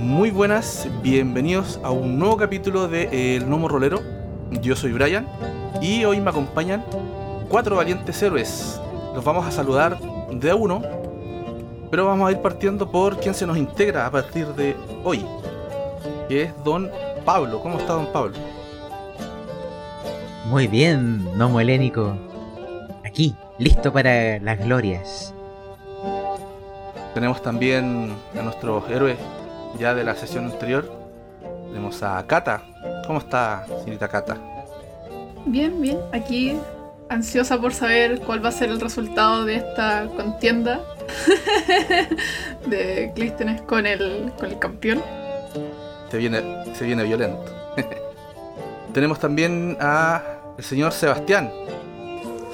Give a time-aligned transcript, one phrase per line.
[0.00, 4.00] Muy buenas, bienvenidos a un nuevo capítulo de El Nomo Rolero.
[4.62, 5.28] Yo soy Brian
[5.82, 6.84] y hoy me acompañan
[7.48, 8.80] cuatro valientes héroes.
[9.12, 9.98] Los vamos a saludar
[10.30, 10.82] de a uno,
[11.90, 15.26] pero vamos a ir partiendo por quien se nos integra a partir de hoy,
[16.28, 16.88] que es Don
[17.24, 17.60] Pablo.
[17.60, 18.36] ¿Cómo está Don Pablo?
[20.46, 22.16] Muy bien, Nomo Helénico.
[23.04, 25.34] Aquí, listo para las glorias.
[27.14, 29.18] Tenemos también a nuestros héroes
[29.78, 30.90] ya de la sesión anterior.
[31.68, 32.62] Tenemos a Kata.
[33.06, 34.36] ¿Cómo está, señorita Kata?
[35.46, 35.98] Bien, bien.
[36.12, 36.56] Aquí
[37.08, 40.80] ansiosa por saber cuál va a ser el resultado de esta contienda
[42.66, 45.02] de Clístenes con el, con el campeón.
[46.10, 47.44] Se viene, se viene violento.
[48.92, 50.22] Tenemos también a
[50.56, 51.52] el señor Sebastián.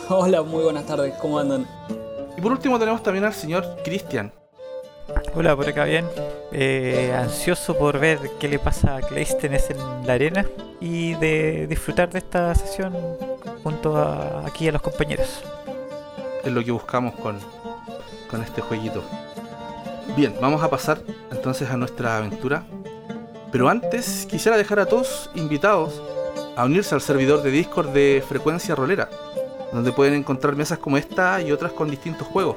[0.09, 1.67] Hola, muy buenas tardes, ¿cómo andan?
[2.37, 4.33] Y por último tenemos también al señor Cristian.
[5.35, 6.07] Hola, por acá bien.
[6.53, 10.47] Eh, ansioso por ver qué le pasa a Claystenes en la arena
[10.81, 12.95] y de disfrutar de esta sesión
[13.63, 15.43] junto a, aquí a los compañeros.
[16.43, 17.39] Es lo que buscamos con,
[18.31, 19.03] con este jueguito.
[20.17, 20.99] Bien, vamos a pasar
[21.31, 22.65] entonces a nuestra aventura.
[23.51, 26.03] Pero antes quisiera dejar a todos invitados
[26.57, 29.09] a unirse al servidor de Discord de Frecuencia Rolera,
[29.73, 32.57] donde pueden encontrar mesas como esta y otras con distintos juegos.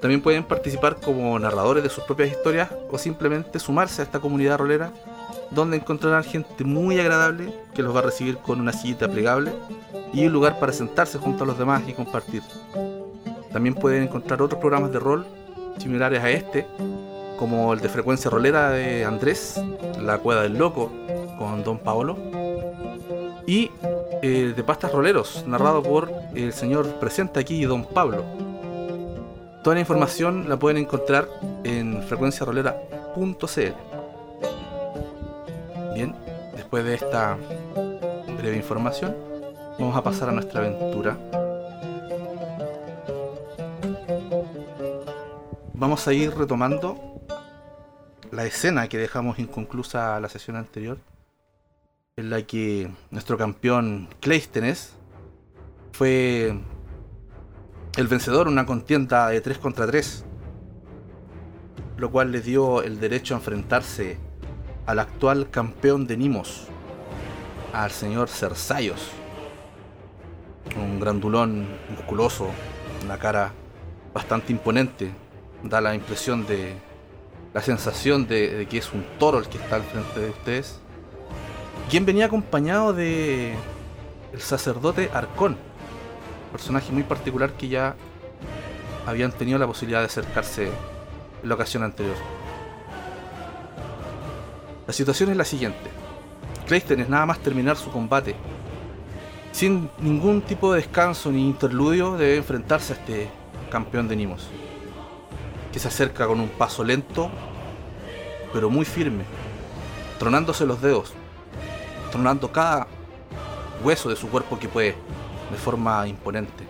[0.00, 4.58] También pueden participar como narradores de sus propias historias o simplemente sumarse a esta comunidad
[4.58, 4.92] rolera,
[5.50, 9.52] donde encontrarán gente muy agradable que los va a recibir con una sillita plegable
[10.12, 12.42] y un lugar para sentarse junto a los demás y compartir.
[13.52, 15.26] También pueden encontrar otros programas de rol
[15.78, 16.66] similares a este,
[17.38, 19.60] como el de frecuencia rolera de Andrés,
[20.00, 20.92] La Cueva del Loco,
[21.38, 22.16] con Don Paolo,
[23.46, 23.70] y
[24.22, 28.47] el de Pastas Roleros, narrado por el señor presente aquí, Don Pablo.
[29.62, 31.28] Toda la información la pueden encontrar
[31.64, 33.72] en frecuenciarolera.cl.
[35.94, 36.14] Bien,
[36.54, 37.36] después de esta
[38.38, 39.16] breve información,
[39.78, 41.18] vamos a pasar a nuestra aventura.
[45.74, 46.96] Vamos a ir retomando
[48.30, 50.98] la escena que dejamos inconclusa la sesión anterior,
[52.16, 54.94] en la que nuestro campeón Cleisthenes
[55.92, 56.58] fue
[57.98, 60.24] el vencedor en una contienda de 3 contra 3,
[61.96, 64.18] lo cual le dio el derecho a enfrentarse
[64.86, 66.68] al actual campeón de Nimos,
[67.72, 69.10] al señor Cersaios,
[70.76, 72.46] un grandulón musculoso,
[73.04, 73.50] una cara
[74.14, 75.10] bastante imponente,
[75.64, 76.74] da la impresión de
[77.52, 80.78] la sensación de, de, que es un toro el que está al frente de ustedes.
[81.90, 83.54] Quien venía acompañado de
[84.32, 85.56] el sacerdote Arcón,
[86.48, 87.94] personaje muy particular que ya
[89.06, 90.66] habían tenido la posibilidad de acercarse
[91.42, 92.16] en la ocasión anterior.
[94.86, 95.90] La situación es la siguiente.
[96.66, 98.34] Clayton nada más terminar su combate.
[99.52, 103.30] Sin ningún tipo de descanso ni interludio debe enfrentarse a este
[103.70, 104.48] campeón de Nimos.
[105.72, 107.30] Que se acerca con un paso lento,
[108.52, 109.24] pero muy firme,
[110.18, 111.12] tronándose los dedos,
[112.10, 112.86] tronando cada
[113.82, 114.94] hueso de su cuerpo que puede,
[115.50, 116.64] de forma imponente.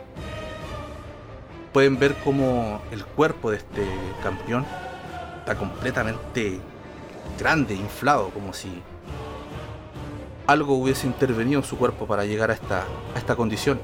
[1.73, 3.87] Pueden ver cómo el cuerpo de este
[4.23, 4.65] campeón
[5.39, 6.61] está completamente
[7.39, 8.83] grande, inflado, como si
[10.47, 12.85] algo hubiese intervenido en su cuerpo para llegar a esta,
[13.15, 13.81] a esta condición.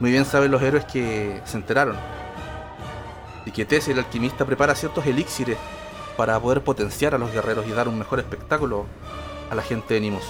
[0.00, 1.96] Muy bien saben los héroes que se enteraron
[3.46, 5.58] y que Tess, el alquimista, prepara ciertos elixires
[6.16, 8.86] para poder potenciar a los guerreros y dar un mejor espectáculo
[9.50, 10.24] a la gente de Nimos.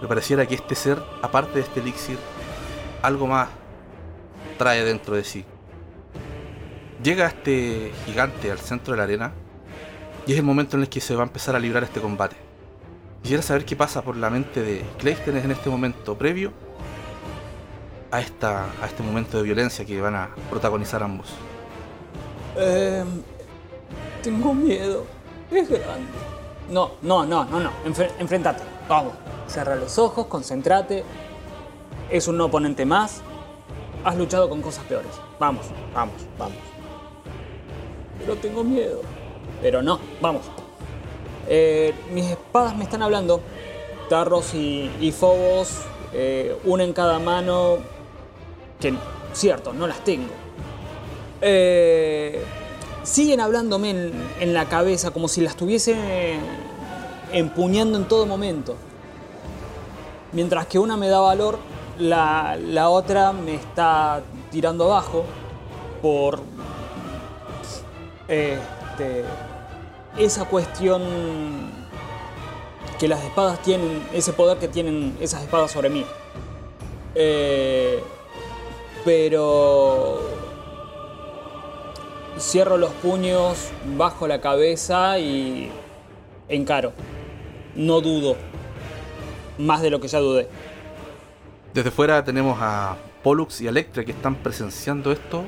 [0.00, 2.18] Me pareciera que este ser, aparte de este elixir,
[3.02, 3.48] algo más
[4.58, 5.44] trae dentro de sí.
[7.02, 9.32] Llega este gigante al centro de la arena
[10.26, 12.36] y es el momento en el que se va a empezar a librar este combate.
[13.22, 16.52] Quisiera saber qué pasa por la mente de Claystenes en este momento previo
[18.10, 21.28] a, esta, a este momento de violencia que van a protagonizar ambos.
[22.56, 23.04] Eh,
[24.22, 25.04] tengo miedo.
[25.50, 26.06] Es grande.
[26.70, 27.70] No, no, no, no, no.
[27.86, 28.62] Enfre- enfrentate.
[28.90, 29.12] Vamos.
[29.46, 31.04] Cerra los ojos, concéntrate.
[32.10, 33.22] Es un oponente más.
[34.02, 35.12] Has luchado con cosas peores.
[35.38, 36.58] Vamos, vamos, vamos.
[38.18, 39.02] Pero tengo miedo.
[39.62, 40.42] Pero no, vamos.
[41.48, 43.40] Eh, mis espadas me están hablando.
[44.08, 45.82] Tarros y, Fobos,
[46.12, 47.78] eh, una en cada mano.
[48.80, 48.92] Que,
[49.34, 50.32] cierto, no las tengo.
[51.40, 52.42] Eh,
[53.04, 56.40] siguen hablándome en, en la cabeza como si las estuviese
[57.32, 58.76] empuñando en todo momento.
[60.32, 61.58] Mientras que una me da valor,
[61.98, 65.24] la, otra me está tirando abajo
[66.00, 66.40] por
[68.28, 69.24] este,
[70.16, 71.02] esa cuestión
[72.98, 76.04] que las espadas tienen, ese poder que tienen esas espadas sobre mí.
[77.14, 78.02] Eh,
[79.04, 80.20] pero
[82.38, 85.70] cierro los puños, bajo la cabeza y
[86.48, 86.92] encaro.
[87.74, 88.36] No dudo.
[89.58, 90.48] Más de lo que ya dudé.
[91.72, 95.44] Desde fuera tenemos a Pollux y Electra que están presenciando esto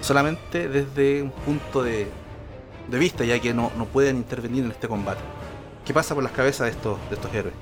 [0.00, 2.14] solamente desde un punto de,
[2.86, 5.24] de vista, ya que no, no pueden intervenir en este combate.
[5.84, 7.56] ¿Qué pasa por las cabezas de estos, de estos héroes?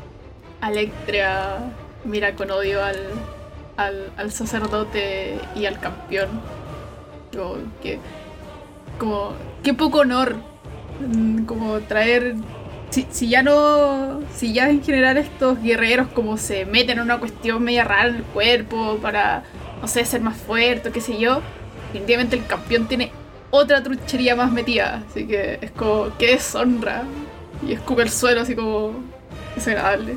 [0.61, 1.75] Alectria
[2.05, 3.27] mira con odio al,
[3.77, 6.29] al, al sacerdote y al campeón.
[7.33, 8.01] Como que.
[8.99, 9.35] Como.
[9.63, 10.37] Qué poco honor.
[10.99, 12.37] mm, Como traer.
[12.93, 14.21] Si, ya no.
[14.35, 18.17] Si ya en general estos guerreros como se meten en una cuestión media rara en
[18.17, 19.45] el cuerpo para.
[19.81, 21.41] No sé, ser más fuerte, qué sé yo.
[21.87, 23.11] Definitivamente el campeón tiene
[23.51, 25.03] otra truchería más metida.
[25.09, 26.17] Así que es como.
[26.19, 27.05] Qué deshonra.
[27.67, 28.93] Y escupe el suelo así como.
[29.55, 30.17] desagradable.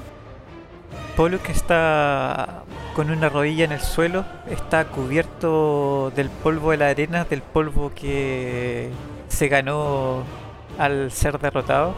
[1.15, 2.63] Que está
[2.93, 7.93] con una rodilla en el suelo, está cubierto del polvo de la arena, del polvo
[7.95, 8.89] que
[9.29, 10.23] se ganó
[10.77, 11.95] al ser derrotado.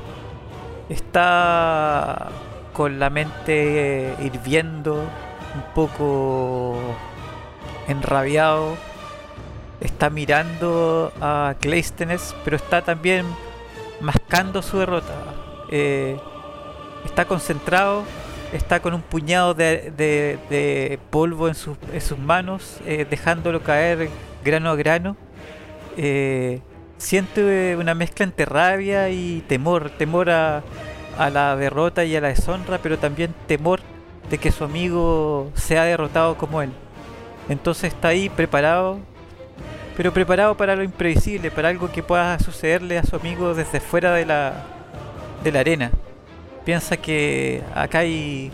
[0.89, 2.29] Está
[2.73, 4.95] con la mente hirviendo,
[5.55, 6.77] un poco
[7.87, 8.75] enrabiado.
[9.81, 13.25] Está mirando a Cleisthenes, pero está también
[13.99, 15.13] mascando su derrota.
[15.71, 16.17] Eh,
[17.05, 18.03] está concentrado,
[18.53, 24.09] está con un puñado de, de- polvo en, sus- en sus manos, eh, dejándolo caer
[24.43, 25.15] grano a grano.
[25.97, 26.61] Eh,
[26.97, 30.63] siente una mezcla entre rabia y temor, temor a,
[31.17, 33.81] a la derrota y a la deshonra, pero también temor
[34.29, 36.71] de que su amigo sea derrotado como él.
[37.49, 38.99] Entonces está ahí preparado,
[39.95, 44.13] pero preparado para lo imprevisible, para algo que pueda sucederle a su amigo desde fuera
[44.13, 44.65] de la,
[45.43, 45.91] de la arena.
[46.65, 48.51] Piensa que acá hay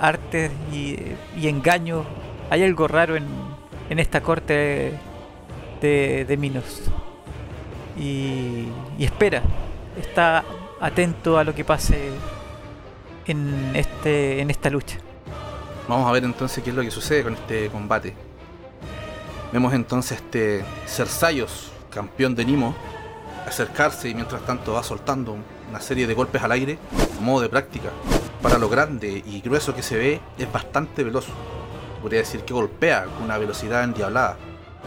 [0.00, 0.98] artes y,
[1.36, 2.04] y engaños,
[2.50, 3.24] hay algo raro en,
[3.88, 4.92] en esta corte
[5.80, 6.90] de, de Minos.
[7.96, 9.42] Y, y espera,
[9.98, 10.44] está
[10.80, 12.10] atento a lo que pase
[13.26, 14.98] en, este, en esta lucha.
[15.88, 18.14] Vamos a ver entonces qué es lo que sucede con este combate.
[19.52, 22.74] Vemos entonces este Cersaios, campeón de Nimo,
[23.46, 25.36] acercarse y mientras tanto va soltando
[25.70, 26.78] una serie de golpes al aire
[27.16, 27.90] a modo de práctica.
[28.42, 31.26] Para lo grande y grueso que se ve, es bastante veloz.
[32.02, 34.36] Podría decir que golpea con una velocidad endiablada,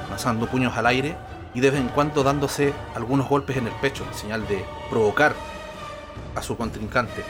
[0.09, 1.15] lanzando puños al aire
[1.53, 5.33] y de vez en cuando dándose algunos golpes en el pecho, en señal de provocar
[6.35, 7.23] a su contrincante.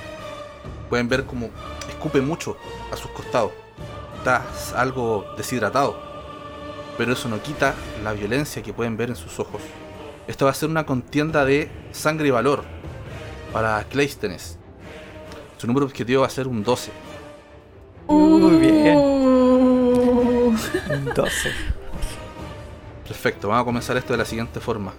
[0.89, 1.49] Pueden ver como
[1.87, 2.57] escupe mucho
[2.91, 3.51] a sus costados.
[4.17, 4.43] Está
[4.75, 5.99] algo deshidratado.
[6.97, 9.61] Pero eso no quita la violencia que pueden ver en sus ojos.
[10.27, 12.63] Esto va a ser una contienda de sangre y valor
[13.53, 14.57] para Cleisthenes.
[15.57, 16.91] Su número objetivo va a ser un 12.
[18.07, 18.97] Muy bien.
[18.97, 20.55] Uh.
[20.89, 21.78] Un 12.
[23.21, 24.93] Perfecto, vamos a comenzar esto de la siguiente forma.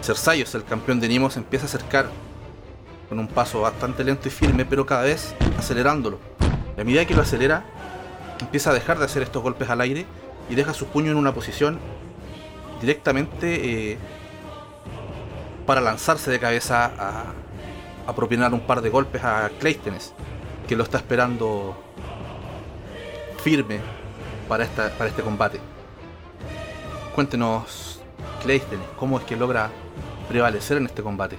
[0.00, 2.06] Cersaios, el campeón de Nimo, se empieza a acercar
[3.06, 6.18] con un paso bastante lento y firme, pero cada vez acelerándolo.
[6.74, 7.66] Y a medida que lo acelera,
[8.40, 10.06] empieza a dejar de hacer estos golpes al aire
[10.48, 11.78] y deja su puño en una posición
[12.80, 13.98] directamente eh,
[15.66, 17.34] para lanzarse de cabeza a,
[18.06, 20.14] a propinar un par de golpes a Cleisthenes,
[20.66, 21.76] que lo está esperando
[23.42, 23.80] firme
[24.48, 25.73] para, esta, para este combate.
[27.14, 28.00] Cuéntenos,
[28.42, 29.70] Cleisthenes, cómo es que logra
[30.28, 31.38] prevalecer en este combate.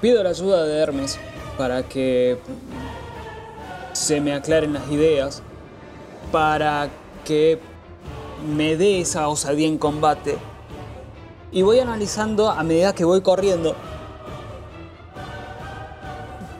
[0.00, 1.18] Pido la ayuda de Hermes
[1.58, 2.38] para que
[3.94, 5.42] se me aclaren las ideas,
[6.30, 6.88] para
[7.24, 7.58] que
[8.46, 10.36] me dé esa osadía en combate.
[11.50, 13.74] Y voy analizando a medida que voy corriendo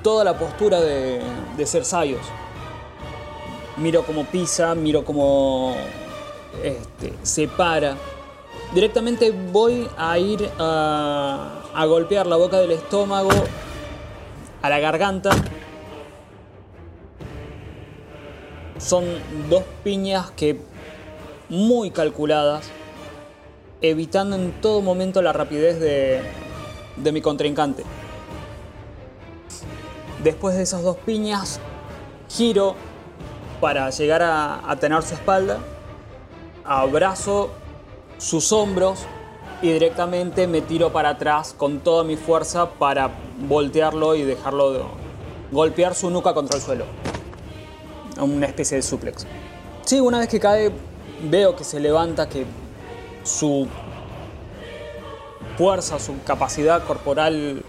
[0.02, 1.22] toda la postura de,
[1.56, 2.26] de Cersaios.
[3.76, 5.76] Miro cómo pisa, miro cómo
[6.62, 7.96] este, se para.
[8.74, 13.30] Directamente voy a ir a, golpear la boca del estómago,
[14.62, 15.30] a la garganta.
[18.78, 19.04] Son
[19.48, 20.60] dos piñas que
[21.48, 22.68] muy calculadas,
[23.80, 26.22] evitando en todo momento la rapidez de,
[26.96, 27.84] de mi contrincante.
[30.22, 31.60] Después de esas dos piñas,
[32.28, 32.74] giro
[33.60, 35.58] para llegar a tener su espalda,
[36.64, 37.50] abrazo
[38.18, 39.00] sus hombros
[39.62, 43.10] y directamente me tiro para atrás con toda mi fuerza para
[43.48, 44.82] voltearlo y dejarlo de-
[45.50, 46.84] golpear su nuca contra el suelo.
[48.20, 49.26] Una especie de suplex.
[49.84, 50.70] Sí, una vez que cae,
[51.22, 52.44] veo que se levanta, que
[53.24, 53.66] su
[55.56, 57.62] fuerza, su capacidad corporal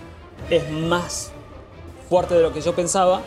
[0.49, 1.31] es más
[2.09, 3.21] fuerte de lo que yo pensaba,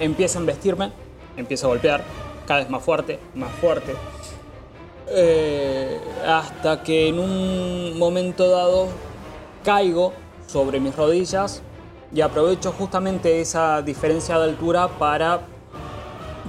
[0.00, 0.92] empieza a embestirme,
[1.36, 2.02] empieza a golpear,
[2.46, 3.94] cada vez más fuerte, más fuerte.
[5.08, 8.88] Eh, hasta que en un momento dado
[9.64, 10.12] caigo
[10.48, 11.62] sobre mis rodillas
[12.12, 15.42] y aprovecho justamente esa diferencia de altura para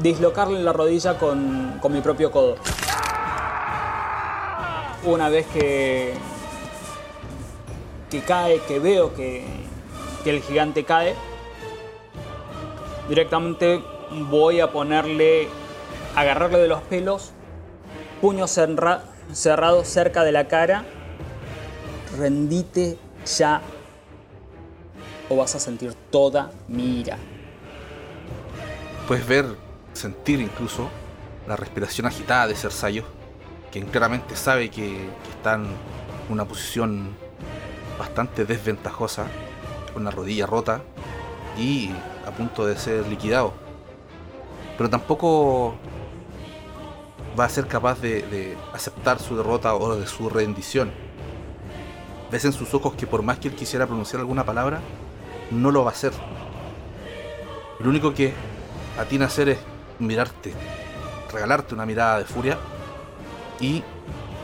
[0.01, 2.55] dislocarle la rodilla con, con mi propio codo.
[5.03, 6.13] Una vez que,
[8.09, 9.45] que cae, que veo que,
[10.23, 11.13] que el gigante cae,
[13.07, 13.83] directamente
[14.29, 15.47] voy a ponerle,
[16.15, 17.31] agarrarle de los pelos,
[18.21, 20.83] puño cerra- cerrado cerca de la cara,
[22.17, 22.97] rendite
[23.37, 23.61] ya
[25.29, 27.17] o vas a sentir toda mi ira.
[29.07, 29.45] Puedes ver,
[29.93, 30.89] sentir incluso
[31.47, 33.03] la respiración agitada de Cersayo,
[33.71, 35.67] quien claramente sabe que, que está en
[36.29, 37.15] una posición
[37.97, 39.25] bastante desventajosa,
[39.93, 40.81] con la rodilla rota
[41.57, 41.89] y
[42.25, 43.53] a punto de ser liquidado.
[44.77, 45.75] Pero tampoco
[47.37, 50.91] va a ser capaz de, de aceptar su derrota o de su rendición.
[52.31, 54.81] Ves en sus ojos que por más que él quisiera pronunciar alguna palabra,
[55.51, 56.11] no lo va a hacer.
[57.79, 58.33] Lo único que
[58.99, 59.57] atina a hacer es
[59.99, 60.53] mirarte,
[61.31, 62.57] regalarte una mirada de furia
[63.59, 63.83] y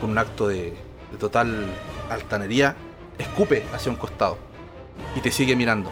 [0.00, 0.76] con un acto de,
[1.10, 1.66] de total
[2.10, 2.76] altanería,
[3.18, 4.38] escupe hacia un costado
[5.14, 5.90] y te sigue mirando.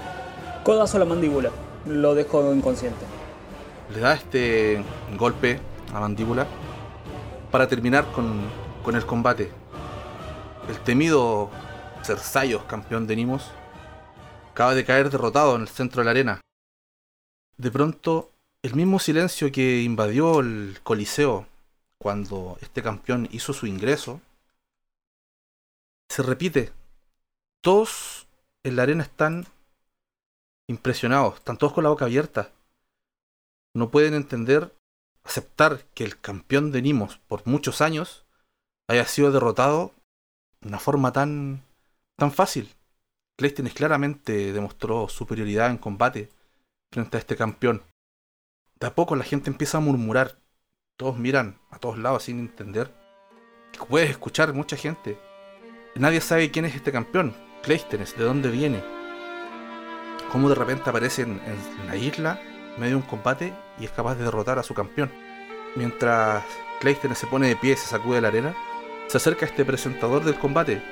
[0.64, 1.50] Codazo a la mandíbula,
[1.86, 3.04] lo dejo inconsciente.
[3.92, 4.82] Le da este
[5.18, 5.58] golpe
[5.92, 6.46] a mandíbula
[7.52, 8.40] para terminar con,
[8.82, 9.52] con el combate.
[10.68, 11.50] El temido
[12.02, 13.52] Cersayos, campeón de Nimos,
[14.50, 16.40] acaba de caer derrotado en el centro de la arena.
[17.58, 18.30] De pronto,
[18.62, 21.46] el mismo silencio que invadió el Coliseo
[21.98, 24.20] cuando este campeón hizo su ingreso,
[26.08, 26.72] se repite.
[27.60, 28.26] Todos
[28.64, 29.46] en la arena están
[30.68, 32.50] impresionados, están todos con la boca abierta.
[33.74, 34.72] No pueden entender,
[35.24, 38.24] aceptar que el campeón de Nimos por muchos años
[38.88, 39.94] haya sido derrotado
[40.60, 41.62] de una forma tan,
[42.16, 42.74] tan fácil.
[43.36, 46.28] Cleisthenes claramente demostró superioridad en combate
[46.90, 47.82] frente a este campeón.
[48.78, 50.38] De a poco la gente empieza a murmurar.
[50.96, 52.92] Todos miran a todos lados sin entender.
[53.88, 55.18] Puedes escuchar mucha gente.
[55.94, 57.34] Nadie sabe quién es este campeón.
[57.62, 58.82] Cleisthenes, de dónde viene.
[60.30, 62.40] Cómo de repente aparece en, en la isla,
[62.74, 65.10] en medio de un combate, y es capaz de derrotar a su campeón.
[65.76, 66.44] Mientras
[66.80, 68.54] Cleisthenes se pone de pie y se sacude la arena,
[69.08, 70.82] se acerca este presentador del combate,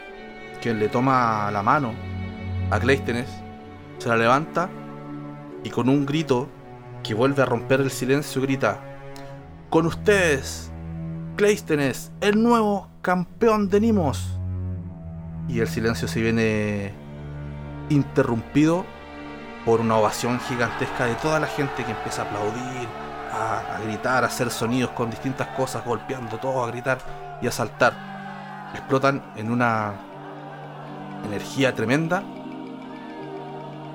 [0.61, 1.93] quien le toma la mano
[2.71, 3.29] a Cleisthenes,
[3.99, 4.69] se la levanta
[5.65, 6.49] y con un grito
[7.03, 8.81] que vuelve a romper el silencio grita:
[9.69, 10.71] Con ustedes,
[11.37, 14.39] Cleisthenes, el nuevo campeón de Nimos.
[15.49, 16.93] Y el silencio se viene
[17.89, 18.85] interrumpido
[19.65, 22.89] por una ovación gigantesca de toda la gente que empieza a aplaudir,
[23.33, 26.99] a, gritar, a hacer sonidos con distintas cosas, golpeando todo, a gritar
[27.41, 27.93] y a saltar.
[28.75, 29.95] Explotan en una
[31.27, 32.23] energía tremenda,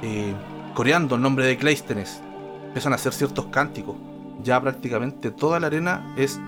[0.01, 0.33] eh,
[0.73, 2.21] coreando el nombre de Cleisthenes.
[2.67, 3.95] Empiezan a hacer ciertos cánticos.
[4.43, 6.39] Ya prácticamente toda la arena es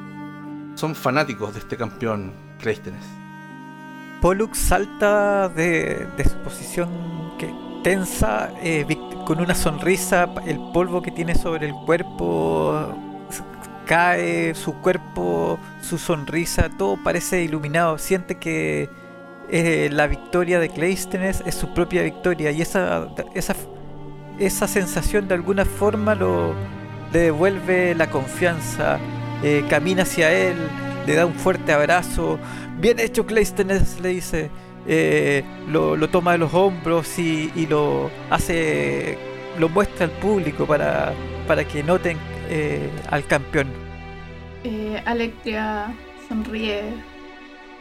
[0.76, 3.04] son fanáticos de este campeón Cleisthenes.
[4.22, 6.90] Pollux salta de, de su posición
[7.40, 7.52] que,
[7.84, 8.86] tensa, eh,
[9.26, 12.94] con una sonrisa, el polvo que tiene sobre el cuerpo
[13.86, 17.98] cae, su cuerpo, su sonrisa, todo parece iluminado.
[17.98, 18.90] Siente que
[19.50, 23.56] eh, la victoria de Cleisthenes es su propia victoria y esa, esa,
[24.40, 26.54] esa sensación de alguna forma lo,
[27.14, 29.00] le devuelve la confianza.
[29.44, 30.56] eh, camina hacia él,
[31.06, 32.40] le da un fuerte abrazo.
[32.80, 34.52] Bien hecho, Cleisthenes, le dice.
[34.88, 39.18] Eh, lo, lo toma de los hombros y, y lo hace.
[39.60, 41.14] lo muestra al público para,
[41.48, 42.18] para que noten
[42.50, 43.68] eh, al campeón.
[44.64, 45.94] Eh, Alectria
[46.28, 46.84] sonríe,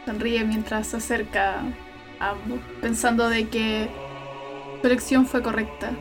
[0.05, 1.61] sonríe mientras se acerca
[2.19, 3.89] a ambos, pensando de que
[4.81, 5.91] su elección fue correcta,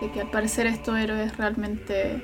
[0.00, 2.22] de que al parecer estos héroes realmente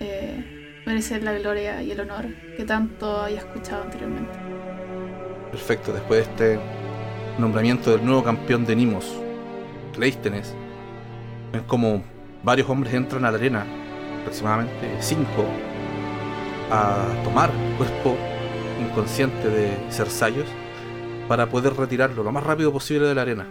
[0.00, 0.44] eh,
[0.84, 4.38] merecen la gloria y el honor que tanto haya escuchado anteriormente.
[5.50, 6.77] Perfecto, después de este
[7.38, 9.16] nombramiento del nuevo campeón de Nimos,
[9.94, 10.54] Cleisthenes,
[11.52, 12.02] ven como
[12.42, 13.64] varios hombres entran a la arena,
[14.20, 15.44] aproximadamente cinco,
[16.70, 18.16] a tomar el cuerpo
[18.80, 20.46] inconsciente de Cersayos
[21.28, 23.46] para poder retirarlo lo más rápido posible de la arena.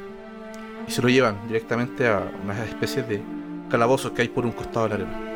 [0.87, 3.21] Y se lo llevan directamente a unas especies de
[3.69, 5.27] calabozos que hay por un costado de la arena.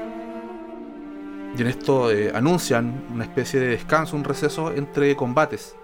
[1.58, 5.75] Y en esto eh, anuncian una especie de descanso, un receso entre combates.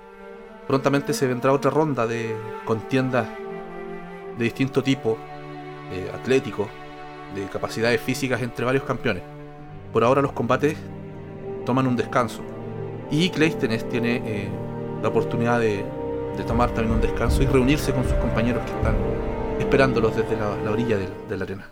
[0.67, 3.27] Prontamente se vendrá otra ronda de contiendas
[4.37, 5.17] de distinto tipo,
[5.91, 6.67] eh, atlético,
[7.33, 9.23] de capacidades físicas entre varios campeones.
[9.93, 10.77] Por ahora los combates
[11.65, 12.41] toman un descanso.
[13.09, 14.49] Y Cleístenes tiene eh,
[15.01, 15.85] la oportunidad de,
[16.45, 18.95] tomar también un descanso y reunirse con sus compañeros que están
[19.59, 21.71] esperándolos desde la, la orilla de, la arena.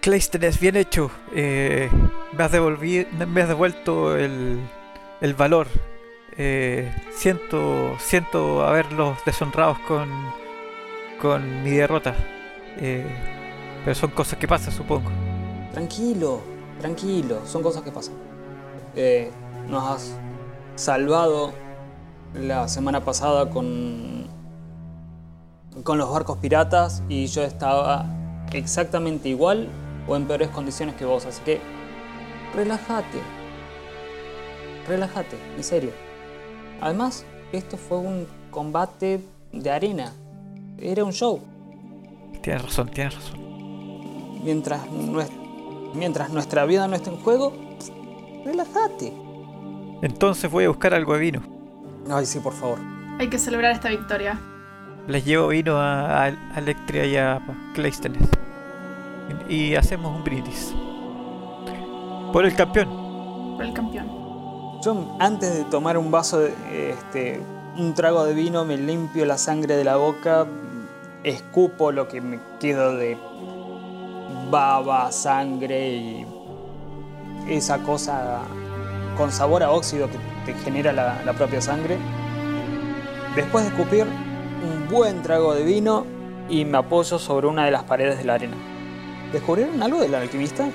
[0.00, 1.10] Cleístenes, bien hecho.
[1.34, 1.88] Eh,
[2.36, 4.60] me, has devuelto el,
[5.20, 5.68] el valor.
[6.36, 10.08] Eh, siento, siento haberlos deshonrados con,
[11.20, 12.14] con mi derrota.
[12.78, 13.06] Eh,
[13.84, 15.10] pero son cosas que pasan, supongo.
[15.72, 16.40] Tranquilo,
[16.80, 18.14] tranquilo, son cosas que pasan.
[18.96, 19.30] Eh,
[19.68, 20.18] nos has
[20.74, 21.52] salvado
[22.34, 24.26] la semana pasada con,
[25.84, 28.06] con los barcos piratas y yo estaba
[28.52, 29.68] exactamente igual
[30.08, 31.60] o en peores condiciones que vos, así que
[32.54, 33.20] relájate.
[34.88, 36.03] Relájate, en serio.
[36.84, 39.20] Además, esto fue un combate
[39.52, 40.12] de arena.
[40.78, 41.40] Era un show.
[42.42, 43.40] Tienes razón, tienes razón.
[44.44, 45.30] Mientras, nues-
[45.94, 47.54] mientras nuestra vida no esté en juego,
[48.44, 49.12] relájate.
[50.02, 51.42] Entonces voy a buscar algo de vino.
[52.10, 52.78] Ay, sí, por favor.
[53.18, 54.38] Hay que celebrar esta victoria.
[55.08, 57.40] Les llevo vino a, a Electria y a
[57.74, 58.22] Cleístenes.
[59.48, 60.74] Y, y hacemos un brindis.
[62.32, 62.88] Por el campeón.
[63.56, 64.23] Por el campeón.
[64.84, 66.52] Yo antes de tomar un vaso, de,
[66.90, 67.40] este,
[67.78, 70.46] un trago de vino, me limpio la sangre de la boca,
[71.22, 73.16] escupo lo que me quedo de
[74.50, 76.26] baba, sangre y
[77.48, 78.42] esa cosa
[79.16, 81.96] con sabor a óxido que te genera la, la propia sangre.
[83.34, 86.04] Después de escupir un buen trago de vino
[86.50, 88.56] y me apoyo sobre una de las paredes de la arena.
[89.32, 90.68] ¿Descubrieron algo del alquimista?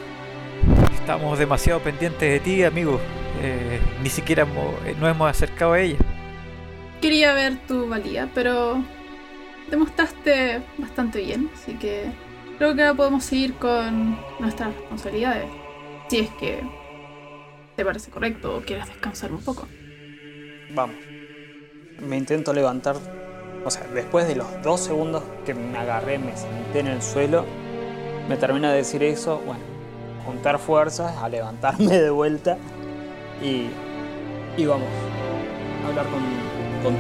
[0.96, 3.00] Estamos demasiado pendientes de ti, amigo.
[3.42, 5.98] Eh, ni siquiera hemos- eh, nos hemos acercado a ella.
[7.02, 8.84] Quería ver tu valía, pero
[9.70, 12.06] demostraste bastante bien, así que
[12.58, 15.48] creo que ahora podemos seguir con nuestras responsabilidades.
[16.10, 16.62] Si es que
[17.76, 19.68] te parece correcto o quieres descansar un poco.
[20.72, 20.98] Vamos.
[22.02, 22.96] Me intento levantar.
[23.64, 27.46] O sea, después de los dos segundos que me agarré, me senté en el suelo,
[28.28, 29.42] me termina de decir eso.
[29.46, 29.62] Bueno,
[30.26, 32.58] juntar fuerzas, a levantarme de vuelta
[33.42, 33.70] y.
[34.66, 34.88] vamos.
[35.84, 36.22] A hablar con,
[36.84, 36.96] con.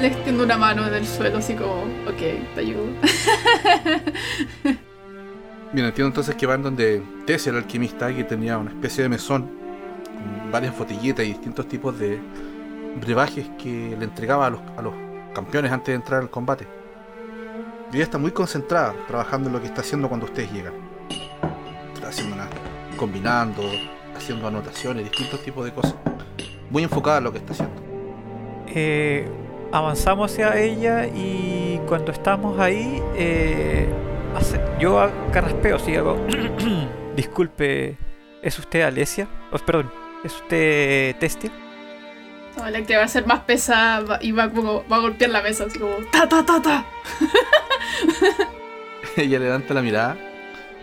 [0.00, 2.20] Le extiendo una mano en el suelo, así como, ok,
[2.54, 2.84] te ayudo.
[5.72, 9.42] Bien, entiendo entonces que van donde Tessia, el alquimista, que tenía una especie de mesón
[9.42, 12.18] con varias botellitas y distintos tipos de
[13.00, 14.94] brebajes que le entregaba a los, a los
[15.34, 16.66] campeones antes de entrar al combate.
[17.92, 20.74] Y ella está muy concentrada trabajando en lo que está haciendo cuando ustedes llegan.
[21.94, 22.48] Está haciendo una,
[22.96, 23.62] combinando,
[24.28, 25.94] haciendo anotaciones, distintos tipos de cosas.
[26.70, 27.82] Muy enfocada en lo que está haciendo.
[28.66, 29.26] Eh,
[29.72, 33.88] avanzamos hacia ella y cuando estamos ahí, eh,
[34.36, 36.18] hace- yo carraspeo, sí, hago.
[37.16, 37.96] Disculpe,
[38.42, 39.26] ¿es usted Alesia?
[39.50, 39.90] Oh, perdón,
[40.22, 41.50] ¿es usted Testia?
[42.58, 45.64] No, Electra va a ser más pesada y va, como- va a golpear la mesa,
[45.64, 46.84] así como, ta, ta, ta, ta.
[49.16, 50.16] ella levanta la mirada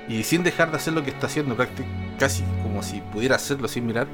[0.07, 1.85] y sin dejar de hacer lo que está haciendo, prácti-
[2.17, 4.07] casi como si pudiera hacerlo sin mirar,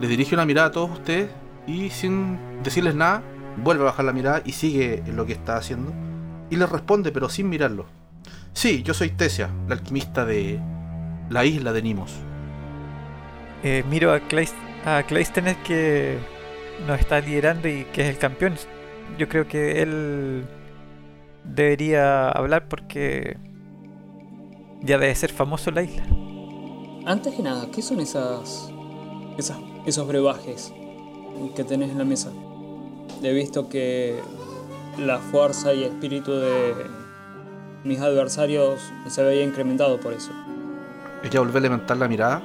[0.00, 1.30] les dirige una mirada a todos ustedes
[1.66, 3.22] y sin decirles nada,
[3.56, 5.92] vuelve a bajar la mirada y sigue lo que está haciendo
[6.50, 7.86] y les responde pero sin mirarlo.
[8.52, 10.60] Sí, yo soy Tesia, la alquimista de
[11.30, 12.14] la isla de Nimos.
[13.62, 16.18] Eh, miro a, Kleist a que
[16.86, 18.54] nos está liderando y que es el campeón.
[19.18, 20.44] Yo creo que él
[21.44, 23.36] debería hablar porque
[24.82, 26.04] ya debe ser famoso en la isla.
[27.04, 28.70] Antes que nada, ¿qué son esas,
[29.36, 30.72] esas esos brebajes
[31.56, 32.30] que tenés en la mesa?
[33.22, 34.20] He visto que
[34.98, 36.74] la fuerza y espíritu de
[37.82, 40.30] mis adversarios se veía incrementado por eso.
[41.24, 42.40] Ella vuelve a levantar la mirada,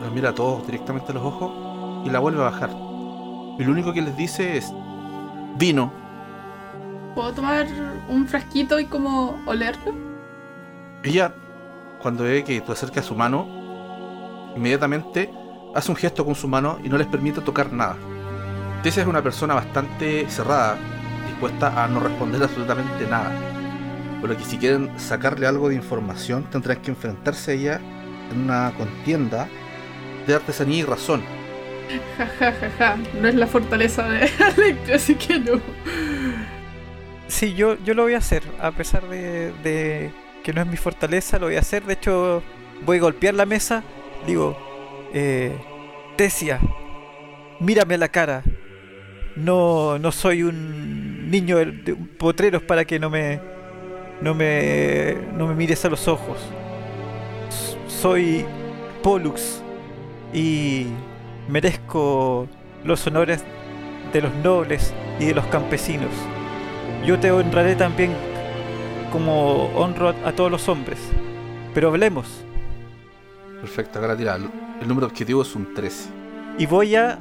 [0.00, 2.70] los mira a todos directamente a los ojos y la vuelve a bajar.
[2.70, 4.72] Y lo único que les dice es
[5.58, 5.92] vino.
[7.14, 7.66] ¿Puedo tomar
[8.08, 9.92] un frasquito y como olerlo?
[11.02, 11.34] Ella,
[12.00, 13.57] cuando ve que tú acercas su mano,
[14.58, 15.30] inmediatamente
[15.74, 17.96] hace un gesto con su mano y no les permite tocar nada.
[18.82, 20.76] Tessia es una persona bastante cerrada,
[21.26, 23.32] dispuesta a no responder absolutamente nada.
[24.20, 27.80] Por lo que si quieren sacarle algo de información, tendrán que enfrentarse a ella
[28.32, 29.48] en una contienda
[30.26, 31.22] de artesanía y razón.
[32.18, 32.96] Ja, ja, ja, ja.
[33.20, 35.60] No es la fortaleza de Electra, así que no.
[37.28, 40.10] Sí, yo, yo lo voy a hacer, a pesar de, de
[40.42, 41.84] que no es mi fortaleza, lo voy a hacer.
[41.84, 42.42] De hecho,
[42.84, 43.82] voy a golpear la mesa.
[44.26, 44.56] Digo,
[45.12, 45.56] eh,
[46.16, 46.60] Tesia,
[47.60, 48.42] mírame a la cara.
[49.36, 53.40] No, no soy un niño de, potreros para que no me,
[54.20, 56.38] no me, no me mires a los ojos.
[57.86, 58.44] Soy
[59.02, 59.62] Pollux
[60.32, 60.86] y
[61.48, 62.48] merezco
[62.84, 63.44] los honores
[64.12, 66.10] de los nobles y de los campesinos.
[67.06, 68.12] Yo te honraré también
[69.12, 70.98] como honro a, a todos los hombres.
[71.74, 72.47] Pero hablemos.
[73.60, 74.36] Perfecto, ahora tira.
[74.36, 74.48] El
[74.80, 76.08] el número objetivo es un 13.
[76.58, 77.18] Y voy a,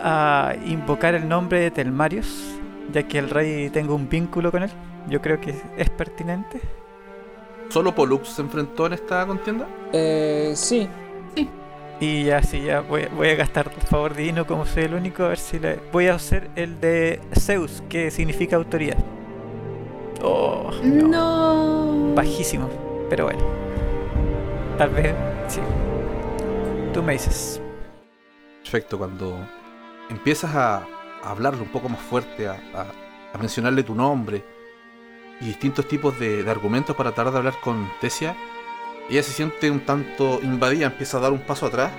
[0.00, 2.54] a invocar el nombre de Telmarios,
[2.92, 4.70] ya que el rey tengo un vínculo con él.
[5.08, 6.60] Yo creo que es pertinente.
[7.68, 9.66] ¿Solo Pollux se enfrentó en esta contienda?
[9.92, 10.88] Eh, sí.
[12.00, 15.24] Y ya, sí, ya voy, voy a gastar por favor divino como soy el único.
[15.24, 15.78] A ver si le.
[15.92, 18.98] Voy a hacer el de Zeus, que significa autoridad.
[20.22, 21.08] Oh, no.
[21.08, 22.14] No.
[22.14, 22.68] Bajísimo,
[23.08, 23.40] pero bueno.
[24.78, 25.14] Tal vez,
[25.52, 25.60] sí.
[26.94, 27.60] Tú me dices.
[28.62, 29.36] Perfecto, cuando
[30.08, 30.86] empiezas a,
[31.22, 32.58] hablarle un poco más fuerte, a,
[33.38, 34.44] mencionarle tu nombre
[35.40, 38.36] y distintos tipos de, de argumentos para tratar de hablar con Tesia,
[39.08, 41.90] ella se siente un tanto invadida, empieza a dar un paso atrás,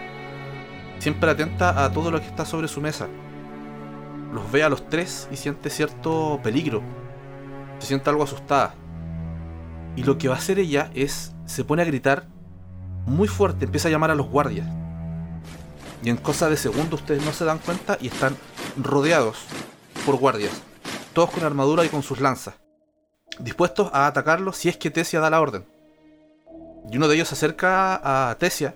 [0.99, 3.07] siempre atenta a todo lo que está sobre su mesa.
[4.31, 6.81] Los ve a los tres y siente cierto peligro,
[7.79, 8.75] se siente algo asustada.
[9.95, 12.32] Y lo que va a hacer ella es, se pone a gritar
[13.05, 14.67] muy fuerte, empieza a llamar a los guardias.
[16.03, 18.35] Y en cosa de segundos ustedes no se dan cuenta y están
[18.77, 19.45] rodeados
[20.05, 20.61] por guardias.
[21.13, 22.55] Todos con armadura y con sus lanzas.
[23.39, 25.65] Dispuestos a atacarlo si es que Tesia da la orden.
[26.91, 28.75] Y uno de ellos se acerca a Tesia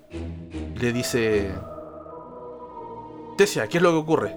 [0.76, 1.52] le dice...
[3.38, 4.36] Tesia, ¿qué es lo que ocurre?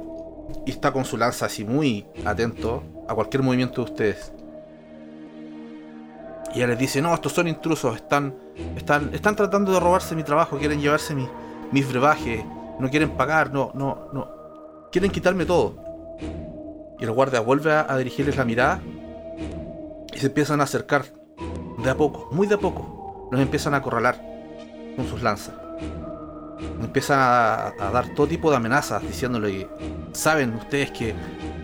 [0.66, 4.33] Y está con su lanza así muy atento a cualquier movimiento de ustedes.
[6.52, 8.34] Y ella les dice, no, estos son intrusos, están,
[8.76, 11.28] están, están tratando de robarse mi trabajo, quieren llevarse mi,
[11.70, 12.44] mis brebajes,
[12.78, 14.28] no quieren pagar, no, no, no.
[14.90, 15.76] Quieren quitarme todo.
[16.98, 18.80] Y el guardia vuelve a, a dirigirles la mirada
[20.12, 21.04] y se empiezan a acercar
[21.78, 23.28] de a poco, muy de a poco.
[23.30, 24.20] Los empiezan a acorralar
[24.96, 25.59] con sus lanzas.
[26.82, 29.68] Empiezan a, dar todo tipo de amenazas diciéndole
[30.12, 31.14] saben ustedes que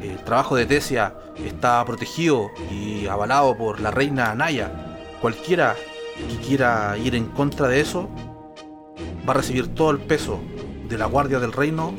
[0.03, 4.71] el trabajo de Tesia está protegido y avalado por la reina Naya.
[5.21, 5.75] Cualquiera
[6.17, 8.09] que quiera ir en contra de eso
[9.29, 10.41] va a recibir todo el peso
[10.89, 11.95] de la guardia del reino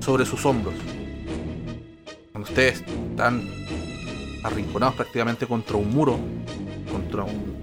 [0.00, 0.74] sobre sus hombros.
[2.32, 3.48] Cuando ustedes están
[4.44, 6.18] arrinconados prácticamente contra un muro,
[6.92, 7.56] contra un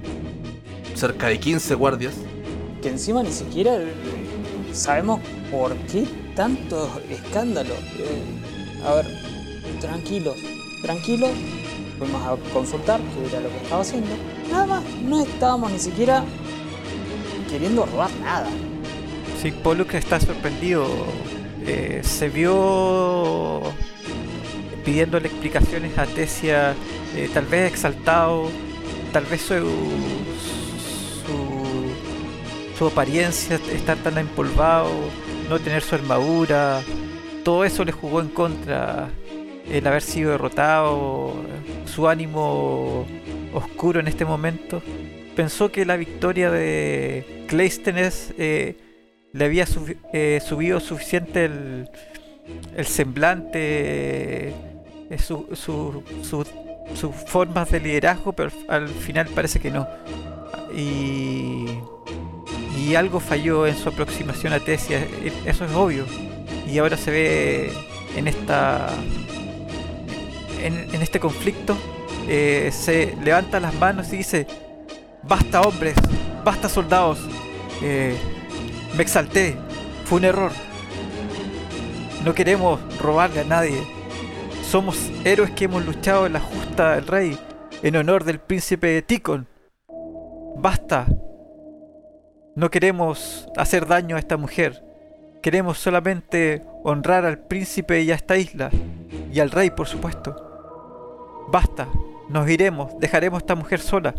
[0.95, 2.15] cerca de 15 guardias,
[2.81, 3.93] Que encima ni siquiera eh,
[4.73, 6.05] sabemos por qué
[6.35, 7.73] tanto escándalo.
[7.97, 9.07] Eh, a ver,
[9.79, 10.37] tranquilos,
[10.81, 11.31] tranquilos.
[11.97, 14.09] Fuimos a consultar qué era lo que estaba haciendo.
[14.51, 16.23] Nada más, no estábamos ni siquiera
[17.49, 18.49] queriendo robar nada.
[19.41, 20.87] Sí, Pollux está sorprendido.
[21.65, 23.61] Eh, se vio
[24.83, 26.73] pidiéndole explicaciones a Tesia,
[27.15, 28.49] eh, tal vez exaltado,
[29.13, 29.53] tal vez su,
[32.77, 34.89] su, apariencia, estar tan empolvado,
[35.49, 36.81] no tener su armadura,
[37.43, 39.09] todo eso le jugó en contra.
[39.71, 41.35] El haber sido derrotado,
[41.85, 43.05] su ánimo
[43.53, 44.81] oscuro en este momento.
[45.37, 48.75] Pensó que la victoria de Cleisthenes eh,
[49.31, 49.65] le había
[50.11, 51.89] eh, subido suficiente el,
[52.75, 53.59] el semblante,
[54.49, 54.53] eh,
[55.17, 56.45] su, su- su-
[56.93, 59.87] sus formas de liderazgo, pero al final parece que no.
[60.75, 61.67] Y,
[62.77, 66.05] y algo falló en su aproximación a Tesia, e- eso es obvio.
[66.67, 67.73] Y ahora se ve
[68.15, 68.89] en esta
[70.61, 71.77] en, en este conflicto,
[72.27, 74.47] eh, se levanta las manos y dice,
[75.23, 75.95] basta hombres,
[76.43, 77.19] basta soldados,
[77.81, 78.15] eh,
[78.95, 79.57] me exalté,
[80.05, 80.51] fue un error.
[82.23, 83.83] No queremos robarle a nadie.
[84.69, 87.37] Somos héroes que hemos luchado en la justa del rey,
[87.81, 89.47] en honor del príncipe Ticon.
[90.55, 91.05] Basta.
[92.55, 94.83] No queremos hacer daño a esta mujer.
[95.41, 98.69] Queremos solamente honrar al príncipe y a esta isla.
[99.31, 101.45] Y al rey, por supuesto.
[101.51, 101.87] Basta.
[102.29, 102.91] Nos iremos.
[102.99, 104.13] Dejaremos a esta mujer sola.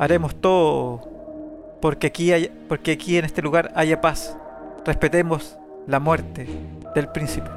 [0.00, 4.36] Haremos todo porque aquí, hay, porque aquí en este lugar haya paz.
[4.84, 6.48] Respetemos la muerte
[6.92, 7.48] del príncipe.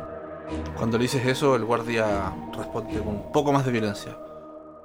[0.77, 4.15] Cuando le dices eso, el guardia responde con un poco más de violencia.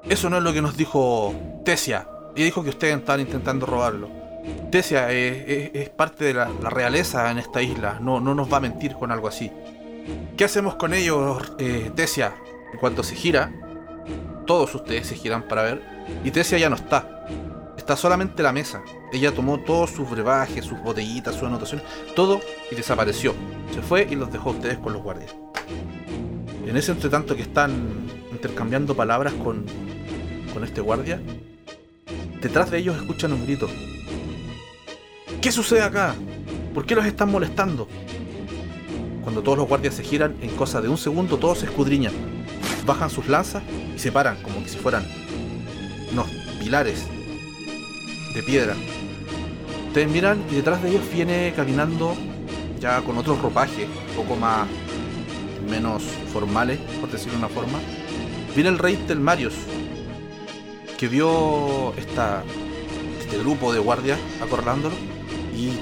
[0.09, 1.35] Eso no es lo que nos dijo
[1.67, 2.09] Tesia.
[2.35, 4.24] Ella dijo que ustedes estaban intentando robarlo.
[4.71, 7.99] Tesia es, es- es parte de la, la realeza en esta isla.
[8.01, 9.51] No, no nos va a mentir con algo así.
[10.37, 12.35] ¿Qué hacemos con ellos, eh, Tesia?
[12.73, 13.53] En cuanto se gira,
[14.47, 15.83] todos ustedes se giran para ver.
[16.25, 17.27] Y Tesia ya no está.
[17.79, 18.83] Está solamente la mesa.
[19.13, 23.35] Ella tomó todos sus brebajes, sus botellitas, sus anotaciones, todo y desapareció.
[23.75, 25.35] Se fue y los dejó a ustedes con los guardias.
[26.67, 27.73] En ese entretanto que están
[28.33, 29.65] intercambiando palabras con,
[30.53, 31.21] con este guardia,
[32.41, 33.69] detrás de ellos escuchan un grito.
[35.45, 36.15] ¿Qué sucede acá?
[36.73, 37.87] ¿Por qué los están molestando?
[39.23, 42.15] Cuando todos los guardias se giran, en cosa de un segundo todos se escudriñan,
[42.87, 43.63] bajan sus lanzas
[43.95, 45.07] y se paran como que si fueran
[46.11, 47.05] unos pilares
[48.35, 48.75] de piedra.
[49.89, 52.15] Ustedes miran y detrás de ellos viene caminando
[52.81, 54.67] ya con otros ropajes, un poco más
[55.69, 57.81] menos formales, por decirlo de una forma.
[58.55, 59.53] Viene el rey Telmarios,
[60.97, 62.43] que vio esta,
[63.21, 65.13] este grupo de guardias acorralándolo
[65.55, 65.73] y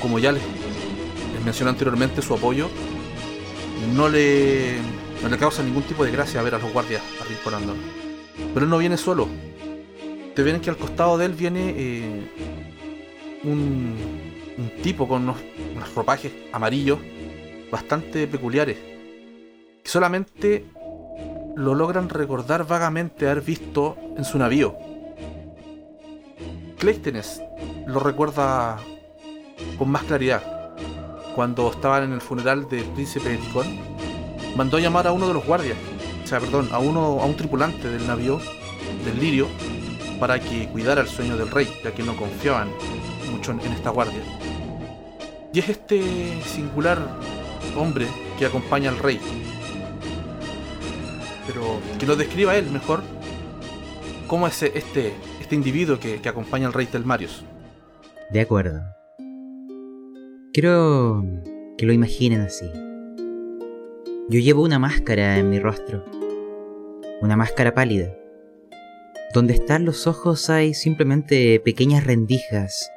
[0.00, 0.42] como ya les,
[1.44, 2.68] mencioné anteriormente su apoyo,
[3.94, 4.76] no le,
[5.22, 7.80] no le causa ningún tipo de gracia ver a los guardias arrinconándolo.
[8.54, 9.28] Pero él no viene solo.
[10.34, 12.30] Te ven que al costado de él viene eh,
[13.44, 13.96] un,
[14.82, 15.36] tipo con unos,
[15.94, 16.98] ropajes amarillos
[17.70, 18.78] bastante peculiares.
[19.82, 20.64] Que solamente
[21.56, 24.76] lo logran recordar vagamente haber visto en su navío.
[26.78, 27.40] Cleístenes
[27.86, 28.78] lo recuerda
[29.78, 30.42] con más claridad.
[31.34, 33.66] Cuando estaban en el funeral del príncipe Ticón,
[34.56, 35.78] mandó a llamar a uno de los guardias,
[36.22, 38.38] o sea, perdón, a uno, a un tripulante del navío,
[39.04, 39.48] del Lirio,
[40.20, 42.70] para que cuidara el sueño del rey, ya que no confiaban
[43.30, 44.20] mucho en, esta guardia.
[45.52, 46.98] Y es este singular
[47.76, 48.06] hombre
[48.38, 49.20] que acompaña al rey.
[51.46, 53.02] Pero que lo describa él mejor.
[54.28, 57.44] ¿Cómo es este, este individuo que, que acompaña al rey Telmarios?
[58.30, 58.91] De acuerdo.
[60.52, 61.24] Quiero
[61.78, 62.66] que lo imaginen así.
[64.28, 66.04] Yo llevo una máscara en mi rostro.
[67.22, 68.14] Una máscara pálida.
[69.32, 72.92] Donde están los ojos hay simplemente pequeñas rendijas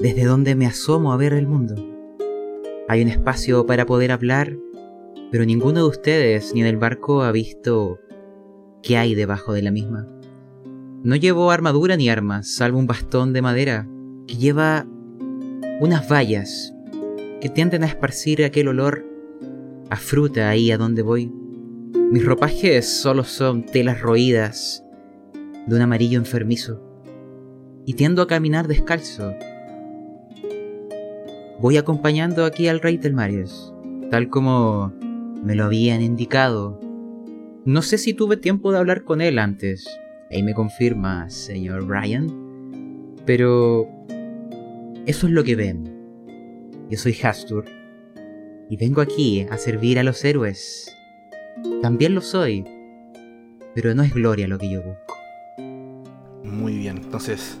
[0.00, 1.76] desde donde me asomo a ver el mundo.
[2.88, 4.56] Hay un espacio para poder hablar,
[5.30, 8.00] pero ninguno de ustedes ni del barco ha visto
[8.82, 10.08] qué hay debajo de la misma.
[11.04, 13.88] No llevo armadura ni armas, salvo un bastón de madera
[14.26, 14.84] que lleva
[15.82, 16.71] unas vallas
[17.42, 19.04] que tienden a esparcir aquel olor
[19.90, 21.26] a fruta ahí a donde voy.
[21.92, 24.84] Mis ropajes solo son telas roídas
[25.66, 26.80] de un amarillo enfermizo
[27.84, 29.34] y tiendo a caminar descalzo.
[31.58, 33.74] Voy acompañando aquí al rey Telmarios,
[34.08, 34.92] tal como
[35.42, 36.78] me lo habían indicado.
[37.64, 39.84] No sé si tuve tiempo de hablar con él antes,
[40.30, 43.88] ahí me confirma, señor Brian, pero
[45.06, 45.91] eso es lo que ven.
[46.92, 47.64] Yo soy Hastur
[48.68, 50.94] y vengo aquí a servir a los héroes.
[51.80, 52.66] También lo soy,
[53.74, 55.16] pero no es gloria lo que yo busco.
[56.44, 57.58] Muy bien, entonces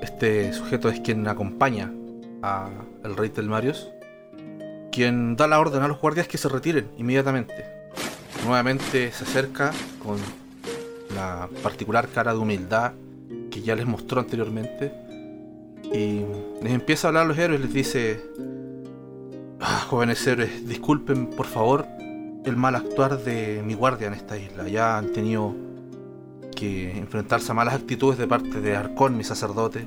[0.00, 1.92] este sujeto es quien acompaña
[2.40, 3.92] al rey Telmarios,
[4.92, 7.66] quien da la orden a los guardias que se retiren inmediatamente.
[8.46, 10.16] Nuevamente se acerca con
[11.14, 12.94] la particular cara de humildad
[13.50, 14.90] que ya les mostró anteriormente
[15.84, 16.22] y
[16.62, 18.20] les empieza a hablar a los héroes, les dice,
[19.60, 21.86] "Ah, jóvenes héroes, disculpen por favor
[22.44, 25.54] el mal actuar de mi guardia en esta isla, ya han tenido
[26.54, 29.86] que enfrentarse a malas actitudes de parte de Arcón, mi sacerdote,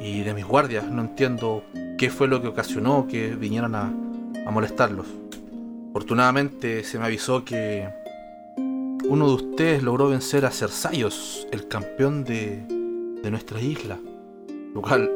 [0.00, 0.88] y de mis guardias.
[0.88, 1.64] No entiendo
[1.98, 3.92] qué fue lo que ocasionó que vinieran a,
[4.46, 5.06] a molestarlos.
[5.90, 7.88] Afortunadamente se me avisó que
[9.08, 12.64] uno de ustedes logró vencer a Cersaios, el campeón de,
[13.22, 13.98] de nuestra isla.
[14.74, 15.10] Lo cual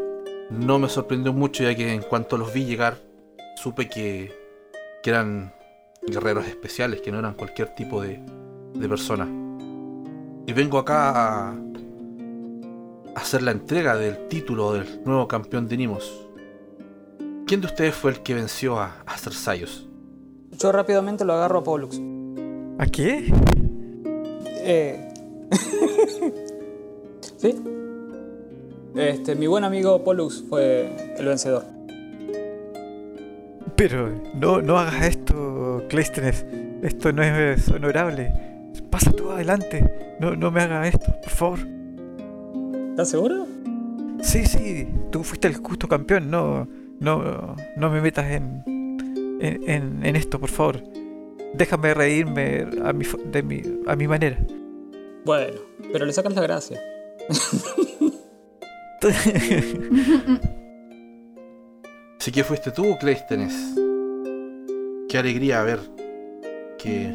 [0.50, 2.98] no me sorprendió mucho ya que en cuanto los vi llegar
[3.56, 4.32] supe que,
[5.02, 5.52] que eran
[6.06, 8.20] guerreros especiales, que no eran cualquier tipo de,
[8.74, 9.28] de persona.
[10.46, 11.54] Y vengo acá a,
[13.14, 16.26] hacer la entrega del título del nuevo campeón de Nimos.
[17.46, 19.88] ¿Quién de ustedes fue el que venció a, a Cersaios?
[20.58, 22.00] Yo rápidamente lo agarro a Pollux.
[22.78, 23.32] ¿A qué?
[24.46, 25.08] Eh...
[27.36, 27.73] ¿Sí?
[28.94, 31.64] Este, mi buen amigo Pollux fue el vencedor.
[33.76, 36.46] Pero no, no hagas esto, Cleisthenes.
[36.82, 38.32] Esto no es honorable.
[38.90, 40.16] Pasa tú adelante.
[40.20, 41.58] No, no me hagas esto, por favor.
[42.90, 43.46] ¿Estás seguro?
[44.22, 46.30] Sí, sí, tú fuiste el justo campeón.
[46.30, 46.68] No,
[47.00, 48.62] no, no me metas en,
[49.40, 50.80] en, en- en esto, por favor.
[51.54, 54.38] Déjame reírme a mi, de mi, a mi manera.
[55.24, 55.58] Bueno,
[55.92, 56.80] pero le sacas la gracia.
[62.18, 63.52] Así que fuiste tú, Cleístenes.
[65.08, 65.80] Qué alegría ver
[66.78, 67.12] que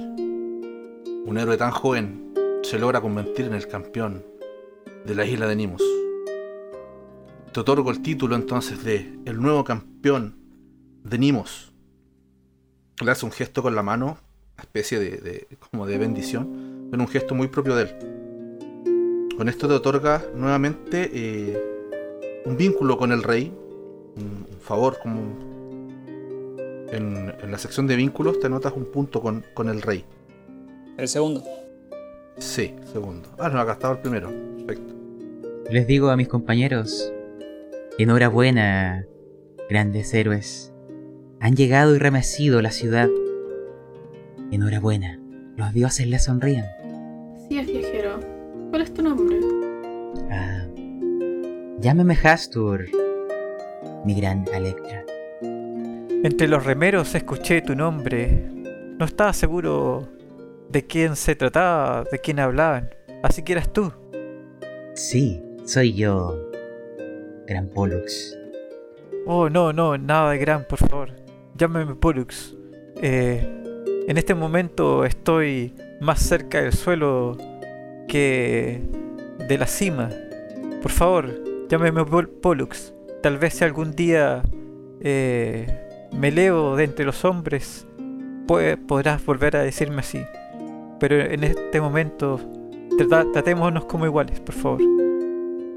[1.26, 4.24] un héroe tan joven se logra convertir en el campeón
[5.06, 5.84] de la isla de Nimos.
[7.52, 10.38] Te otorgo el título entonces de el nuevo campeón
[11.04, 11.74] de Nimos.
[13.04, 14.18] Le hace un gesto con la mano
[14.62, 19.30] especie de, como de bendición, en un gesto muy propio de él.
[19.38, 21.79] Con esto te otorga nuevamente eh,
[22.46, 23.54] un vínculo con el rey,
[24.16, 25.22] un, favor, como
[26.92, 30.04] en, en la sección de vínculos te anotas un punto con, con el rey.
[30.98, 31.44] El segundo.
[32.38, 33.30] Sí, segundo.
[33.38, 34.30] Ah, no, acá estaba el primero.
[34.58, 34.94] Perfecto.
[35.70, 37.14] Les digo a mis compañeros,
[37.98, 39.06] enhorabuena,
[39.70, 40.74] grandes héroes.
[41.40, 43.08] Han llegado y remecido la ciudad.
[44.52, 45.20] Enhorabuena,
[45.56, 46.66] los dioses les sonríen.
[47.48, 48.20] Sí, es viajero.
[48.70, 49.40] ¿Cuál es tu nombre?
[50.32, 50.66] Ah,
[51.82, 52.86] llámeme Hastur,
[54.06, 55.04] mi gran Electra.
[55.42, 58.48] Entre los remeros escuché tu nombre.
[58.98, 60.08] No estaba seguro
[60.70, 62.90] de quién se trataba, de quién hablaban.
[63.24, 63.94] Así que eras tú.
[64.94, 66.52] Sí, soy yo,
[67.48, 68.38] Gran Pollux.
[69.26, 71.16] Oh, no, no, nada de gran, por favor.
[71.56, 72.56] Llámeme Pollux.
[73.02, 73.48] Eh,
[74.08, 77.38] en este momento estoy más cerca del suelo
[78.08, 78.82] que
[79.48, 80.10] de la cima.
[80.82, 82.94] Por favor, llámeme Pol- Pollux.
[83.22, 84.42] Tal vez si algún día
[85.02, 85.68] eh,
[86.18, 87.86] me elevo de entre los hombres,
[88.48, 90.22] pue- podrás volver a decirme así.
[91.00, 92.40] Pero en este momento,
[92.98, 94.82] trata- tratémonos como iguales, por favor.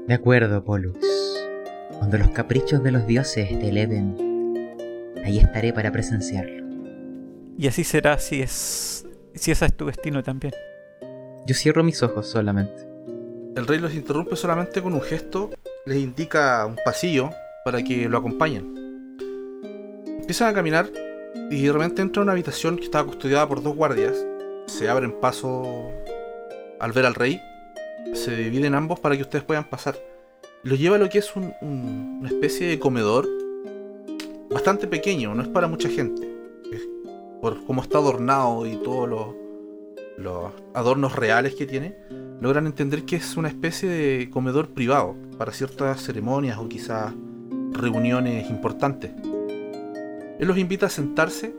[0.07, 0.99] De acuerdo, Pollux.
[1.97, 4.15] Cuando los caprichos de los dioses te eleven,
[5.23, 6.63] ahí estaré para presenciarlo.
[7.57, 10.53] Y así será si es si ese es tu destino también.
[11.47, 12.85] Yo cierro mis ojos solamente.
[13.55, 15.49] El rey los interrumpe solamente con un gesto,
[15.85, 17.29] les indica un pasillo
[17.65, 19.17] para que lo acompañen.
[20.19, 20.89] Empiezan a caminar
[21.51, 24.15] y de repente entra a una habitación que estaba custodiada por dos guardias.
[24.67, 25.91] Se abren paso
[26.79, 27.39] al ver al rey,
[28.13, 29.95] se dividen ambos para que ustedes puedan pasar.
[30.63, 33.27] Lo lleva a lo que es un- un- una especie de comedor
[34.49, 36.29] bastante pequeño, no es para mucha gente.
[37.41, 39.09] Por cómo está adornado y todos
[40.17, 41.97] los adornos reales que tiene,
[42.43, 47.13] logran entender que es una especie de comedor privado para ciertas ceremonias o quizás
[47.71, 49.11] reuniones importantes.
[50.39, 51.55] Él los invita a sentarse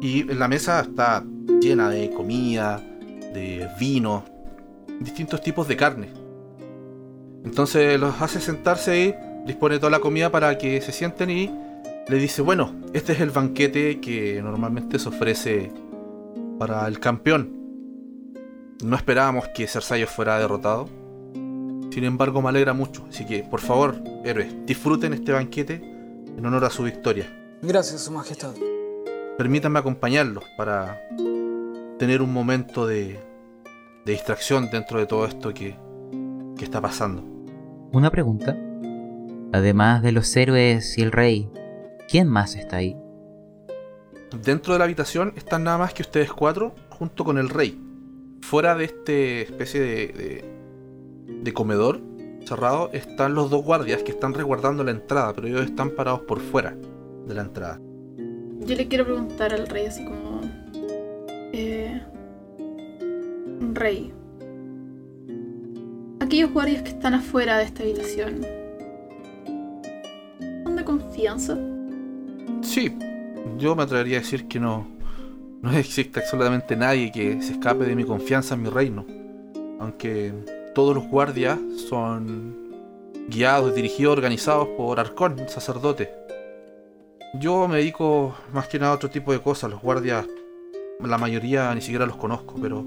[0.00, 1.24] y la mesa está
[1.60, 2.80] llena de comida,
[3.34, 4.24] de vino,
[5.00, 6.10] distintos tipos de carne.
[7.44, 9.14] Entonces los hace sentarse ahí,
[9.46, 11.50] dispone toda la comida para que se sienten y
[12.08, 15.72] le dice, bueno, este es el banquete que normalmente se ofrece
[16.56, 17.55] para el campeón.
[18.82, 20.88] No esperábamos que Cersei fuera derrotado.
[21.90, 23.06] Sin embargo, me alegra mucho.
[23.08, 25.74] Así que, por favor, héroes, disfruten este banquete
[26.36, 27.26] en honor a su victoria.
[27.62, 28.54] Gracias, Su Majestad.
[29.38, 31.00] Permítanme acompañarlos para
[31.98, 33.18] tener un momento de,
[34.04, 35.76] de distracción dentro de todo esto que,
[36.56, 37.24] que está pasando.
[37.92, 38.56] Una pregunta.
[39.52, 41.50] Además de los héroes y el rey,
[42.10, 42.96] ¿quién más está ahí?
[44.42, 47.80] Dentro de la habitación están nada más que ustedes cuatro, junto con el rey.
[48.48, 50.44] Fuera de este especie de, de,
[51.42, 52.00] de comedor
[52.44, 56.38] cerrado están los dos guardias que están resguardando la entrada, pero ellos están parados por
[56.38, 56.76] fuera
[57.26, 57.80] de la entrada.
[58.60, 60.42] Yo le quiero preguntar al rey así como...
[61.52, 62.00] Eh,
[63.72, 64.12] rey.
[66.20, 68.46] Aquellos guardias que están afuera de esta habitación.
[70.62, 71.58] ¿Son de confianza?
[72.62, 72.96] Sí,
[73.58, 74.86] yo me atrevería a decir que no,
[75.66, 79.04] no existe absolutamente nadie que se escape de mi confianza en mi reino.
[79.80, 80.32] Aunque
[80.74, 82.56] todos los guardias son
[83.28, 86.12] guiados, dirigidos, organizados por Arcón, sacerdote.
[87.40, 89.68] Yo me dedico más que nada a otro tipo de cosas.
[89.68, 90.24] Los guardias,
[91.00, 92.84] la mayoría ni siquiera los conozco, pero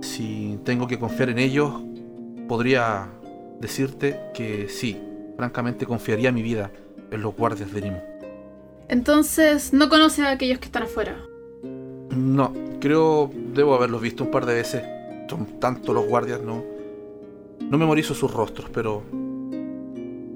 [0.00, 1.72] si tengo que confiar en ellos,
[2.48, 3.06] podría
[3.60, 5.00] decirte que sí,
[5.36, 6.72] francamente confiaría mi vida
[7.12, 8.02] en los guardias de Nimo.
[8.88, 11.16] Entonces, no conoce a aquellos que están afuera.
[12.16, 14.82] No, creo debo haberlos visto un par de veces.
[15.28, 16.62] Son tanto los guardias, no.
[17.60, 19.02] No memorizo sus rostros, pero.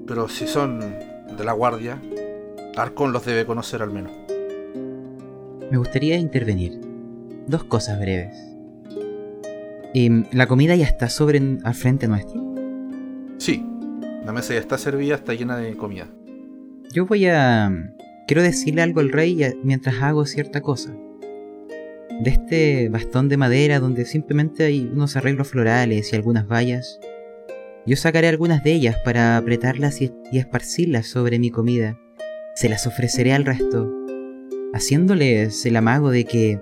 [0.07, 2.01] Pero si son de la guardia,
[2.75, 4.11] Arcon los debe conocer al menos.
[5.69, 6.79] Me gustaría intervenir.
[7.45, 8.35] Dos cosas breves.
[9.93, 12.41] Em, ¿La comida ya está sobre al frente nuestro?
[13.37, 13.63] Sí,
[14.25, 16.07] la mesa ya está servida, está llena de comida.
[16.91, 17.71] Yo voy a...
[18.27, 20.93] Quiero decirle algo al rey mientras hago cierta cosa.
[22.19, 26.99] De este bastón de madera donde simplemente hay unos arreglos florales y algunas vallas,
[27.85, 31.99] yo sacaré algunas de ellas para apretarlas y, y esparcirlas sobre mi comida.
[32.55, 33.93] Se las ofreceré al resto,
[34.73, 36.59] haciéndoles el amago de que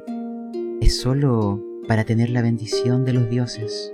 [0.82, 3.94] es solo para tener la bendición de los dioses.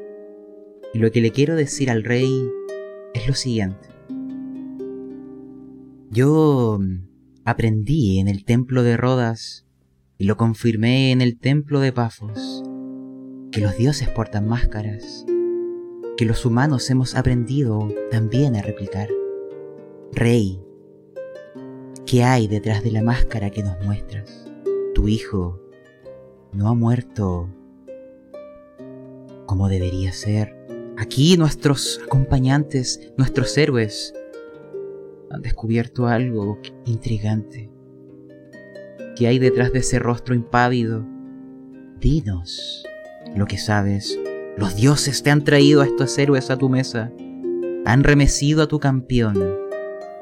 [0.93, 2.49] Y lo que le quiero decir al rey
[3.13, 3.89] es lo siguiente.
[6.09, 6.79] Yo
[7.45, 9.65] aprendí en el templo de Rodas
[10.21, 12.61] y lo confirmé en el templo de Pafos,
[13.51, 15.25] que los dioses portan máscaras,
[16.15, 19.09] que los humanos hemos aprendido también a replicar.
[20.11, 20.61] Rey,
[22.05, 24.47] ¿qué hay detrás de la máscara que nos muestras?
[24.93, 25.59] Tu hijo
[26.53, 27.49] no ha muerto
[29.47, 30.55] como debería ser.
[30.99, 34.13] Aquí nuestros acompañantes, nuestros héroes,
[35.31, 37.70] han descubierto algo intrigante.
[39.15, 41.05] ¿Qué hay detrás de ese rostro impávido?
[41.99, 42.85] Dinos
[43.35, 44.17] lo que sabes.
[44.57, 47.11] Los dioses te han traído a estos héroes a tu mesa.
[47.85, 49.57] Han remecido a tu campeón,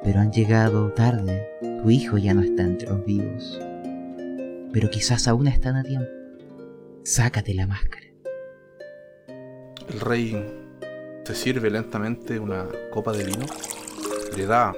[0.04, 1.48] pero han llegado tarde.
[1.82, 3.60] Tu hijo ya no está entre los vivos.
[4.72, 6.10] Pero quizás aún están a tiempo.
[7.04, 8.06] Sácate la máscara.
[9.92, 10.46] El rey
[11.24, 13.46] se sirve lentamente una copa de vino,
[14.36, 14.76] le da,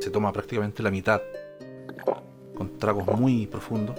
[0.00, 1.20] se toma prácticamente la mitad,
[2.58, 3.96] con tragos muy profundos,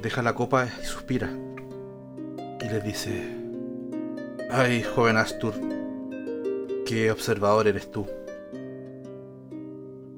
[0.00, 1.28] deja la copa y suspira,
[2.60, 3.36] y le dice,
[4.48, 5.54] ay, joven Astur,
[6.86, 8.06] qué observador eres tú.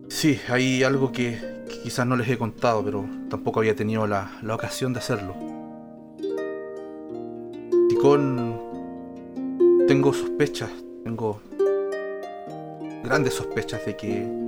[0.09, 1.39] Sí, hay algo que,
[1.83, 5.35] quizás no les he contado, pero tampoco había tenido la, la ocasión de hacerlo.
[7.89, 8.61] Ticón
[9.89, 10.71] tengo sospechas,
[11.05, 11.41] tengo
[13.03, 14.40] grandes sospechas de que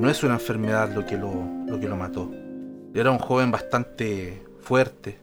[0.00, 1.30] no es una enfermedad lo que lo,
[1.66, 2.30] lo que lo mató.
[2.94, 5.18] Era un joven bastante fuerte,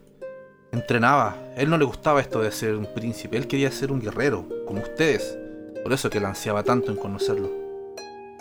[0.72, 1.36] entrenaba.
[1.56, 4.82] Él no le gustaba esto de ser un príncipe, él quería ser un guerrero, como
[4.82, 5.38] ustedes.
[5.84, 7.50] Por eso que le ansiaba tanto en conocerlo.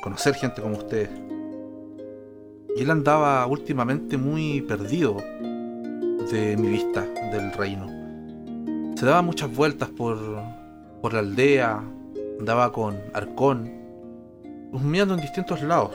[0.02, 1.08] Conocer gente como ustedes.
[2.76, 5.16] Y él andaba últimamente muy perdido
[6.30, 7.00] de mi vista
[7.32, 7.86] del reino.
[8.94, 10.18] Se daba muchas vueltas por,
[11.00, 11.82] por la aldea,
[12.38, 13.72] andaba con Arcón,
[14.72, 15.92] husmeando en distintos lados.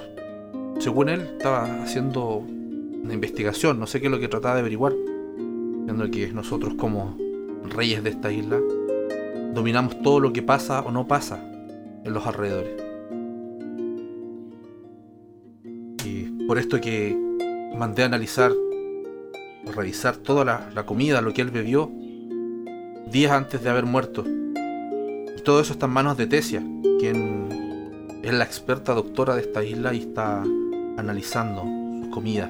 [0.80, 4.94] Según él, estaba haciendo una investigación, no sé qué es lo que trataba de averiguar,
[5.86, 7.18] viendo que nosotros como
[7.64, 8.60] reyes de esta isla
[9.54, 11.44] dominamos todo lo que pasa o no pasa
[12.04, 12.72] en los alrededores.
[16.06, 17.18] Y por esto que
[17.78, 18.52] mandé a analizar,
[19.76, 21.92] revisar toda la, la comida, lo que él bebió,
[23.12, 24.24] días antes de haber muerto.
[24.26, 26.64] Y todo eso está en manos de Tesia,
[27.00, 30.44] quien es la experta doctora de esta isla y está
[31.02, 31.64] analizando
[32.02, 32.50] sus comidas.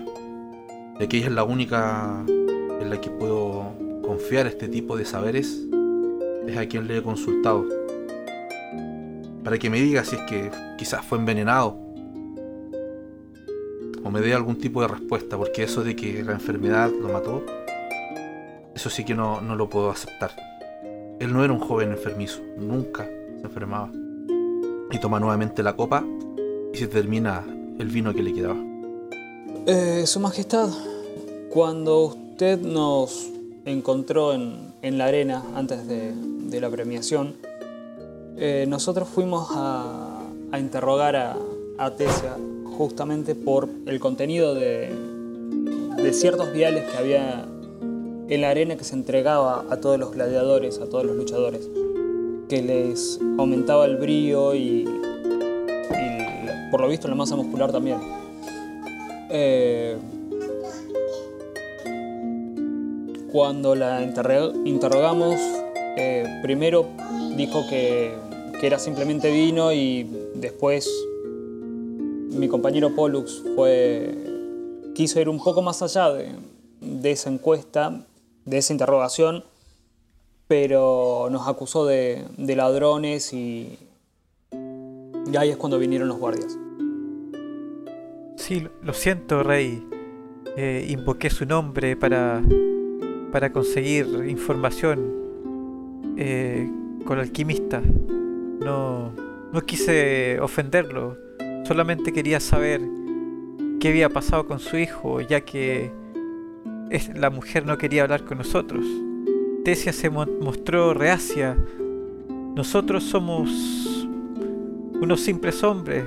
[0.99, 3.73] Ya que ella es la única en la que puedo
[4.03, 5.65] confiar este tipo de saberes,
[6.47, 7.65] es a quien le he consultado.
[9.43, 11.79] Para que me diga si es que quizás fue envenenado.
[14.03, 17.43] O me dé algún tipo de respuesta, porque eso de que la enfermedad lo mató,
[18.75, 20.31] eso sí que no, no lo puedo aceptar.
[21.19, 23.91] Él no era un joven enfermizo, nunca se enfermaba.
[24.91, 26.03] Y toma nuevamente la copa
[26.73, 27.43] y se termina
[27.81, 28.57] el vino que le quedaba.
[29.65, 30.69] Eh, Su Majestad,
[31.49, 33.29] cuando usted nos
[33.65, 37.35] encontró en, en la arena antes de, de la premiación,
[38.37, 40.21] eh, nosotros fuimos a,
[40.51, 41.37] a interrogar a,
[41.77, 42.37] a Tesia
[42.77, 44.89] justamente por el contenido de,
[45.97, 47.45] de ciertos viales que había
[48.29, 51.69] en la arena que se entregaba a todos los gladiadores, a todos los luchadores,
[52.47, 55.00] que les aumentaba el y, y
[56.71, 57.99] por lo visto la masa muscular también.
[59.29, 59.97] Eh,
[63.31, 65.35] cuando la interrogamos,
[65.97, 66.87] eh, primero
[67.35, 70.03] dijo que, era simplemente vino y
[70.35, 70.87] después
[72.29, 74.15] mi compañero Pollux fue,
[74.93, 78.05] quiso ir un poco más allá de, esa encuesta,
[78.45, 79.43] de esa interrogación,
[80.47, 83.79] pero nos acusó de, de ladrones y,
[84.51, 86.55] y ahí es cuando vinieron los guardias.
[88.41, 89.87] Sí, lo siento, Rey.
[90.57, 92.41] Eh, invoqué su nombre para,
[93.31, 94.99] para conseguir información
[96.17, 96.67] eh,
[97.05, 97.83] con el alquimista.
[98.59, 99.11] No,
[99.53, 101.17] no quise ofenderlo,
[101.65, 102.81] solamente quería saber
[103.79, 105.91] qué había pasado con su hijo, ya que
[107.15, 108.83] la mujer no quería hablar con nosotros.
[109.63, 111.55] Tesia se mo- mostró reacia.
[112.55, 114.07] Nosotros somos
[114.99, 116.05] unos simples hombres,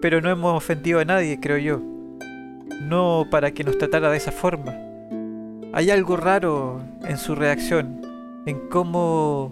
[0.00, 1.80] pero no hemos ofendido a nadie, creo yo.
[2.82, 4.74] No para que nos tratara de esa forma.
[5.72, 8.00] Hay algo raro en su reacción,
[8.46, 9.50] en cómo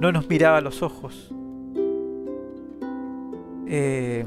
[0.00, 1.30] no nos miraba a los ojos.
[3.66, 4.24] Eh,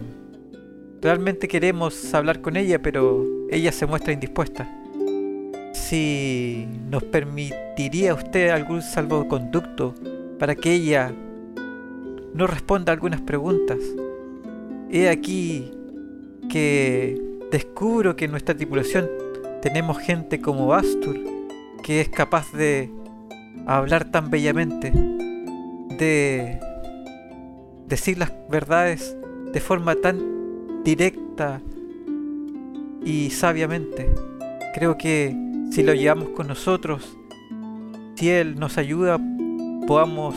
[1.01, 4.69] realmente queremos hablar con ella, pero ella se muestra indispuesta.
[5.73, 9.95] Si nos permitiría usted algún salvoconducto
[10.39, 11.13] para que ella
[12.33, 13.77] no responda a algunas preguntas.
[14.93, 15.71] He aquí
[16.49, 17.17] que
[17.49, 19.09] descubro que nuestra tripulación
[19.61, 21.17] tenemos gente como Astur,
[21.81, 22.91] que es capaz de
[23.65, 24.91] hablar tan bellamente,
[25.97, 26.59] de
[27.87, 29.15] decir las verdades
[29.53, 31.61] de forma tan directa
[33.05, 34.13] y sabiamente.
[34.73, 35.33] Creo que
[35.71, 37.17] si lo llevamos con nosotros,
[38.15, 39.17] si Él nos ayuda,
[39.87, 40.35] podamos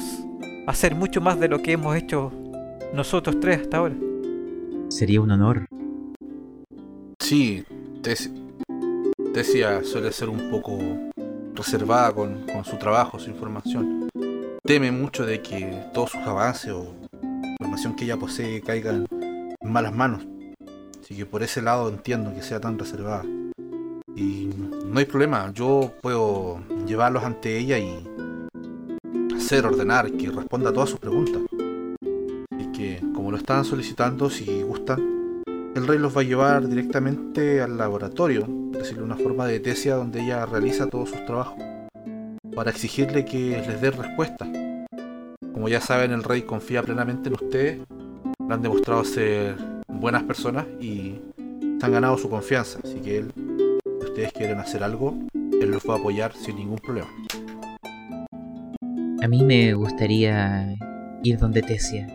[0.69, 2.31] hacer mucho más de lo que hemos hecho
[2.93, 3.97] nosotros tres hasta ahora.
[4.97, 5.67] Sería un honor.
[7.19, 7.65] Sí,
[8.01, 8.31] Tes-
[9.33, 10.79] Tesia suele ser un poco
[11.55, 14.09] reservada con, con su trabajo, su información.
[14.65, 16.95] Teme mucho de que todos sus avances o
[17.59, 20.25] información que ella posee caigan en malas manos.
[21.03, 23.25] Así que por ese lado entiendo que sea tan reservada.
[24.15, 24.49] Y
[24.87, 27.99] no hay problema, yo puedo llevarlos ante ella y
[29.37, 31.43] hacer, ordenar, que responda a todas sus preguntas.
[32.53, 34.63] Así que como lo están solicitando, si
[34.93, 39.61] el rey los va a llevar directamente al laboratorio, por decirlo de una forma de
[39.61, 41.59] tesia donde ella realiza todos sus trabajos,
[42.55, 44.47] para exigirle que les dé respuesta.
[45.53, 47.81] Como ya saben, el rey confía plenamente en ustedes,
[48.49, 49.57] han demostrado ser
[49.89, 51.21] buenas personas y
[51.81, 55.83] se han ganado su confianza, así que él, si ustedes quieren hacer algo, él los
[55.89, 57.09] va a apoyar sin ningún problema.
[59.23, 60.77] A mí me gustaría
[61.23, 62.07] ir donde Tesia.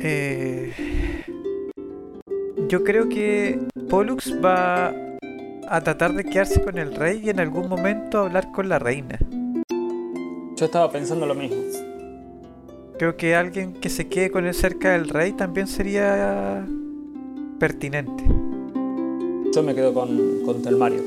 [0.00, 0.72] Eh,
[2.74, 4.92] yo creo que Pollux va
[5.68, 9.16] a tratar de quedarse con el rey y en algún momento hablar con la reina.
[10.56, 11.56] Yo estaba pensando lo mismo.
[12.98, 16.66] Creo que alguien que se quede con él cerca del rey también sería
[17.60, 18.24] pertinente.
[19.54, 21.02] Yo me quedo con, con Telmario.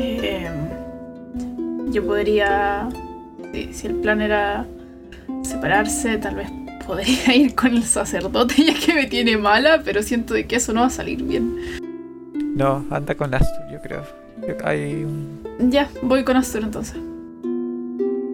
[0.00, 0.50] Eh,
[1.92, 2.88] yo podría,
[3.52, 4.66] si, si el plan era
[5.44, 10.34] separarse, tal vez podría ir con el sacerdote ya que me tiene mala, pero siento
[10.34, 11.56] de que eso no va a salir bien.
[12.54, 14.02] No, anda con Astur, yo creo.
[14.46, 15.06] Yo- Hay.
[15.58, 16.96] Ya, voy con Astur entonces.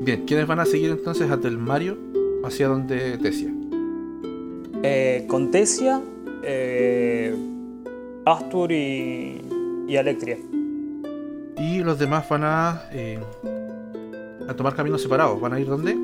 [0.00, 1.96] Bien, ¿quiénes van a seguir entonces a Telmario
[2.44, 3.52] hacia donde Tesia?
[4.82, 6.00] Eh, con Tesia,
[6.42, 7.34] eh,
[8.24, 9.40] Astur y,
[9.88, 10.38] y Alectria.
[11.58, 13.18] Y los demás van a, eh,
[14.48, 15.40] a tomar caminos separados.
[15.40, 15.96] ¿Van a ir dónde?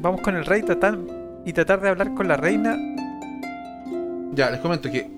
[0.00, 0.96] Vamos con el rey tratar,
[1.44, 2.76] y tratar de hablar con la reina.
[4.34, 5.10] Ya, les comento que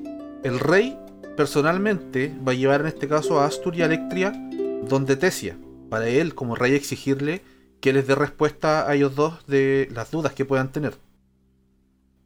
[0.45, 0.99] el rey
[1.37, 4.33] personalmente va a llevar en este caso a Astur y a Electria
[4.89, 5.57] donde Tesia.
[5.89, 7.43] Para él, como rey, exigirle
[7.81, 10.95] que les dé respuesta a ellos dos de las dudas que puedan tener.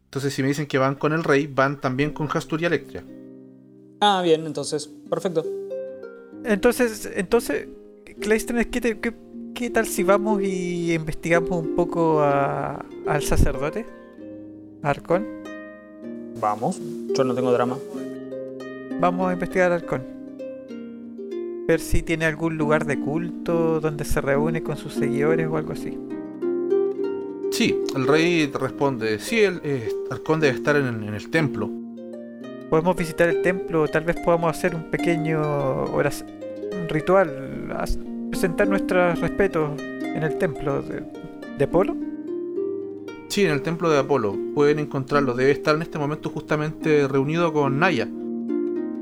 [0.07, 3.05] Entonces, si me dicen que van con el rey, van también con Hastur y Electria.
[4.01, 5.45] Ah, bien, entonces, perfecto.
[6.45, 7.69] Entonces, entonces,
[8.21, 9.15] Cleisthenes, ¿qué, te- qué-
[9.55, 13.87] qué tal si vamos y investigamos un poco a- al sacerdote?
[14.83, 15.27] ¿A Arcón?
[16.41, 16.81] Vamos,
[17.15, 17.79] yo no tengo drama.
[19.01, 20.03] Vamos a investigar a Arcón.
[21.67, 25.73] Ver si tiene algún lugar de culto donde se reúne con sus seguidores o algo
[25.73, 25.97] así.
[27.51, 31.71] Sí, el rey responde, sí, el eh, Arcón debe estar en, en el templo.
[32.69, 37.71] Podemos visitar el templo, tal vez podamos hacer un pequeño un ritual,
[38.35, 41.05] presentar nuestros respetos en el templo de,
[41.57, 41.95] de Polo.
[43.29, 44.37] Sí, en el templo de Apolo.
[44.57, 45.35] Pueden encontrarlo.
[45.35, 48.09] Debe estar en este momento justamente reunido con Naya.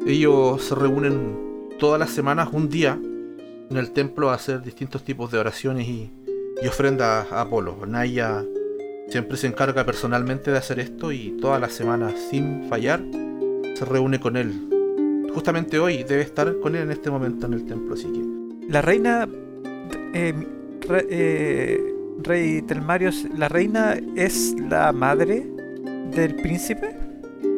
[0.06, 3.00] Ellos se reúnen todas las semanas, un día,
[3.70, 6.10] en el templo a hacer distintos tipos de oraciones y,
[6.62, 7.86] y ofrendas a Apolo.
[7.86, 8.44] Naya
[9.08, 13.00] siempre se encarga personalmente de hacer esto y todas las semanas, sin fallar,
[13.76, 14.52] se reúne con él.
[15.32, 18.31] Justamente hoy debe estar con él en este momento en el templo, así que
[18.72, 19.28] La reina.
[20.14, 20.34] eh,
[20.88, 22.64] re- eh, rey
[23.36, 25.46] ¿la reina es la madre
[26.14, 26.96] del príncipe?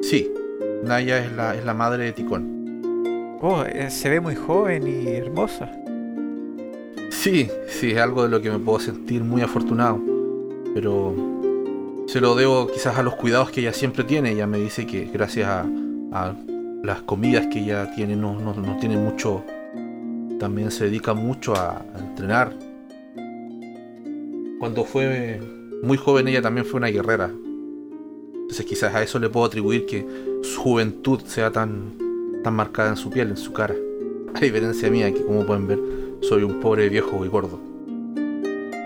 [0.03, 0.31] sí,
[0.85, 3.39] Naya es la, es la madre de Ticón.
[3.41, 5.71] Oh, eh, se ve muy joven y hermosa.
[7.11, 10.01] Sí, sí, es algo de lo que me puedo sentir muy afortunado.
[10.75, 11.15] Pero
[12.07, 14.33] se lo debo quizás a los cuidados que ella siempre tiene.
[14.33, 15.67] Ella me dice que gracias a,
[16.13, 16.35] a
[16.83, 19.43] las comidas que ella tiene, no, no, no tiene mucho.
[20.39, 22.53] También se dedica mucho a, a entrenar.
[24.59, 25.41] Cuando fue
[25.83, 27.31] muy joven, ella también fue una guerrera.
[28.35, 30.07] Entonces, quizás a eso le puedo atribuir que
[30.43, 31.99] su juventud sea tan,
[32.43, 33.75] tan marcada en su piel, en su cara.
[34.35, 35.79] A diferencia mía, que como pueden ver,
[36.21, 37.61] soy un pobre viejo y gordo.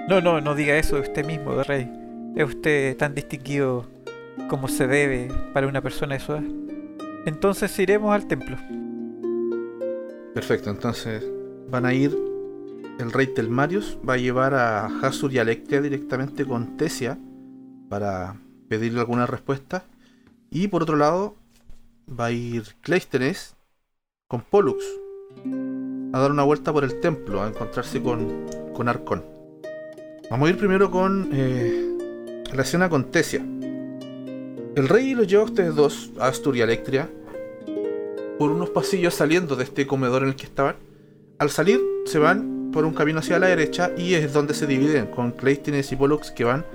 [0.09, 1.91] No, no, no diga eso de usted mismo, de rey.
[2.37, 3.87] Es usted tan distinguido
[4.49, 6.45] como se debe para una persona de su edad.
[7.27, 8.57] Entonces iremos al templo.
[10.35, 11.29] Perfecto, entonces
[11.71, 12.17] van a ir.
[12.99, 17.19] El rey Telmarius va a llevar a Hasur y a Electria directamente con Tesia
[17.89, 19.85] para pedirle alguna respuesta.
[20.51, 21.37] Y por otro lado,
[22.09, 23.55] va a ir Cleisthenes
[24.27, 24.85] con Pollux
[26.13, 29.25] a dar una vuelta por el templo, a encontrarse con, con Arcón.
[30.31, 31.97] Vamos a ir primero con eh,
[32.53, 33.41] la escena con Tesia.
[33.41, 37.11] El rey los lleva a ustedes dos, a Astur y Electria,
[38.39, 40.77] por unos pasillos saliendo de este comedor en el que estaban.
[41.39, 45.07] Al salir, se van por un camino hacia la derecha y es donde se dividen,
[45.07, 46.67] con Cleistines y Pollux que van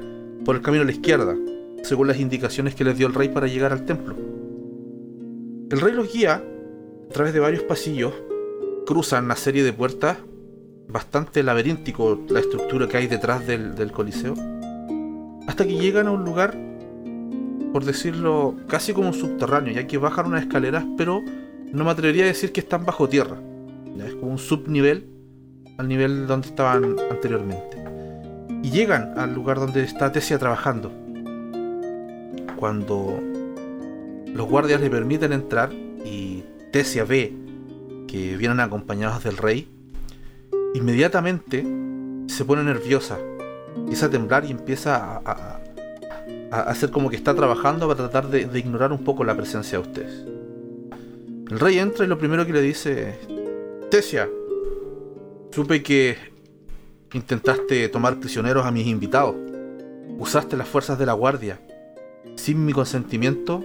[0.45, 1.35] por el camino a la izquierda,
[1.83, 4.15] según las indicaciones que les dio el rey para llegar al templo.
[5.69, 6.41] El rey los guía
[7.09, 8.13] a través de varios pasillos,
[8.85, 10.19] cruzan una serie de puertas,
[10.87, 14.33] bastante laberíntico la estructura que hay detrás del, del coliseo,
[15.45, 16.57] hasta que llegan a un lugar,
[17.73, 21.21] por decirlo, casi como un subterráneo, ya que bajan unas escaleras, pero
[21.73, 23.41] no me atrevería a decir que están bajo tierra.
[23.95, 25.07] Ya Es como un subnivel
[25.77, 27.77] al nivel donde estaban anteriormente.
[28.63, 30.91] Y llegan al lugar donde está Tesia trabajando.
[32.57, 33.19] Cuando
[34.33, 37.33] los guardias le permiten entrar y Tesia ve
[38.07, 39.67] que vienen acompañados del rey,
[40.73, 41.65] inmediatamente
[42.27, 43.17] se pone nerviosa,
[43.75, 45.59] empieza a temblar y empieza a,
[46.51, 49.77] a- hacer como que está trabajando para tratar de, de ignorar un poco la presencia
[49.79, 50.25] de ustedes.
[51.51, 53.19] El rey entra y lo primero que le dice,
[53.93, 54.27] Tesia,
[55.51, 56.17] supe que
[57.13, 59.35] intentaste tomar prisioneros a mis invitados,
[60.17, 61.61] usaste las fuerzas de la guardia,
[62.35, 63.63] sin mi consentimiento,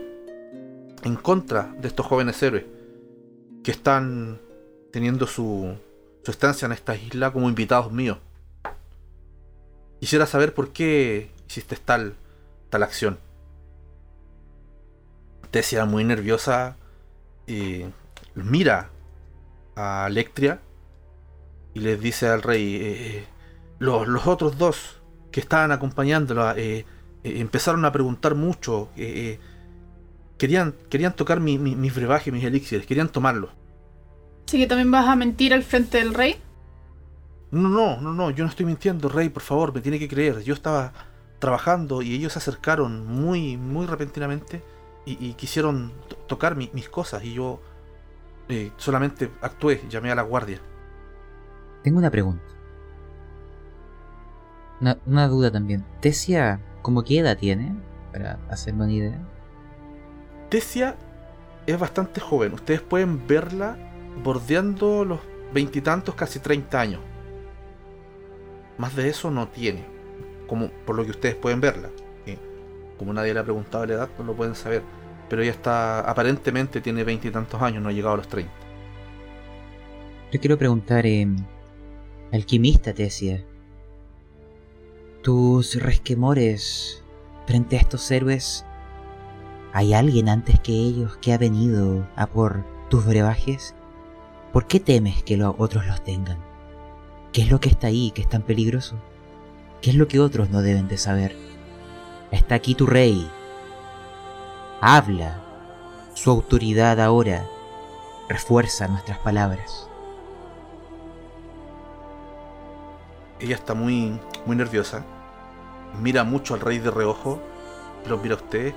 [1.03, 2.67] en contra de estos jóvenes héroes
[3.65, 4.39] que están
[4.93, 5.75] teniendo su,
[6.23, 8.19] su estancia en esta isla como invitados míos.
[9.99, 12.13] Quisiera saber por qué hiciste tal,
[12.69, 13.19] tal acción.
[15.51, 16.77] Tesia, muy nerviosa,
[17.47, 17.89] eh,
[18.35, 18.91] mira
[19.79, 20.61] a Electria
[21.75, 22.81] y les dice al rey, eh,
[23.19, 23.25] eh,
[23.79, 25.01] los, los otros dos
[25.31, 26.85] que estaban acompañándola eh,
[27.23, 28.89] empezaron a preguntar mucho,
[30.39, 33.51] querían, querían tocar mi- mi- mis brebajes, mis elixires, querían tomarlos.
[34.47, 36.37] Así que también vas a mentir al frente del rey.
[37.51, 40.43] No, no, no, no, yo no estoy mintiendo, Rey, por favor, me tiene que creer.
[40.43, 40.93] Yo estaba
[41.39, 44.63] trabajando y ellos se acercaron muy, muy repentinamente
[45.07, 47.61] y, y quisieron to- tocar mi- mis cosas y yo
[48.49, 50.61] eh, solamente actué, llamé a la guardia.
[51.83, 52.45] Tengo una pregunta.
[54.81, 55.85] Una, una duda también.
[56.01, 57.75] Tesia, ¿cómo qué edad tiene?
[58.13, 59.19] Para hacerme una idea.
[60.49, 60.97] Tesia
[61.67, 63.77] es bastante joven, ustedes pueden verla
[64.25, 65.21] bordeando los
[65.53, 67.01] veintitantos, casi 30 años.
[68.79, 69.85] Más de eso no tiene,
[70.47, 71.91] como por lo que ustedes pueden verla.
[72.25, 72.39] que
[72.97, 74.83] como nadie le ha preguntado la edad, no lo pueden saber.
[75.29, 78.51] Pero ella está, aparentemente tiene veintitantos años, no ha llegado a los 30.
[80.33, 81.27] Yo quiero preguntar, eh,
[82.33, 83.45] alquimista Tesia,
[85.23, 87.03] tus resquemores
[87.47, 88.65] frente a estos héroes,
[89.73, 93.75] ¿hay alguien antes que ellos que ha venido a por tus brebajes?
[94.53, 96.39] ¿Por qué temes que los otros los tengan?
[97.33, 98.97] ¿Qué es lo que está ahí que es tan peligroso?
[99.81, 101.37] ¿Qué es lo que otros no deben de saber?
[102.31, 103.31] Está aquí tu rey.
[104.81, 105.41] Habla.
[106.15, 107.45] Su autoridad ahora
[108.29, 109.89] refuerza nuestras palabras.
[113.41, 115.05] Ella está muy, muy nerviosa.
[116.01, 117.41] Mira mucho al rey de reojo.
[118.07, 118.73] Lo mira usted.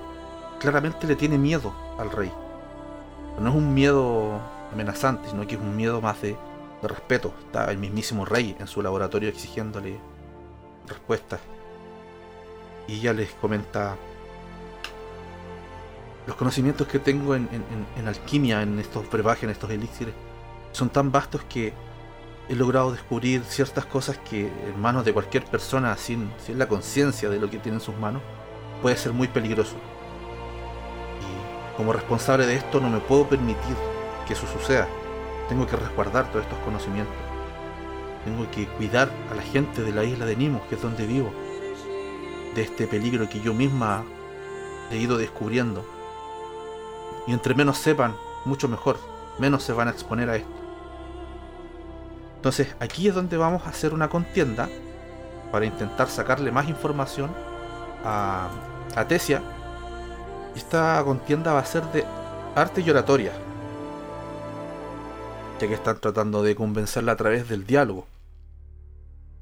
[0.58, 2.32] Claramente le tiene miedo al rey.
[3.38, 4.40] No es un miedo
[4.72, 6.36] amenazante, sino que es un miedo más de,
[6.82, 7.32] de respeto.
[7.46, 10.00] Está el mismísimo rey en su laboratorio exigiéndole
[10.88, 11.38] respuestas.
[12.88, 13.96] Y ella les comenta
[16.26, 17.48] los conocimientos que tengo en,
[18.06, 20.14] alquimia, en estos brebajes, en estos elixires,
[20.72, 21.72] son tan vastos que
[22.48, 27.28] he logrado descubrir ciertas cosas que en manos de cualquier persona sin, sin la conciencia
[27.28, 28.22] de lo que tiene en sus manos
[28.80, 29.76] puede ser muy peligroso.
[31.20, 33.76] Y como responsable de esto no me puedo permitir
[34.26, 34.88] que eso suceda.
[35.48, 37.14] Tengo que resguardar todos estos conocimientos.
[38.24, 41.32] Tengo que cuidar a la gente de la isla de Nimos, que es donde vivo,
[42.54, 44.04] de este peligro que yo misma
[44.90, 45.84] he ido descubriendo.
[47.26, 48.14] Y entre menos sepan,
[48.44, 48.98] mucho mejor,
[49.38, 50.50] menos se van a exponer a esto.
[52.36, 54.68] Entonces aquí es donde vamos a hacer una contienda
[55.52, 57.30] para intentar sacarle más información
[58.04, 58.48] a,
[58.96, 59.42] a Tesia.
[60.56, 62.04] Esta contienda va a ser de
[62.54, 63.32] arte y oratoria.
[65.60, 68.06] Ya que están tratando de convencerla a través del diálogo.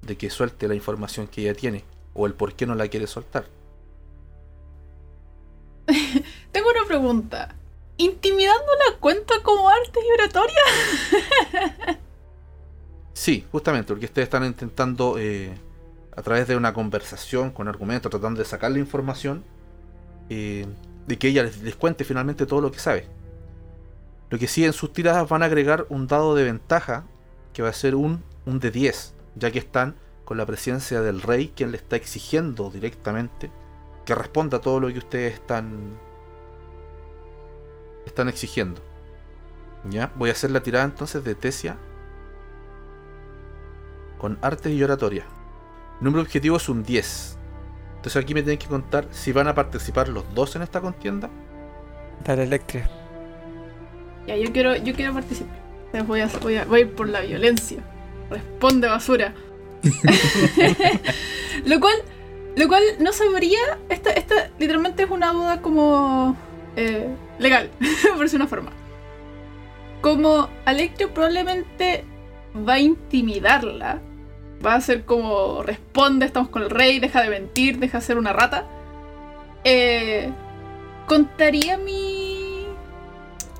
[0.02, 1.84] De que suelte la información que ella tiene.
[2.12, 3.46] O el por qué no la quiere soltar.
[6.52, 7.54] Tengo una pregunta.
[8.01, 10.09] ¿Intimidándola cuenta como arte y?
[13.12, 15.53] Sí, justamente, porque ustedes están intentando, eh,
[16.16, 19.44] a través de una conversación con argumentos, tratando de sacar la información,
[20.30, 20.64] eh,
[21.07, 23.07] de que ella les, les cuente finalmente todo lo que sabe.
[24.30, 27.05] Lo que sí en sus tiradas van a agregar un dado de ventaja,
[27.53, 29.94] que va a ser un, un de 10, ya que están
[30.24, 33.51] con la presencia del rey, quien le está exigiendo directamente
[34.05, 35.98] que responda a todo lo que ustedes están,
[38.07, 38.80] están exigiendo.
[39.88, 41.76] Ya, voy a hacer la tirada entonces de Tesia
[44.18, 45.24] con arte y oratoria.
[45.98, 47.38] El número objetivo es un 10.
[47.96, 51.30] Entonces aquí me tienen que contar si van a participar los dos en esta contienda.
[52.24, 52.88] Dale, Electria.
[54.26, 55.57] Ya, yo quiero, yo quiero participar.
[55.86, 57.78] Entonces voy a, voy, a, voy a ir por la violencia.
[58.28, 59.34] Responde basura.
[61.64, 61.94] lo cual,
[62.57, 63.78] lo cual no sabría.
[63.88, 66.36] Esta, esta literalmente es una duda como
[66.80, 67.06] eh,
[67.38, 67.70] legal,
[68.14, 68.70] por decir una forma.
[70.00, 72.04] Como Alectio probablemente
[72.56, 74.00] va a intimidarla.
[74.64, 78.18] Va a ser como responde, estamos con el rey, deja de mentir, deja de ser
[78.18, 78.66] una rata.
[79.64, 80.30] Eh,
[81.06, 82.66] ¿Contaría mi.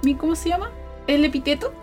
[0.03, 0.15] mi.
[0.15, 0.71] ¿cómo se llama?
[1.07, 1.75] El epiteto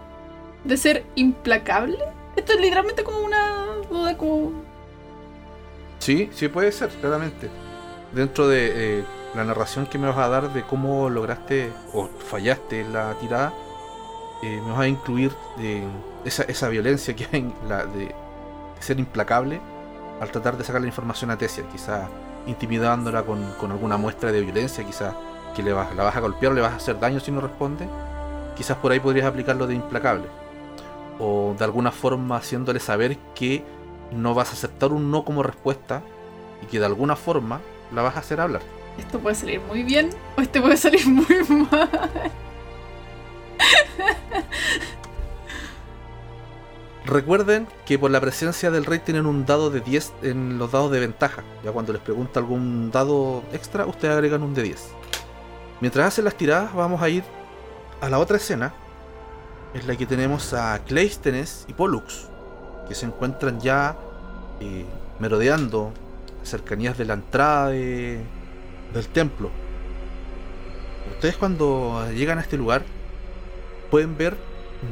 [0.63, 1.99] de ser implacable.
[2.35, 4.17] Esto es literalmente como una duda.
[5.99, 7.49] Sí, sí puede ser, claramente.
[8.11, 9.03] Dentro de eh,
[9.37, 13.53] la narración que me vas a dar de cómo lograste o fallaste la tirada,
[14.43, 15.31] eh, me vas a incluir
[16.25, 18.13] esa, esa, violencia que hay la de,
[18.79, 19.61] ser implacable
[20.19, 22.07] al tratar de sacar la información a Tessia, quizá
[22.47, 25.13] intimidándola con, con, alguna muestra de violencia, quizás
[25.55, 27.87] que le vas, la vas a golpear le vas a hacer daño si no responde.
[28.55, 30.27] Quizás por ahí podrías aplicarlo de implacable.
[31.19, 33.63] O de alguna forma haciéndole saber que
[34.11, 36.01] no vas a aceptar un no como respuesta
[36.63, 37.59] y que de alguna forma
[37.93, 38.76] la vas a hacer hablar.
[38.97, 41.25] Esto puede salir muy bien o este puede salir muy
[41.71, 41.89] mal.
[47.05, 50.91] Recuerden que por la presencia del rey tienen un dado de 10 en los dados
[50.91, 51.41] de ventaja.
[51.63, 54.89] Ya cuando les pregunta algún dado extra, ustedes agregan un de 10.
[55.79, 57.23] Mientras hacen las tiradas, vamos a ir
[58.01, 58.73] a la otra escena.
[59.73, 62.27] Es la que tenemos a Cleisthenes y Pollux,
[62.89, 63.95] que se encuentran ya
[64.59, 64.85] eh,
[65.19, 65.93] merodeando
[66.43, 68.21] cercanías de la entrada de,
[68.93, 69.49] del templo.
[71.13, 72.83] Ustedes cuando llegan a este lugar
[73.89, 74.37] pueden ver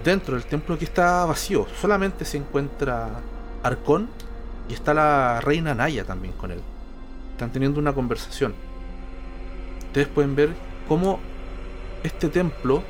[0.03, 1.67] dentro del templo que está vacío.
[1.79, 3.21] Solamente se encuentra
[3.63, 4.09] Arcón
[4.69, 6.61] y está la reina Naya también con él.
[7.31, 8.53] Están teniendo una conversación.
[9.87, 10.49] Ustedes pueden ver
[10.87, 11.19] cómo
[12.03, 12.83] este templo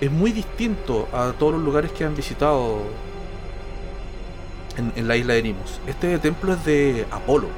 [0.00, 2.82] es muy distinto a todos los lugares que han visitado
[4.76, 5.80] en, en la isla de Nimos.
[5.86, 7.48] Este templo es de Apolo.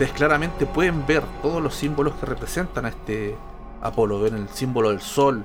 [0.00, 3.36] Ustedes claramente pueden ver todos los símbolos que representan a este
[3.82, 4.18] Apolo.
[4.18, 5.44] Ven el símbolo del sol,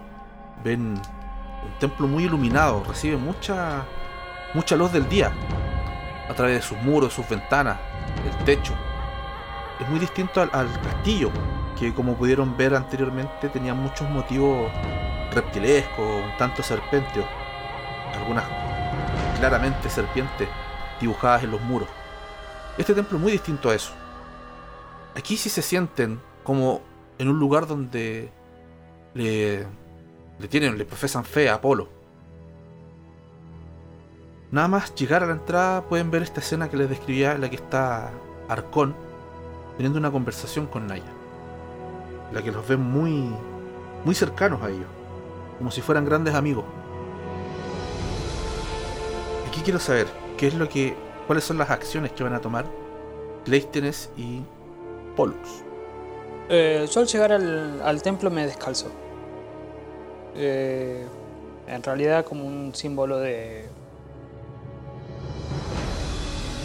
[0.64, 3.84] ven un templo muy iluminado, recibe mucha
[4.54, 5.34] mucha luz del día
[6.30, 7.78] a través de sus muros, sus ventanas,
[8.26, 8.72] el techo.
[9.82, 11.32] Es muy distinto al, al castillo,
[11.78, 14.72] que como pudieron ver anteriormente tenía muchos motivos
[15.34, 17.28] reptilescos, un tanto serpenteos,
[18.18, 18.46] algunas
[19.38, 20.48] claramente serpientes
[21.02, 21.90] dibujadas en los muros.
[22.78, 23.92] Este templo es muy distinto a eso.
[25.16, 26.82] Aquí sí se sienten como
[27.18, 28.30] en un lugar donde
[29.14, 29.66] le,
[30.50, 31.88] tienen, le profesan fe a Apolo.
[34.52, 37.50] Nada más llegar a la entrada pueden ver esta escena que les describía en la
[37.50, 38.12] que está
[38.50, 38.96] Arcón
[39.78, 41.12] teniendo una conversación con Naya.
[42.34, 43.32] La que los ven muy,
[44.04, 44.88] muy cercanos a ellos,
[45.58, 46.66] como si fueran grandes amigos.
[49.48, 50.08] Aquí quiero saber
[50.38, 50.96] qué es lo que,
[51.26, 52.66] cuáles son las acciones que van a tomar
[53.46, 54.42] Cleisthenes y
[55.16, 55.64] Pollux.
[56.50, 58.88] Eh, yo al llegar al, templo me descalzo.
[60.36, 61.06] Eh,
[61.68, 63.66] en realidad como un símbolo de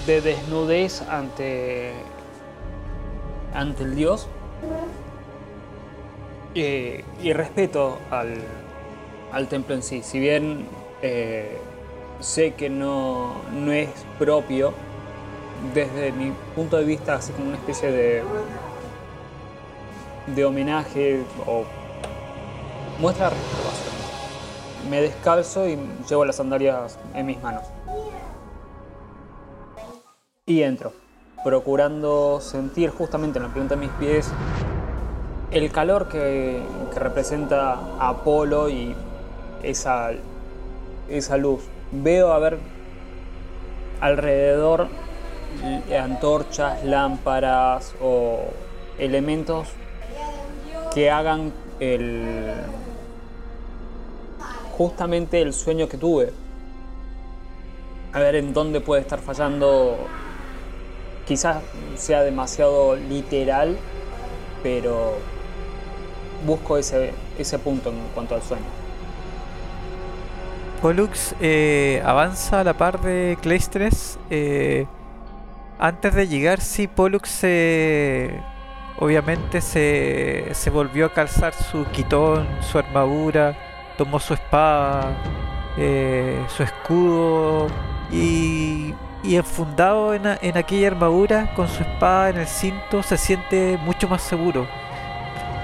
[0.07, 1.93] de desnudez ante
[3.55, 4.27] ante el dios
[6.55, 8.35] eh, y respeto al,
[9.33, 10.67] al, templo en sí si bien
[11.03, 11.59] eh,
[12.21, 13.89] sé que no, no es
[14.19, 14.73] propio
[15.75, 18.23] desde mi punto de vista así como una especie de
[20.35, 21.65] de homenaje o
[23.01, 23.61] muestra respeto.
[24.89, 27.65] Me descalzo y llevo las sandalias en mis manos.
[30.47, 30.93] Y entro,
[31.45, 34.31] procurando sentir justamente en la punta de mis pies
[35.51, 38.95] el calor que, que representa Apolo y
[39.63, 40.11] esa,
[41.09, 41.63] esa luz.
[41.93, 42.59] Veo a ver
[44.01, 44.89] alrededor
[45.99, 48.41] antorchas, lámparas o
[48.99, 49.69] elementos
[50.95, 52.55] que hagan el
[54.77, 56.33] justamente el sueño que tuve.
[58.13, 59.99] A ver en dónde puede estar fallando.
[61.27, 61.63] Quizás
[61.97, 63.77] sea demasiado literal,
[64.63, 65.13] pero
[66.47, 68.65] busco ese, ese punto en cuanto al sueño.
[70.83, 74.19] Pollux eh, avanza a la par de Cleistres.
[74.31, 74.87] eh,
[75.81, 78.41] antes de llegar, sí, Pollux se.
[78.99, 83.57] Obviamente se, se volvió a calzar su quitón, su armadura,
[83.97, 85.17] tomó su espada,
[85.79, 87.69] eh, su escudo
[88.13, 90.27] y, y enfundado en,
[90.57, 94.67] aquella armadura con su espada en el cinto se siente mucho más seguro.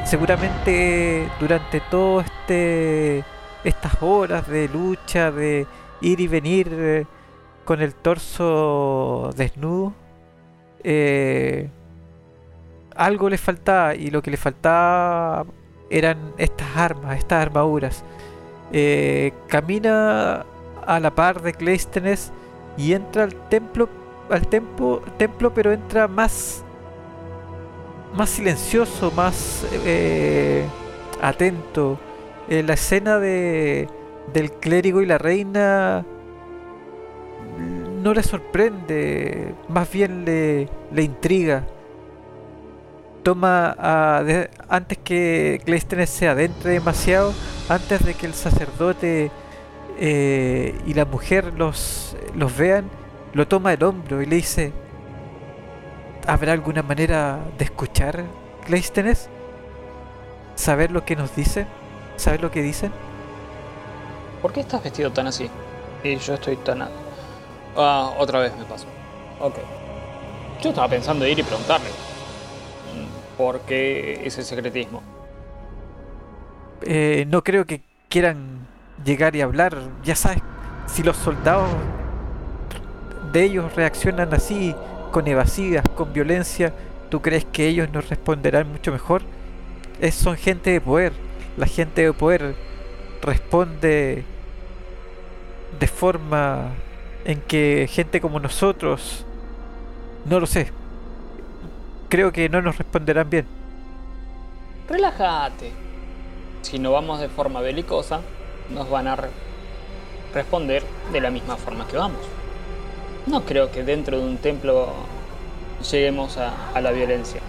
[0.04, 3.24] Seguramente durante todo este
[3.64, 5.66] estas horas de lucha, de
[6.00, 7.06] ir y venir eh,
[7.64, 9.92] con el torso desnudo,
[10.88, 11.68] eh,
[12.94, 15.44] algo le faltaba y lo que le faltaba
[15.90, 18.04] eran estas armas, estas armaduras.
[18.72, 20.46] Eh, camina
[20.86, 22.30] a la par de Cleisthenes
[22.76, 23.88] y entra al templo,
[24.30, 26.62] al templo, pero entra más,
[28.14, 30.64] más silencioso, más eh,
[31.20, 31.98] atento.
[32.48, 33.88] La escena de,
[34.32, 36.06] del clérigo y la reina
[38.02, 41.64] no le sorprende, más bien le, le intriga.
[43.22, 44.22] Toma a-
[44.68, 47.32] antes que Cleisthenes se adentre demasiado,
[47.68, 49.30] antes de que el sacerdote
[49.98, 52.84] eh, y la mujer los, los vean,
[53.32, 54.72] lo toma del hombro y le dice:
[56.26, 58.24] ¿Habrá alguna manera de escuchar
[58.64, 59.28] Cleisthenes?
[60.54, 61.66] ¿Saber lo que nos dicen?
[62.16, 62.92] ¿Saber lo que dicen?
[64.40, 65.50] ¿Por qué estás vestido tan así?
[66.04, 66.88] Y yo estoy tan...
[67.76, 68.86] Ah, otra vez me pasó.
[69.40, 69.56] Ok.
[70.62, 71.90] Yo estaba pensando ir y preguntarle.
[73.36, 75.02] ¿Por qué ese secretismo?
[76.82, 78.66] Eh, no creo que quieran
[79.04, 79.76] llegar y hablar.
[80.02, 80.38] Ya sabes,
[80.86, 81.68] si los soldados
[83.32, 84.74] de ellos reaccionan así,
[85.10, 86.72] con evasivas, con violencia,
[87.10, 89.22] ¿tú crees que ellos nos responderán mucho mejor?
[90.00, 91.12] Es, son gente de poder.
[91.58, 92.54] La gente de poder
[93.22, 94.24] responde
[95.78, 96.70] de forma
[97.26, 99.26] en que gente como nosotros,
[100.24, 100.74] no lo sé,
[102.08, 103.46] creo que no nos responderán bien.
[104.88, 105.82] Relájate.
[106.62, 108.28] Si no vamos de forma belicosa,
[108.68, 109.36] nos van a re-
[110.32, 112.36] responder de la misma forma que vamos.
[113.26, 115.10] No creo que dentro de un templo
[115.80, 117.44] lleguemos a, a la violencia.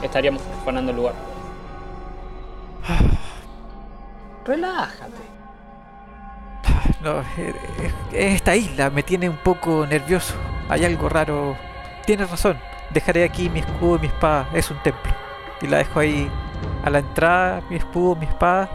[0.00, 1.16] Estaríamos profanando el lugar.
[4.44, 5.27] Relájate.
[7.02, 7.54] No, eh,
[8.12, 10.34] eh, esta isla me tiene un poco nervioso.
[10.68, 11.56] Hay algo raro.
[12.06, 12.58] Tienes razón.
[12.90, 14.48] Dejaré aquí mi escudo y mi espada.
[14.52, 15.12] Es un templo.
[15.60, 16.30] Y la dejo ahí
[16.84, 18.68] a la entrada, mi escudo, mi espada.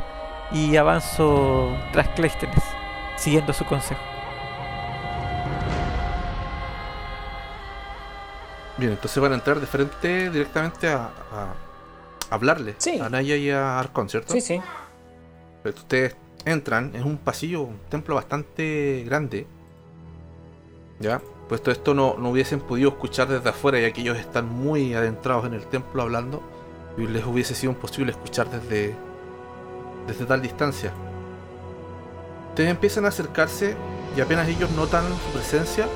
[0.51, 2.63] Y avanzo tras Cleisthenes,
[3.17, 4.01] siguiendo su consejo.
[8.77, 11.53] Bien, entonces van a entrar de frente directamente a, a
[12.31, 12.99] hablarle Sí.
[12.99, 14.33] a Naya y a Arcon, ¿cierto?
[14.33, 14.61] Sí, sí.
[15.61, 19.47] Pero ustedes entran, es un pasillo, un templo bastante grande.
[20.99, 21.21] ¿Ya?
[21.49, 25.45] Puesto esto no, no hubiesen podido escuchar desde afuera, ya que ellos están muy adentrados
[25.45, 26.41] en el templo hablando.
[26.97, 28.95] Y les hubiese sido imposible escuchar desde,
[30.07, 30.93] desde tal distancia.
[32.49, 33.75] Ustedes empiezan a acercarse
[34.15, 35.87] y apenas ellos notan su presencia,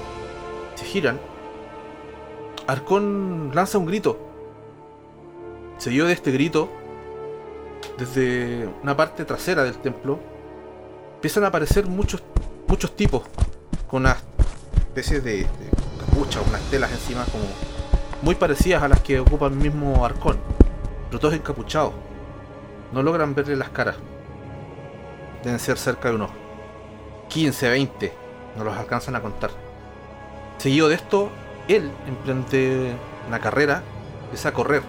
[0.75, 1.19] se giran.
[2.65, 4.19] Arcón lanza un grito.
[5.77, 6.69] Seguido de este grito,
[7.99, 10.19] desde una parte trasera del templo,
[11.17, 12.21] empiezan a aparecer muchos,
[12.67, 13.23] muchos tipos
[13.89, 14.17] con una
[14.77, 15.47] especie de, de
[15.99, 17.45] capucha, unas telas encima como
[18.21, 20.37] muy parecidas a las que ocupa el mismo Arcón,
[21.07, 21.93] pero todos encapuchados.
[22.93, 23.95] No logran verle las caras.
[25.43, 26.29] Deben ser cerca de unos
[27.29, 28.13] 15, 20,
[28.55, 29.49] no los alcanzan a contar.
[30.59, 31.31] Seguido de esto,
[31.67, 32.95] él emprende
[33.27, 33.81] una carrera,
[34.25, 34.83] empieza a correr.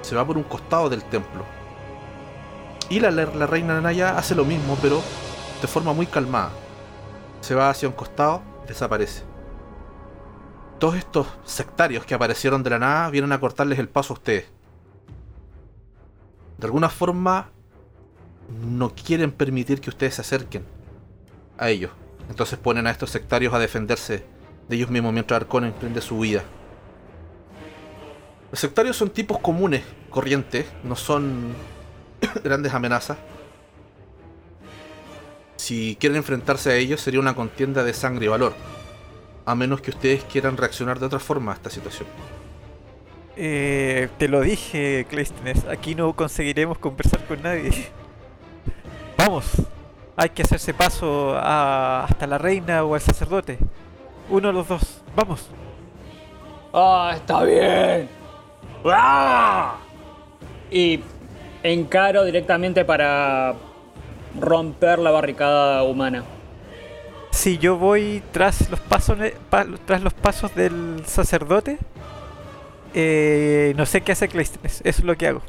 [0.00, 1.44] Se va por un costado del templo.
[2.90, 3.10] Y la,
[3.46, 5.00] reina Naya hace lo mismo, pero
[5.62, 6.50] de forma muy calmada.
[7.40, 9.22] Se va hacia un costado y desaparece.
[10.80, 14.46] Todos estos sectarios que aparecieron de la nada vienen a cortarles el paso a ustedes.
[16.58, 17.50] De alguna forma
[18.66, 20.64] no quieren permitir que ustedes se acerquen
[21.58, 21.92] a ellos.
[22.28, 24.24] Entonces ponen a estos sectarios a defenderse
[24.68, 26.42] de ellos mismos mientras Arcón emprende su huida.
[28.50, 31.54] Los sectarios son tipos comunes, corrientes, no son
[32.44, 33.18] grandes amenazas.
[35.56, 38.54] Si quieren enfrentarse a ellos sería una contienda de sangre y valor.
[39.46, 42.08] A menos que ustedes quieran reaccionar de otra forma a esta situación.
[43.36, 45.64] Eh, te lo dije, Cleisthenes.
[45.66, 47.88] Aquí no conseguiremos conversar con nadie.
[49.18, 49.44] Vamos.
[50.16, 53.58] Hay que hacerse paso a- hasta la reina o al sacerdote.
[54.28, 55.02] Uno de los dos.
[55.16, 55.48] Vamos.
[56.72, 58.08] Ah, está bien.
[58.84, 59.76] ¡Ah!
[60.70, 61.00] Y
[61.62, 63.54] encaro directamente para
[64.38, 66.24] romper la barricada humana.
[67.32, 69.18] Si yo voy tras los pasos,
[69.50, 71.78] pa- tras los pasos del sacerdote,
[72.94, 74.80] eh, no sé qué hace Cleisthenes.
[74.84, 75.42] Eso es lo que hago.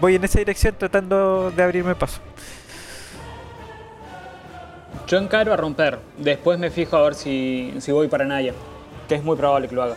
[0.00, 2.20] Voy en esa dirección tratando de abrirme paso.
[5.06, 5.98] Yo encaro a romper.
[6.18, 8.52] Después me fijo a ver si, si voy para Naya.
[9.08, 9.96] Que es muy probable que lo haga.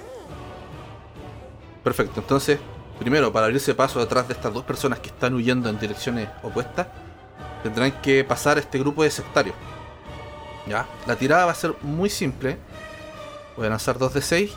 [1.83, 2.59] Perfecto, entonces,
[2.99, 6.87] primero, para abrirse paso detrás de estas dos personas que están huyendo en direcciones opuestas,
[7.63, 9.55] tendrán que pasar este grupo de sectarios.
[10.67, 10.85] ¿Ya?
[11.07, 12.57] La tirada va a ser muy simple.
[13.57, 14.51] Voy a lanzar 2 de 6.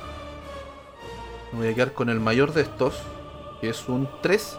[1.52, 3.00] Me voy a quedar con el mayor de estos,
[3.60, 4.58] que es un 3.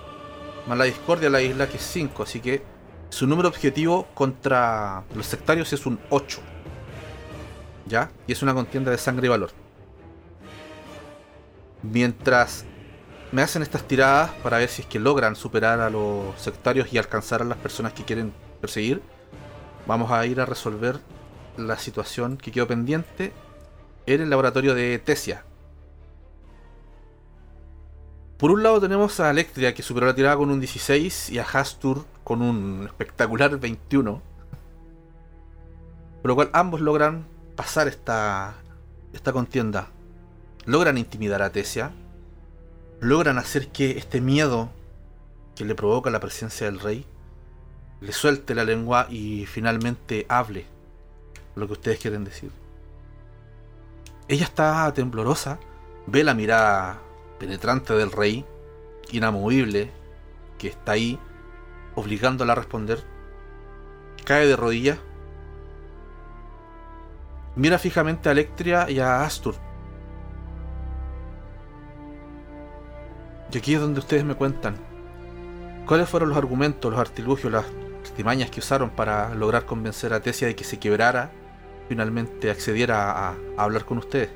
[0.67, 2.23] Más la discordia de la isla, que es 5.
[2.23, 2.63] Así que
[3.09, 6.39] su número objetivo contra los sectarios es un 8.
[7.85, 8.11] ¿Ya?
[8.25, 9.51] Y es una contienda de sangre y valor.
[11.83, 12.65] Mientras
[13.33, 16.99] me hacen estas tiradas para ver si es que logran superar a los sectarios y
[16.99, 18.31] alcanzar a las personas que quieren
[18.61, 19.01] perseguir,
[19.87, 20.99] vamos a ir a resolver
[21.57, 23.33] la situación que quedó pendiente
[24.05, 25.45] en el laboratorio de Tesia.
[28.37, 31.43] Por un lado tenemos a Electria que superó la tirada con un 16 y a
[31.43, 34.21] Hastur con un espectacular 21.
[36.21, 37.25] Por lo cual ambos logran
[37.55, 38.53] pasar esta,
[39.11, 39.87] esta contienda.
[40.65, 41.93] Logran intimidar a Tesia.
[43.03, 44.69] Logran hacer que este miedo
[45.57, 47.05] que le provoca la presencia del rey
[47.99, 50.65] le suelte la lengua y finalmente hable
[51.57, 52.49] lo que ustedes quieren decir.
[54.29, 55.59] Ella está temblorosa,
[56.07, 57.01] ve la mirada
[57.39, 58.45] penetrante del rey,
[59.11, 59.91] inamovible,
[60.57, 61.19] que está ahí,
[61.95, 63.03] obligándola a responder.
[64.23, 64.97] Cae de rodillas.
[67.57, 69.55] Mira fijamente a Electria y a Astur.
[73.53, 74.75] Y aquí es donde ustedes me cuentan.
[75.85, 77.65] ¿Cuáles fueron los argumentos, los artilugios, las
[78.03, 81.29] artimañas que usaron para lograr convencer a Tesia de que se quebrara,
[81.87, 84.29] finalmente accediera a, hablar con ustedes?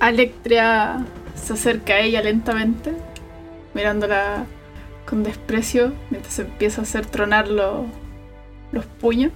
[0.00, 1.04] Alectria
[1.34, 2.94] se acerca a ella lentamente,
[3.74, 4.46] mirándola
[5.06, 7.84] con desprecio mientras empieza a hacer tronar lo-
[8.72, 9.32] los puños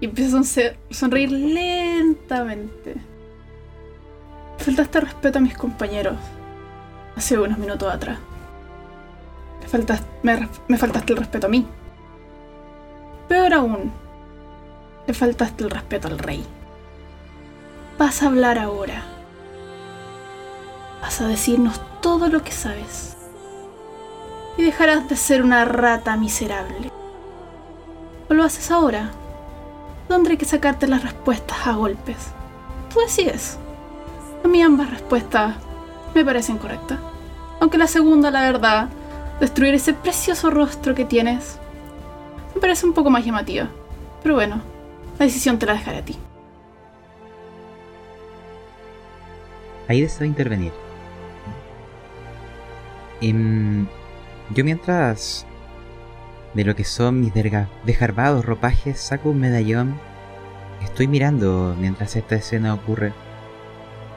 [0.00, 2.94] y empieza a sonreír lentamente.
[4.56, 6.14] Faltaste respeto a mis compañeros
[7.16, 8.18] hace unos minutos atrás.
[9.62, 11.66] Me faltaste, el respeto a mí.
[13.28, 13.92] Peor aún,
[15.06, 16.44] le faltaste el respeto al rey.
[17.98, 19.02] Vas a hablar ahora.
[21.00, 23.16] Vas a decirnos todo lo que sabes.
[24.56, 26.90] Y dejarás de ser una rata miserable.
[28.28, 29.10] ¿O lo haces ahora?
[30.08, 32.16] Tendré que sacarte las respuestas a golpes.
[32.92, 33.58] Tú decides.
[34.44, 35.54] A mí ambas respuestas
[36.14, 36.98] me parecen correctas.
[37.60, 38.88] Aunque la segunda, la verdad,
[39.40, 41.58] destruir ese precioso rostro que tienes,
[42.54, 43.68] me parece un poco más llamativa.
[44.22, 44.60] Pero bueno,
[45.18, 46.18] la decisión te la dejaré a ti.
[49.88, 50.72] Ahí deseo intervenir.
[53.20, 53.86] Em,
[54.50, 55.46] yo mientras
[56.54, 57.32] de lo que son mis
[57.84, 59.94] desgarbados ropajes saco un medallón.
[60.82, 63.12] Estoy mirando mientras esta escena ocurre.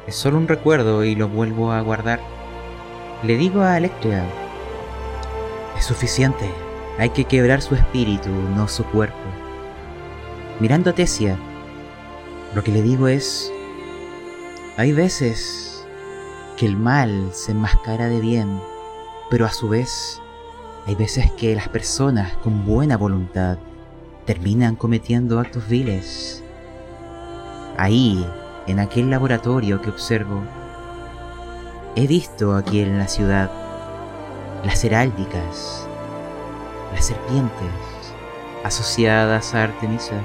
[0.08, 2.20] Es solo un recuerdo y lo vuelvo a guardar.
[3.24, 4.24] Le digo a Electria.
[5.78, 6.50] Es suficiente.
[7.00, 9.18] Hay que quebrar su espíritu, no su cuerpo.
[10.60, 11.38] Mirando a Tesia,
[12.54, 13.52] lo que le digo es...
[14.78, 15.86] Hay veces
[16.56, 18.60] que el mal se enmascara de bien,
[19.32, 20.22] pero a su vez
[20.86, 23.58] hay veces que las personas con buena voluntad
[24.26, 26.44] terminan cometiendo actos viles.
[27.78, 28.26] Ahí,
[28.68, 30.42] en aquel laboratorio que observo,
[31.96, 33.52] he visto aquí en la ciudad
[34.64, 35.88] las heráldicas,
[36.94, 37.72] las serpientes
[38.64, 40.20] asociadas a Artemisa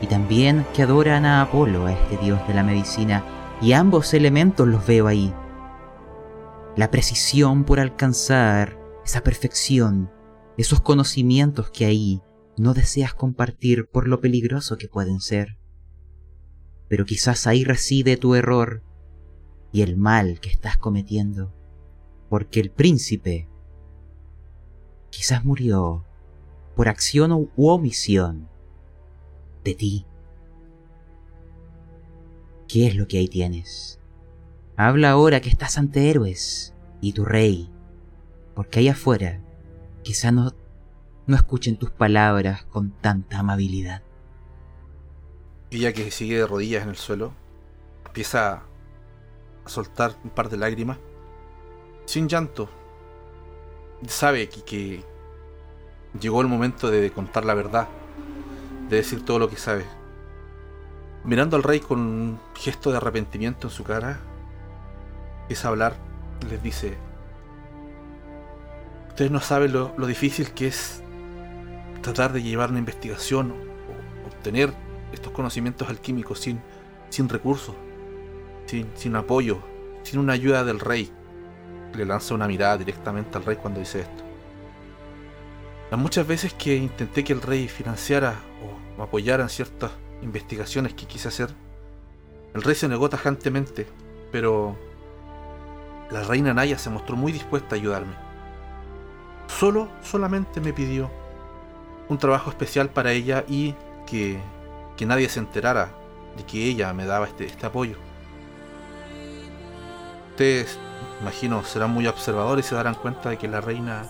[0.00, 3.24] y también que adoran a Apolo, a este dios de la medicina,
[3.62, 5.32] y ambos elementos los veo ahí.
[6.76, 10.10] La precisión por alcanzar esa perfección,
[10.58, 12.20] esos conocimientos que ahí
[12.58, 15.56] no deseas compartir por lo peligroso que pueden ser.
[16.88, 18.82] Pero quizás ahí reside tu error
[19.72, 21.52] y el mal que estás cometiendo,
[22.28, 23.48] porque el príncipe
[25.10, 26.04] quizás murió
[26.74, 28.48] por acción u omisión
[29.64, 30.06] de ti.
[32.68, 34.00] ¿Qué es lo que ahí tienes?
[34.76, 37.70] Habla ahora que estás ante héroes y tu rey,
[38.54, 39.40] porque ahí afuera
[40.02, 40.54] quizá no,
[41.26, 44.02] no escuchen tus palabras con tanta amabilidad.
[45.76, 47.34] Ella que sigue de rodillas en el suelo,
[48.06, 48.62] empieza
[49.62, 50.96] a soltar un par de lágrimas,
[52.06, 52.70] sin llanto.
[54.08, 55.04] Sabe que, que
[56.18, 57.88] llegó el momento de contar la verdad.
[58.88, 59.84] de decir todo lo que sabe.
[61.24, 64.18] Mirando al rey con un gesto de arrepentimiento en su cara,
[65.42, 65.96] empieza a hablar,
[66.48, 66.96] les dice,
[69.08, 71.02] ustedes no saben lo, lo difícil que es
[72.00, 74.72] tratar de llevar una investigación o obtener
[75.12, 76.60] estos conocimientos alquímicos sin,
[77.08, 77.74] sin recursos,
[78.66, 79.58] sin, sin apoyo,
[80.02, 81.10] sin una ayuda del rey.
[81.94, 84.24] Le lanza una mirada directamente al rey cuando dice esto.
[85.90, 88.34] Las muchas veces que intenté que el rey financiara
[88.98, 89.92] o apoyara en ciertas
[90.22, 91.50] investigaciones que quise hacer,
[92.54, 93.86] el rey se negó tajantemente,
[94.32, 94.76] pero
[96.10, 98.14] la reina Naya se mostró muy dispuesta a ayudarme.
[99.46, 101.10] Solo, solamente me pidió
[102.08, 103.74] un trabajo especial para ella y
[104.06, 104.38] que,
[104.96, 105.90] que nadie se enterara
[106.36, 107.96] de que ella me daba este, este apoyo.
[110.30, 110.78] Ustedes,
[111.20, 114.02] imagino, serán muy observadores y se darán cuenta de que la reina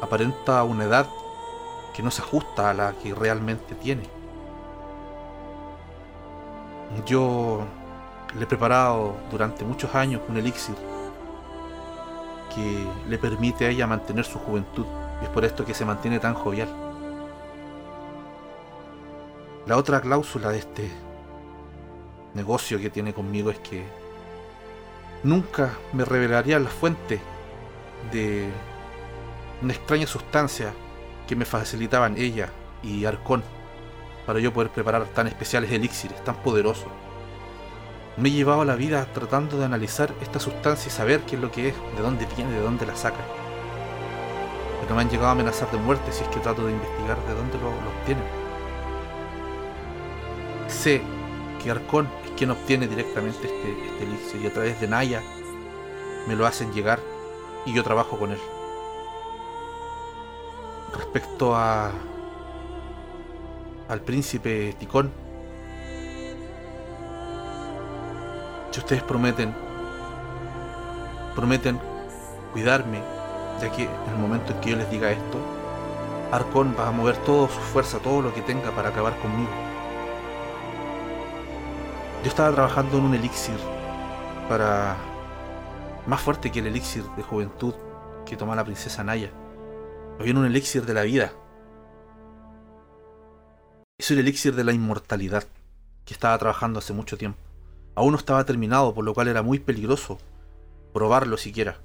[0.00, 1.06] aparenta una edad
[1.94, 4.02] que no se ajusta a la que realmente tiene.
[7.06, 7.64] Yo
[8.34, 10.74] le he preparado durante muchos años un elixir
[12.54, 14.84] que le permite a ella mantener su juventud
[15.20, 16.91] y es por esto que se mantiene tan jovial.
[19.64, 20.90] La otra cláusula de este
[22.34, 23.84] negocio que tiene conmigo es que
[25.22, 27.20] nunca me revelaría la fuente
[28.10, 28.48] de
[29.62, 30.72] una extraña sustancia
[31.28, 32.50] que me facilitaban ella
[32.82, 33.44] y Arcón
[34.26, 36.88] para yo poder preparar tan especiales elixires, tan poderosos.
[38.16, 41.52] Me he llevado la vida tratando de analizar esta sustancia y saber qué es lo
[41.52, 43.24] que es, de dónde viene, de dónde la saca.
[44.80, 47.34] Pero me han llegado a amenazar de muerte si es que trato de investigar de
[47.34, 48.41] dónde lo, lo obtienen.
[50.72, 51.00] Sé
[51.62, 55.22] que Arcón es quien obtiene directamente este, este elixir y a través de Naya
[56.26, 56.98] me lo hacen llegar
[57.64, 58.40] y yo trabajo con él.
[60.96, 61.92] Respecto a
[63.88, 65.12] al príncipe Ticón,
[68.70, 69.54] si ustedes prometen
[71.36, 71.78] prometen
[72.52, 73.00] cuidarme,
[73.60, 75.38] ya que en el momento en que yo les diga esto,
[76.32, 79.71] Arcón va a mover toda su fuerza, todo lo que tenga para acabar conmigo.
[82.22, 83.56] Yo estaba trabajando en un elixir
[84.48, 84.96] para
[86.06, 87.74] más fuerte que el elixir de juventud
[88.24, 89.32] que toma la princesa Naya.
[90.20, 91.32] Había un elixir de la vida.
[93.98, 95.42] Es el elixir de la inmortalidad
[96.04, 97.40] que estaba trabajando hace mucho tiempo.
[97.96, 100.18] Aún no estaba terminado, por lo cual era muy peligroso
[100.92, 101.78] probarlo siquiera.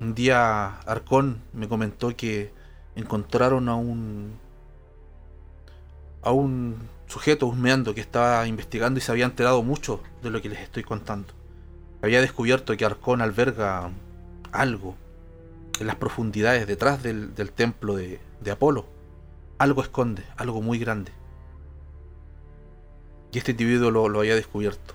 [0.00, 2.50] Un día Arcón me comentó que
[2.96, 4.38] encontraron a un
[6.22, 10.48] a un sujeto husmeando que estaba investigando y se había enterado mucho de lo que
[10.48, 11.34] les estoy contando.
[12.00, 13.90] Había descubierto que Arcón alberga
[14.50, 14.96] algo
[15.78, 18.86] en las profundidades detrás del, templo de, de Apolo.
[19.58, 21.12] Algo esconde, algo muy grande.
[23.30, 24.94] Y este individuo lo, lo había descubierto.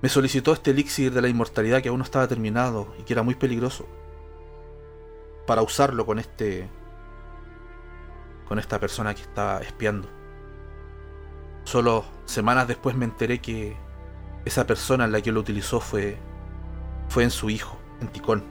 [0.00, 3.22] Me solicitó este elixir de la inmortalidad que aún no estaba terminado y que era
[3.22, 3.86] muy peligroso.
[5.46, 6.68] Para usarlo con este.
[8.48, 10.21] con esta persona que estaba espiando.
[11.64, 13.76] Solo semanas después me enteré que
[14.44, 16.18] esa persona en la que lo utilizó fue.
[17.08, 18.44] fue en su hijo, en Ticón.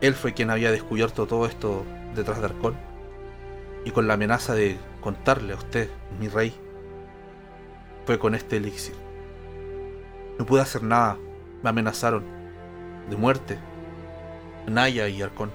[0.00, 1.84] Él fue quien había descubierto todo esto
[2.14, 2.76] detrás de Arcón.
[3.84, 5.90] Y con la amenaza de contarle a usted,
[6.20, 6.54] mi rey,
[8.04, 8.94] fue con este elixir.
[10.38, 11.16] No pude hacer nada.
[11.62, 12.24] Me amenazaron
[13.08, 13.58] de muerte.
[14.66, 15.50] Naya y Arcón.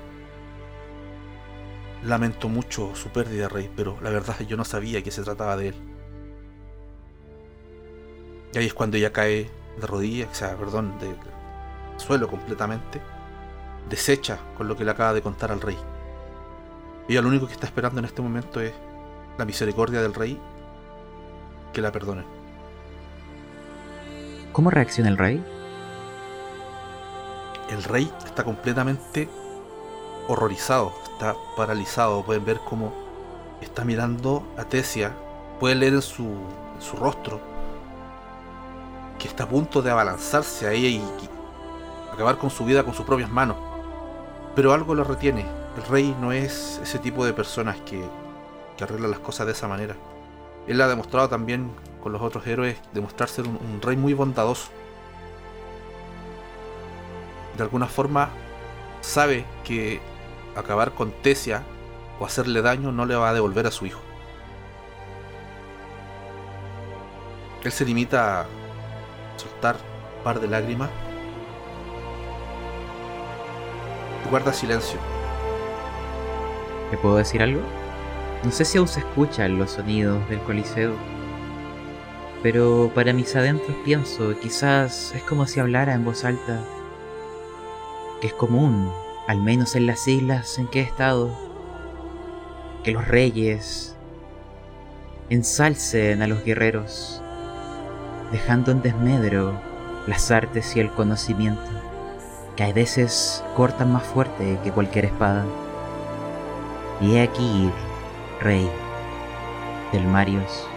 [2.03, 5.69] Lamento mucho su pérdida, rey, pero la verdad yo no sabía que se trataba de
[5.69, 5.86] él.
[8.53, 9.49] Y ahí es cuando ella cae
[9.79, 11.15] de rodillas, o sea, perdón, de, de
[11.97, 13.01] suelo completamente,
[13.89, 15.77] deshecha con lo que le acaba de contar al rey.
[17.07, 18.73] Ella lo único que está esperando en este momento es
[19.37, 20.39] la misericordia del rey
[21.73, 22.23] que la perdone.
[24.51, 25.43] ¿Cómo reacciona el rey?
[27.69, 29.29] El rey está completamente
[30.27, 32.23] horrorizado, está paralizado.
[32.23, 32.93] Pueden ver cómo
[33.61, 35.15] está mirando a Tesia.
[35.59, 37.39] Pueden leer en su, en su rostro
[39.19, 41.29] que está a punto de abalanzarse a ella y,
[42.11, 43.57] acabar con su vida con sus propias manos.
[44.55, 45.45] Pero algo lo retiene.
[45.75, 48.03] El rey no es ese tipo de personas que,
[48.75, 49.95] que arregla las cosas de esa manera.
[50.65, 51.71] Él ha demostrado también
[52.01, 54.69] con los otros héroes demostrar ser un, un rey muy bondadoso.
[57.55, 58.29] De alguna forma
[59.01, 60.01] sabe que
[60.55, 61.63] acabar con Tesia
[62.19, 64.01] o hacerle daño no le va a devolver a su hijo.
[67.63, 68.45] Él se limita a
[69.37, 69.75] soltar
[70.17, 70.89] un par de lágrimas
[74.25, 74.99] y guarda silencio.
[76.91, 77.61] ¿Le puedo decir algo?
[78.43, 80.93] No sé si aún se escuchan los sonidos del Coliseo,
[82.43, 86.63] pero para mis adentros pienso, quizás es como si hablara en voz alta,
[88.21, 88.91] que es común,
[89.27, 91.35] al menos en las islas en que he estado,
[92.83, 93.95] que los reyes
[95.29, 97.21] ensalcen a los guerreros,
[98.31, 99.59] dejando en desmedro
[100.07, 101.69] las artes y el conocimiento,
[102.55, 105.45] que a veces cortan más fuerte que cualquier espada.
[107.01, 107.71] Y he aquí,
[108.41, 108.69] rey
[109.91, 110.67] del Marios,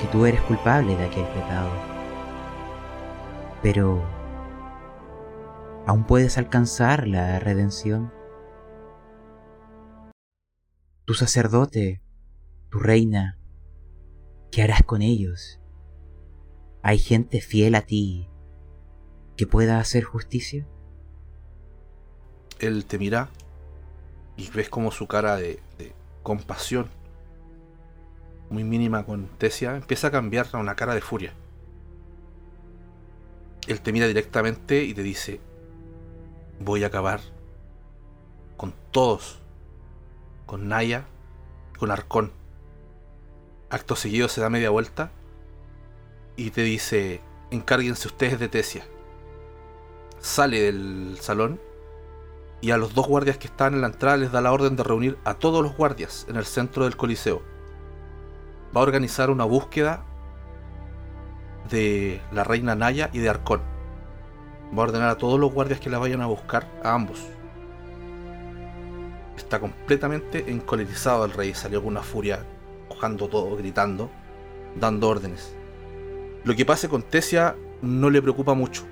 [0.00, 1.70] que tú eres culpable de aquel pecado.
[3.62, 4.02] Pero
[5.86, 8.12] aún puedes alcanzar la redención.
[11.04, 12.00] Tu sacerdote,
[12.70, 13.38] tu reina,
[14.50, 15.59] ¿qué harás con ellos?
[16.82, 18.28] ¿Hay gente fiel a ti
[19.36, 20.66] que pueda hacer justicia?
[22.58, 23.28] Él te mira
[24.36, 25.60] y ves como su cara de,
[26.22, 26.88] compasión,
[28.50, 31.32] muy mínima con Tesia, empieza a cambiar a una cara de furia.
[33.66, 35.40] Él te mira directamente y te dice,
[36.60, 37.20] voy a acabar
[38.56, 39.40] con todos,
[40.46, 41.06] con Naya
[41.80, 42.30] con Arcón.
[43.70, 45.10] Acto seguido se da media vuelta
[46.40, 48.86] y te dice, encárguense ustedes de Tesia.
[50.20, 51.60] Sale del salón
[52.62, 54.82] y a los dos guardias que están en la entrada les da la orden de
[54.82, 57.42] reunir a todos los guardias en el centro del Coliseo.
[58.74, 60.02] Va a organizar una búsqueda
[61.68, 63.60] de la reina Naya y de Arcón.
[64.72, 67.22] Va a ordenar a todos los guardias que la vayan a buscar, a ambos.
[69.36, 72.46] Está completamente encolerizado el rey, salió con una furia,
[72.88, 74.08] mojando todo, gritando,
[74.74, 75.59] dando órdenes.
[76.44, 78.84] Lo que pase con Tesia no le preocupa mucho.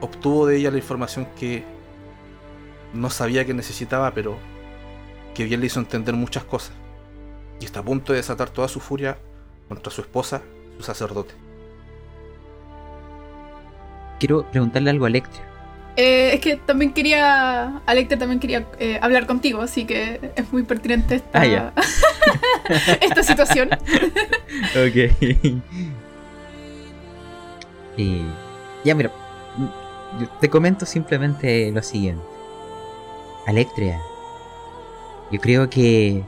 [0.00, 1.64] Obtuvo de ella la información que
[2.92, 4.36] no sabía que necesitaba, pero
[5.34, 6.72] que bien le hizo entender muchas cosas.
[7.60, 9.18] Y está a punto de desatar toda su furia
[9.68, 10.42] contra su esposa,
[10.76, 11.34] su sacerdote.
[14.18, 15.42] Quiero preguntarle algo a Electra.
[15.96, 17.80] Eh, es que también quería.
[17.86, 21.72] Alecter también quería eh, hablar contigo, así que es muy pertinente esta, Ah, ya.
[23.00, 23.70] esta situación.
[24.74, 25.52] Ok.
[27.96, 28.22] Y
[28.84, 29.10] ya, mira,
[30.40, 32.22] te comento simplemente lo siguiente.
[33.46, 34.00] Alectria,
[35.30, 36.24] yo creo que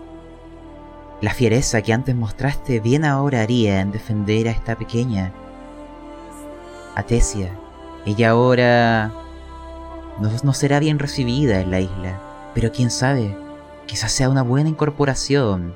[1.20, 5.32] la fiereza que antes mostraste bien ahora haría en defender a esta pequeña,
[6.94, 7.50] a Tesia.
[8.04, 9.12] Ella ahora
[10.20, 12.20] no, no será bien recibida en la isla,
[12.54, 13.36] pero quién sabe,
[13.86, 15.74] quizás sea una buena incorporación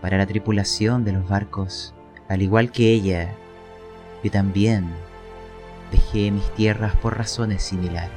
[0.00, 1.94] para la tripulación de los barcos,
[2.28, 3.34] al igual que ella,
[4.22, 4.90] yo también
[5.96, 8.10] dejé mis tierras por razones similares.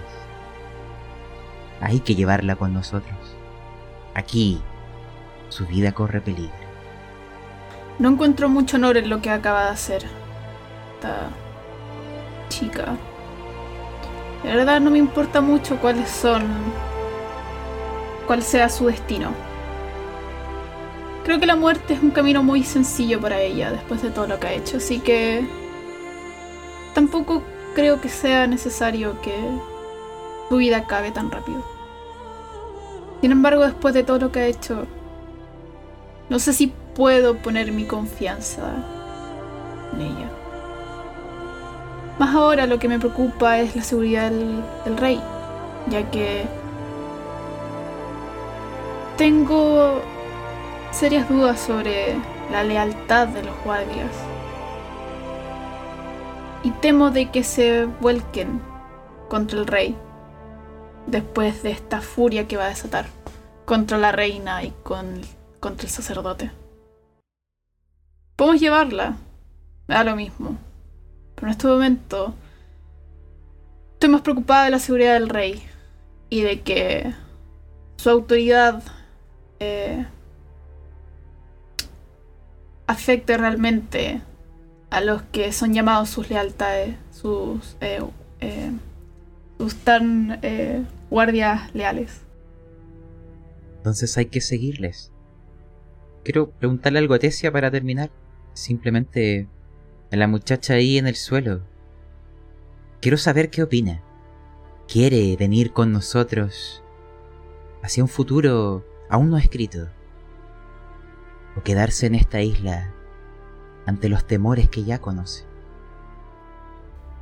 [1.81, 3.17] Hay que llevarla con nosotros.
[4.13, 4.61] Aquí,
[5.47, 6.69] su vida corre peligro.
[7.97, 10.03] No encuentro mucho honor en lo que acaba de hacer.
[10.95, 11.29] Esta
[12.49, 12.97] chica.
[14.43, 16.43] De verdad no me importa mucho cuáles son.
[18.27, 19.31] cuál sea su destino.
[21.23, 24.39] Creo que la muerte es un camino muy sencillo para ella después de todo lo
[24.39, 25.47] que ha hecho, así que.
[26.93, 27.43] tampoco
[27.75, 29.35] creo que sea necesario que
[30.49, 31.63] su vida acabe tan rápido.
[33.21, 34.85] Sin embargo, después de todo lo que ha hecho,
[36.29, 38.73] no sé si puedo poner mi confianza
[39.93, 40.29] en ella.
[42.17, 45.21] Más ahora lo que me preocupa es la seguridad del, del rey,
[45.87, 46.45] ya que
[49.17, 50.01] tengo
[50.91, 52.15] serias dudas sobre
[52.51, 54.11] la lealtad de los guardias.
[56.63, 58.61] Y temo de que se vuelquen
[59.29, 59.95] contra el rey
[61.07, 63.05] después de esta furia que va a desatar
[63.65, 65.21] contra la reina y con,
[65.59, 66.51] contra el sacerdote.
[68.35, 69.17] Podemos llevarla,
[69.87, 70.57] me da lo mismo.
[71.35, 72.33] Pero en este momento
[73.93, 75.63] estoy más preocupada de la seguridad del rey
[76.29, 77.13] y de que
[77.97, 78.81] su autoridad
[79.59, 80.05] eh,
[82.87, 84.21] afecte realmente
[84.89, 88.01] a los que son llamados sus lealtades, sus, eh,
[88.41, 88.71] eh,
[89.57, 92.21] sus tan eh, guardias leales.
[93.77, 95.11] Entonces hay que seguirles.
[96.23, 98.09] Quiero preguntarle algo a Tesia para terminar.
[98.53, 99.47] Simplemente
[100.11, 101.61] a la muchacha ahí en el suelo.
[102.99, 104.01] Quiero saber qué opina.
[104.87, 106.83] ¿Quiere venir con nosotros
[107.83, 109.87] hacia un futuro aún no escrito?
[111.55, 112.93] ¿O quedarse en esta isla
[113.89, 115.45] ante los temores que ya conoce?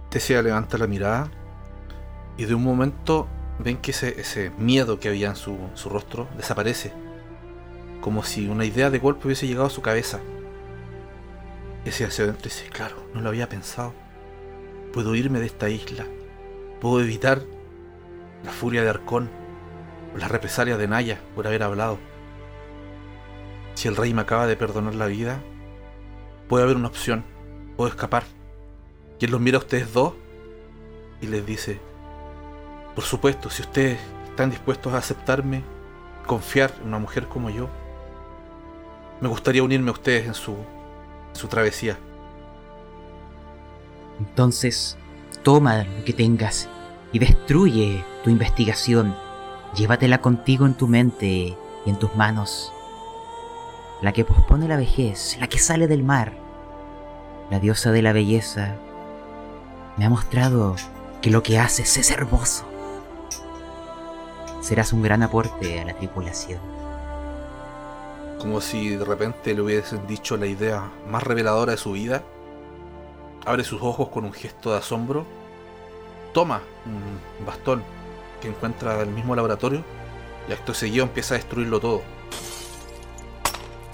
[0.10, 1.30] Tesia levanta la mirada
[2.38, 3.28] y de un momento
[3.60, 6.94] ven que ese, ese miedo que había en su, su rostro desaparece.
[8.02, 10.20] como si una idea de golpe hubiese llegado a su cabeza.
[11.84, 13.94] Y hacia adentro dice, claro, no lo había pensado.
[14.94, 16.06] Puedo irme de esta isla.
[16.80, 17.42] Puedo evitar
[18.44, 19.30] la furia de Arcón
[20.14, 21.98] o las represalias de Naya por haber hablado.
[23.74, 25.42] Si el rey me acaba de perdonar la vida,
[26.48, 27.24] puede haber una opción.
[27.76, 28.24] Puedo escapar.
[29.20, 30.14] Y él los mira a ustedes dos
[31.22, 31.80] y les dice,
[32.96, 34.00] por supuesto, si ustedes
[34.30, 35.64] están dispuestos a aceptarme,
[36.26, 37.70] confiar en una mujer como yo,
[39.22, 41.98] me gustaría unirme a ustedes en su, en su travesía.
[44.20, 44.98] Entonces,
[45.44, 46.70] toma lo que tengas
[47.12, 49.16] y destruye tu investigación.
[49.76, 51.28] Llévatela contigo en tu mente
[51.86, 52.72] y en tus manos.
[54.00, 56.34] La que pospone la vejez, la que sale del mar,
[57.50, 58.76] la diosa de la belleza,
[59.98, 60.76] me ha mostrado
[61.20, 62.64] que lo que haces es hermoso.
[64.62, 66.60] Serás un gran aporte a la tripulación.
[68.40, 72.22] Como si de repente le hubiesen dicho la idea más reveladora de su vida.
[73.48, 75.26] Abre sus ojos con un gesto de asombro.
[76.36, 77.82] Toma un bastón
[78.42, 79.84] que encuentra del mismo laboratorio
[80.48, 82.17] y acto seguido empieza a destruirlo todo.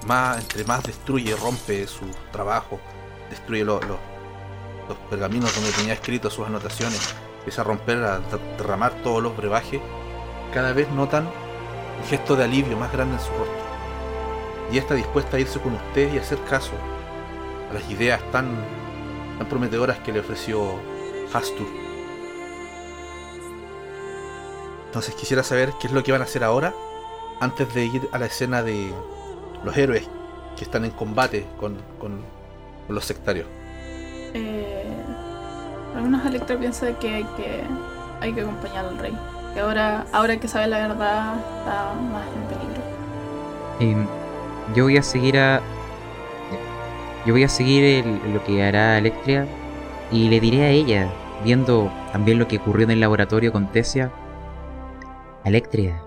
[0.06, 2.78] Más, entre más destruye, rompe su trabajo,
[3.30, 3.80] destruye los,
[5.08, 8.20] pergaminos donde tenía escrito sus anotaciones, empieza a romper, a
[8.58, 9.80] derramar todos los brebajes,
[10.52, 13.64] cada vez notan un gesto de alivio más grande en su rostro.
[14.70, 16.72] Y está dispuesta a irse con usted y hacer caso
[17.70, 18.54] a las ideas tan,
[19.38, 20.78] tan prometedoras que le ofreció
[21.32, 21.66] Hastur.
[24.86, 26.72] Entonces quisiera saber qué es lo que van a hacer ahora
[27.40, 28.92] antes de ir a la escena de
[29.64, 30.08] los héroes
[30.56, 32.20] que están en combate con, con,
[32.86, 33.46] con los sectarios.
[34.34, 34.84] Eh,
[35.96, 37.62] algunos Electra piensan que hay que
[38.20, 39.16] hay que acompañar al rey.
[39.54, 42.82] Que ahora, ahora que sabe la verdad, está más en peligro.
[44.02, 44.06] Eh,
[44.74, 45.60] yo voy a seguir a.
[47.26, 49.46] Yo voy a seguir el- lo que hará Electria
[50.10, 51.08] y le diré a ella,
[51.42, 54.10] viendo también lo que ocurrió en el laboratorio con Tesia.
[55.44, 56.00] Electria,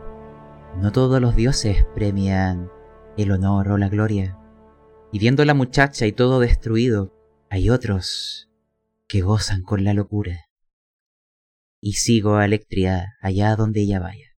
[0.81, 2.69] no todos los dioses premian
[3.17, 4.37] el honor o la gloria.
[5.11, 7.13] Y viendo a la muchacha y todo destruido,
[7.49, 8.49] hay otros
[9.07, 10.47] que gozan con la locura.
[11.81, 14.35] Y sigo a Electria allá donde ella vaya.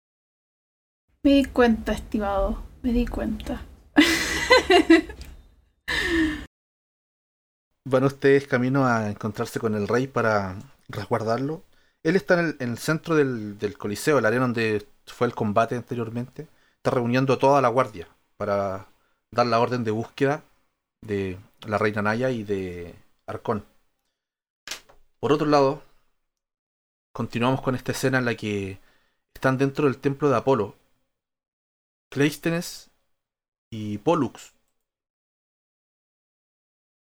[1.23, 2.63] Me di cuenta, estimado.
[2.83, 3.63] Me di cuenta.
[7.85, 10.59] Van ustedes camino a encontrarse con el rey para
[10.89, 11.63] resguardarlo.
[12.03, 15.33] Él está en el, en el centro del, del coliseo, la arena donde fue el
[15.33, 16.47] combate anteriormente.
[16.75, 18.07] Está reuniendo a toda la guardia
[18.37, 18.87] para
[19.31, 20.43] dar la orden de búsqueda
[21.01, 22.95] de la reina Naya y de
[23.25, 23.65] Arcón.
[25.19, 25.83] Por otro lado,
[27.11, 28.79] continuamos con esta escena en la que
[29.33, 30.75] están dentro del templo de Apolo.
[32.09, 32.89] Cleístenes
[33.69, 34.53] y Pollux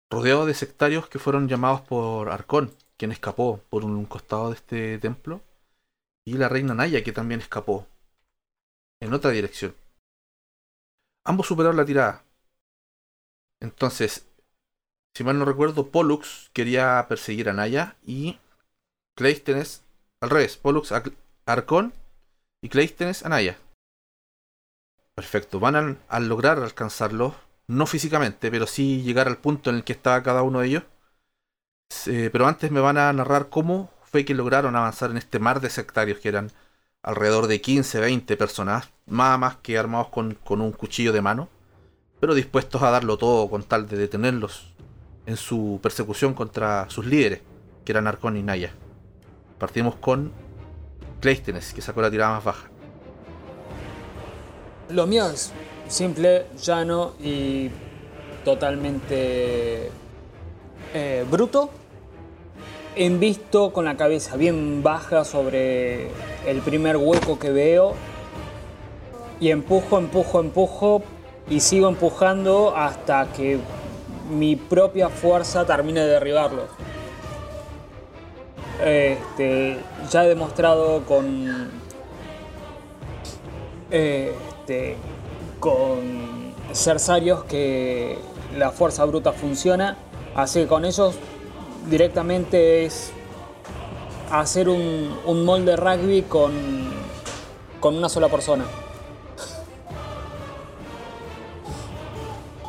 [0.09, 4.99] rodeado de sectarios que fueron llamados por Arcón, quien escapó por un costado de este
[4.99, 5.41] templo,
[6.25, 7.85] y la reina Naya, que también escapó
[8.99, 9.75] en otra dirección.
[11.27, 12.23] Ambos superaron la tirada.
[13.59, 14.25] Entonces,
[15.13, 18.39] si mal no recuerdo, Pollux quería perseguir a Naya y
[19.13, 19.83] Cleístenes
[20.21, 21.03] al revés, Pollux a
[21.45, 21.93] a Arcón
[22.61, 23.57] y Cleístenes a Naya.
[25.15, 27.35] Perfecto, van al lograr alcanzarlo,
[27.67, 30.83] no físicamente, pero sí llegar al punto en el que estaba cada uno de ellos.
[32.05, 35.69] Pero antes me van a narrar cómo fue que lograron avanzar en este mar de
[35.69, 36.51] sectarios, que eran
[37.01, 41.49] alrededor de 15, 20 personas, más que armados con, con un cuchillo de mano,
[42.19, 44.73] pero dispuestos a darlo todo con tal de detenerlos
[45.25, 47.41] en su persecución contra sus líderes,
[47.83, 48.71] que eran Arcón y Naya.
[49.59, 50.31] Partimos con
[51.19, 52.67] Cleístenes, que sacó la tirada más baja.
[54.89, 55.51] Lo mío es
[55.89, 57.69] simple, llano y
[58.45, 59.89] totalmente
[60.93, 61.69] eh, bruto.
[62.95, 66.07] Envisto con la cabeza bien baja sobre
[66.47, 67.95] el primer hueco que veo.
[69.39, 71.01] Y empujo, empujo, empujo.
[71.49, 73.59] Y sigo empujando hasta que
[74.29, 76.69] mi propia fuerza termine de derribarlos.
[78.83, 79.79] Este,
[80.11, 81.71] ya he demostrado con
[83.89, 84.97] este,
[85.59, 86.37] con
[87.47, 88.17] que
[88.57, 89.97] la fuerza bruta funciona.
[90.35, 91.15] Así que con ellos
[91.89, 93.11] directamente es
[94.31, 96.53] hacer un, un molde rugby con,
[97.79, 98.65] con una sola persona.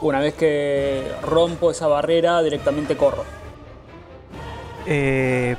[0.00, 3.24] Una vez que rompo esa barrera, directamente corro.
[4.86, 5.56] Eh,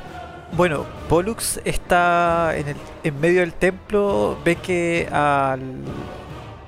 [0.54, 4.38] bueno, Pollux está en, el, en medio del templo.
[4.44, 5.62] Ve que al,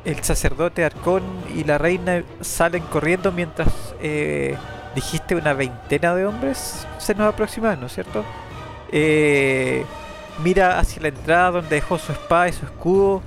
[0.06, 1.24] el sacerdote Arcón
[1.56, 3.70] y la reina salen corriendo mientras
[4.02, 4.58] eh,
[4.96, 8.24] dijiste una veintena de hombres se nos aproximan, ¿no es cierto?
[8.92, 9.86] Eh,
[10.44, 13.22] mira hacia la entrada donde dejó su espada y su escudo,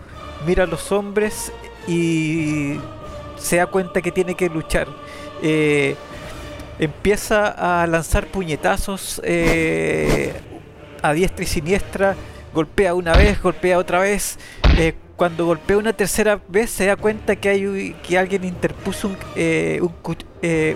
[0.46, 1.52] mira a los hombres
[1.86, 2.78] y
[3.44, 4.88] se da cuenta que tiene que luchar.
[5.42, 5.96] Eh,
[6.78, 10.32] empieza a lanzar puñetazos eh,
[11.02, 12.16] a diestra y siniestra,
[12.54, 14.38] golpea una vez, golpea otra vez.
[14.78, 19.94] Eh, cuando golpea una tercera vez se da cuenta que hay que alguien interpuso un,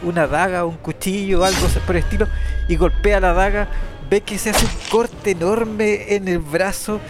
[0.05, 2.28] una daga, un cuchillo, algo por el estilo,
[2.69, 3.69] y golpea la daga.
[4.11, 7.01] Ve que se hace un corte enorme en el brazo.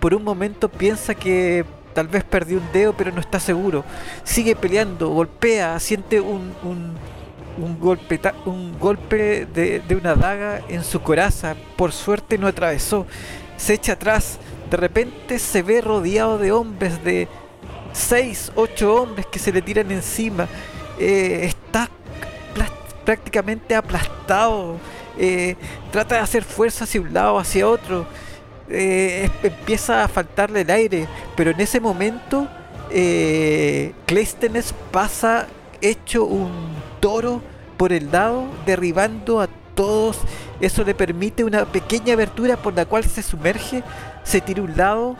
[0.00, 1.64] por un momento piensa que
[1.94, 3.84] tal vez perdió un dedo, pero no está seguro.
[4.24, 11.00] Sigue peleando, golpea, siente un, un, golpe, un golpe de, de una daga en su
[11.00, 11.54] coraza.
[11.76, 13.06] Por suerte no atravesó.
[13.56, 14.38] Se echa atrás.
[14.70, 17.28] De repente se ve rodeado de hombres, de
[17.92, 20.48] 6, 8 hombres que se le tiran encima.
[20.98, 21.88] Eh, está
[23.04, 24.78] prácticamente aplastado.
[25.18, 25.56] Eh,
[25.92, 28.06] trata de hacer fuerza hacia un lado, hacia otro.
[28.68, 31.06] Eh, empieza a faltarle el aire.
[31.36, 32.48] Pero en ese momento,
[32.90, 35.46] eh, Cleístenes pasa
[35.80, 36.50] hecho un
[37.00, 37.42] toro
[37.76, 40.18] por el lado, derribando a todos.
[40.60, 43.82] Eso le permite una pequeña abertura por la cual se sumerge,
[44.22, 45.16] se tira un lado,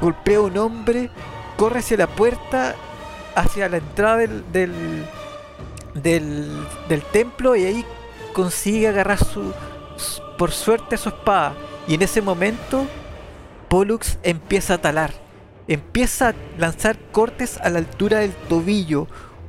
[0.00, 1.10] golpea a un hombre,
[1.56, 2.74] corre hacia la puerta,
[3.36, 4.72] hacia la entrada del, del,
[5.94, 6.48] del,
[6.88, 7.84] del templo y ahí
[8.32, 9.52] consigue agarrar su-
[10.36, 11.54] por suerte su espada.
[11.86, 12.86] Y en ese momento,
[13.68, 15.12] Pollux empieza a talar.
[15.68, 19.06] Empieza a lanzar cortes a la altura del tobillo.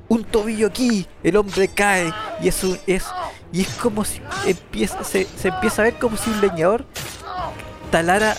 [0.07, 2.13] Un tobillo aquí, el hombre cae.
[2.41, 3.05] Y es, un- es,
[3.51, 6.85] y es como si empieza, se, se empieza a ver como si un leñador
[7.91, 8.35] talara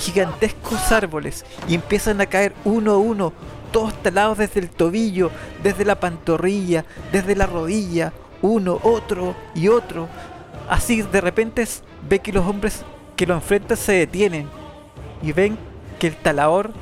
[0.00, 1.44] gigantescos árboles.
[1.68, 3.32] Y empiezan a caer uno a uno,
[3.72, 5.30] todos talados desde el tobillo,
[5.62, 8.12] desde la pantorrilla, desde la rodilla.
[8.42, 10.08] Uno, otro y otro.
[10.68, 11.66] Así de repente
[12.08, 12.82] ve que los hombres
[13.16, 14.48] que lo enfrentan se detienen
[15.22, 15.56] y ven
[15.98, 16.72] que el talador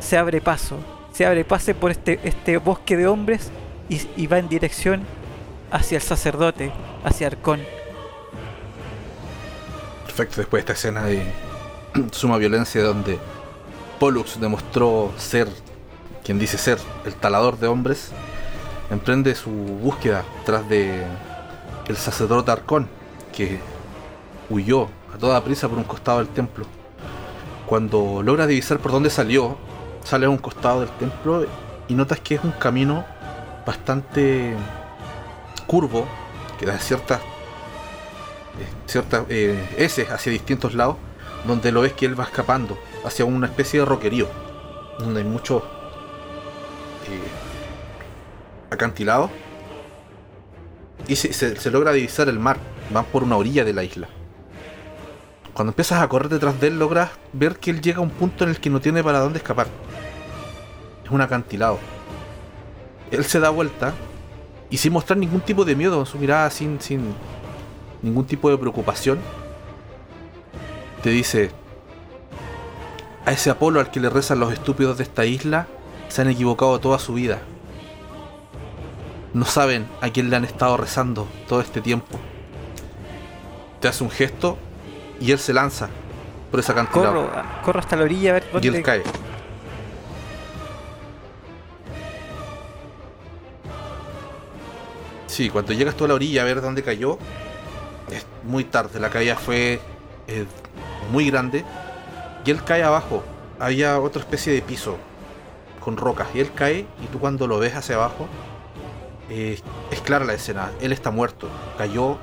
[0.00, 0.78] se abre paso,
[1.12, 3.50] se abre pase por este, este bosque de hombres
[3.88, 5.02] y, va en dirección
[5.70, 6.72] hacia el sacerdote,
[7.04, 7.60] hacia Arcón.
[10.06, 11.22] Perfecto, después de esta escena de
[12.12, 13.18] suma violencia donde
[14.00, 15.48] Pollux demostró ser,
[16.24, 18.10] quien dice ser, el talador de hombres,
[18.90, 21.04] emprende su búsqueda tras de
[21.86, 22.88] el sacerdote Arcón,
[23.36, 23.58] que
[24.48, 26.66] huyó a toda prisa por un costado del templo.
[27.66, 29.56] Cuando logra divisar por dónde salió,
[30.02, 31.46] sale a un costado del templo
[31.86, 33.04] y notas que es un camino
[33.64, 34.54] bastante
[35.66, 36.06] curvo,
[36.58, 40.96] que da ciertas eh, ciertas eh, heces hacia distintos lados,
[41.46, 44.28] donde lo ves que él va escapando hacia una especie de roquerío,
[44.98, 45.62] donde hay muchos
[47.08, 47.20] eh,
[51.06, 52.58] y se logra divisar el mar,
[52.90, 54.08] van por una orilla de la isla.
[55.54, 58.42] Cuando empiezas a correr detrás de él, logras ver que él llega a un punto
[58.42, 59.68] en el que no tiene para dónde escapar.
[61.04, 61.78] Es un acantilado.
[63.12, 63.94] Él se da vuelta
[64.68, 67.14] y sin mostrar ningún tipo de miedo en su mirada, sin, sin
[68.02, 69.20] ningún tipo de preocupación,
[71.04, 71.52] te dice,
[73.24, 75.68] a ese Apolo al que le rezan los estúpidos de esta isla,
[76.08, 77.40] se han equivocado toda su vida.
[79.32, 82.18] No saben a quién le han estado rezando todo este tiempo.
[83.80, 84.58] Te hace un gesto
[85.20, 85.88] y él se lanza
[86.50, 87.26] por ese acantilado.
[87.26, 89.02] Corro, corro hasta la orilla a ver Y dónde él cae.
[95.26, 97.18] Sí, cuando llegas tú a la orilla a ver dónde cayó,
[98.08, 99.00] es muy tarde.
[99.00, 99.80] La caída fue
[100.28, 100.46] eh,
[101.10, 101.64] muy grande.
[102.44, 103.24] Y él cae abajo.
[103.58, 104.96] Había otra especie de piso
[105.80, 106.28] con rocas.
[106.34, 108.28] Y él cae y tú cuando lo ves hacia abajo,
[109.28, 109.58] eh,
[109.90, 110.70] es clara la escena.
[110.80, 111.48] Él está muerto.
[111.78, 112.18] Cayó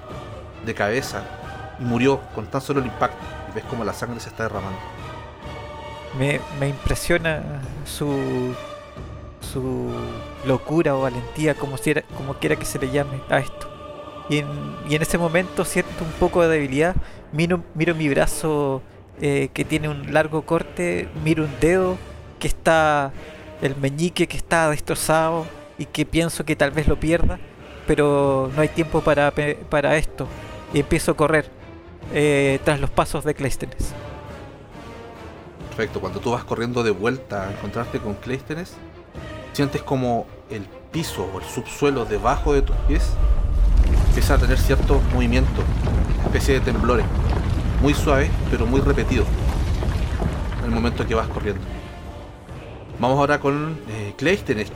[0.65, 1.40] de cabeza
[1.81, 3.17] murió con tan solo el impacto.
[3.51, 4.79] Y ves como la sangre se está derramando.
[6.17, 8.53] Me, me impresiona su
[9.51, 9.89] su
[10.45, 13.69] locura o valentía, como, si como quiera que se le llame a esto.
[14.29, 14.47] Y en,
[14.89, 16.95] y en ese momento siento un poco de debilidad,
[17.31, 18.81] miro, miro mi brazo
[19.19, 21.97] eh, que tiene un largo corte, miro un dedo
[22.39, 23.11] que está,
[23.61, 25.45] el meñique que está destrozado
[25.77, 27.39] y que pienso que tal vez lo pierda,
[27.87, 29.33] pero no hay tiempo para,
[29.69, 30.27] para esto.
[30.73, 31.49] Y empiezo a correr
[32.13, 33.93] eh, tras los pasos de Cleístenes.
[35.69, 38.73] Perfecto, cuando tú vas corriendo de vuelta a encontrarte con Cleístenes,
[39.53, 43.11] sientes como el piso o el subsuelo debajo de tus pies
[44.07, 45.61] empieza a tener cierto movimiento,
[46.25, 47.05] especie de temblores,
[47.81, 49.27] muy suaves pero muy repetidos
[50.59, 51.61] en el momento que vas corriendo.
[52.99, 54.13] Vamos ahora con eh,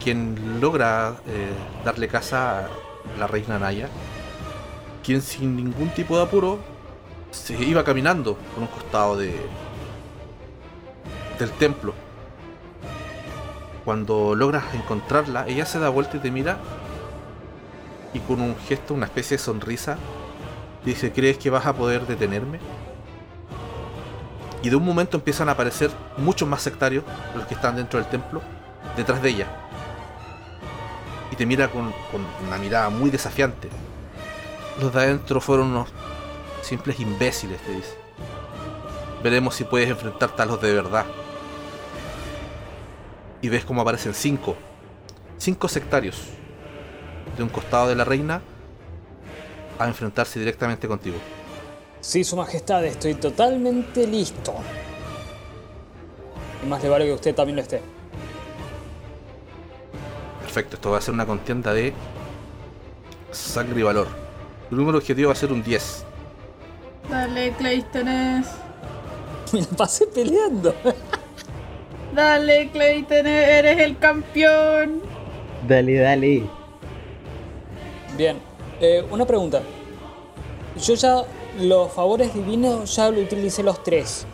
[0.02, 1.52] quien logra eh,
[1.84, 3.90] darle casa a la reina Naya,
[5.04, 6.75] quien sin ningún tipo de apuro
[7.36, 9.36] se iba caminando por un costado de
[11.38, 11.94] del templo.
[13.84, 16.58] Cuando logras encontrarla, ella se da vuelta y te mira
[18.14, 19.98] y con un gesto, una especie de sonrisa,
[20.86, 22.60] dice, ¿crees que vas a poder detenerme?
[24.64, 27.04] Y de un momento empiezan a aparecer muchos más sectarios,
[27.36, 28.42] los que están dentro del templo,
[28.96, 29.48] detrás de ella.
[31.32, 33.70] Y te mira con, con una mirada muy desafiante.
[34.82, 35.90] Los de adentro fueron unos
[36.66, 37.96] simples imbéciles, te dice.
[39.24, 41.06] Veremos si puedes enfrentarte a los de verdad.
[43.42, 44.56] Y ves cómo aparecen cinco.
[45.38, 46.22] Cinco sectarios.
[47.38, 48.42] De un costado de la reina
[49.78, 51.18] a enfrentarse directamente contigo.
[52.02, 54.54] Sí, Su Majestad, estoy totalmente listo.
[56.64, 57.82] Y más le vale que usted también lo esté.
[60.42, 61.94] Perfecto, esto va a ser una contienda de
[63.32, 64.08] sangre y valor.
[64.72, 66.05] El número objetivo va a ser un 10.
[67.10, 68.48] Dale, Cleístenes.
[69.54, 70.74] Me la pasé peleando.
[72.14, 75.02] Dale, Cleístenes, eres el campeón.
[75.68, 76.44] Dale, dale.
[78.18, 78.38] Bien,
[78.80, 79.62] eh, una pregunta.
[80.82, 81.24] Yo ya
[81.60, 84.26] los favores divinos ya lo utilicé los tres.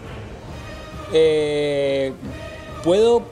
[1.14, 2.14] Eh,
[2.84, 3.24] ¿Puedo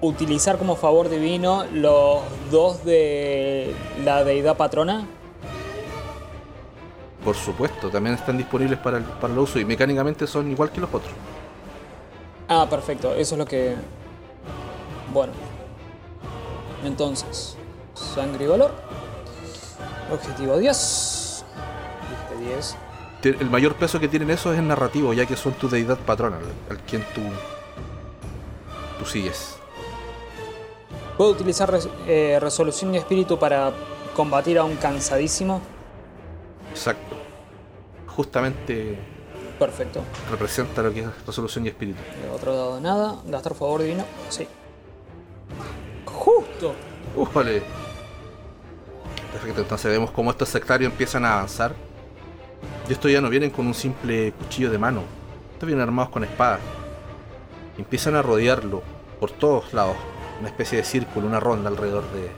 [0.00, 3.74] utilizar como favor divino los dos de
[4.04, 5.06] la deidad patrona?
[7.28, 10.80] Por supuesto, también están disponibles para el, para el uso y mecánicamente son igual que
[10.80, 11.12] los otros.
[12.48, 13.74] Ah, perfecto, eso es lo que...
[15.12, 15.34] Bueno.
[16.86, 17.54] Entonces,
[17.92, 18.70] sangre y valor.
[20.10, 21.44] Objetivo 10.
[22.38, 22.76] Dije 10.
[23.20, 25.98] Te- El mayor peso que tienen eso es el narrativo, ya que son tu deidad
[25.98, 27.20] patrona, al, al quien tú,
[28.98, 29.56] tú sigues.
[31.18, 33.70] ¿Puedo utilizar res- eh, resolución y espíritu para
[34.16, 35.60] combatir a un cansadísimo?
[36.70, 37.17] Exacto.
[38.18, 38.98] Justamente
[39.60, 40.02] Perfecto.
[40.28, 42.00] representa lo que es resolución y espíritu.
[42.00, 43.14] Eh, Otro dado de nada.
[43.24, 44.04] Gastar favor divino.
[44.28, 44.44] Sí.
[46.04, 46.74] Justo.
[47.14, 47.62] ¡Ujale!
[49.30, 51.76] Perfecto, entonces vemos cómo estos sectarios empiezan a avanzar.
[52.88, 55.02] Y estos ya no vienen con un simple cuchillo de mano.
[55.52, 56.58] Estos vienen armados con espadas.
[57.78, 58.82] Empiezan a rodearlo
[59.20, 59.94] por todos lados.
[60.40, 62.30] Una especie de círculo, una ronda alrededor de,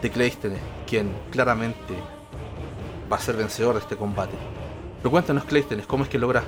[0.00, 1.92] de Cleístenes, quien claramente
[3.10, 4.34] va a ser vencedor de este combate.
[4.98, 6.44] Pero cuéntanos, Cleístenes, ¿cómo es que logras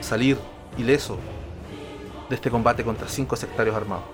[0.00, 0.36] salir
[0.76, 1.16] ileso
[2.28, 4.04] de este combate contra cinco sectarios armados?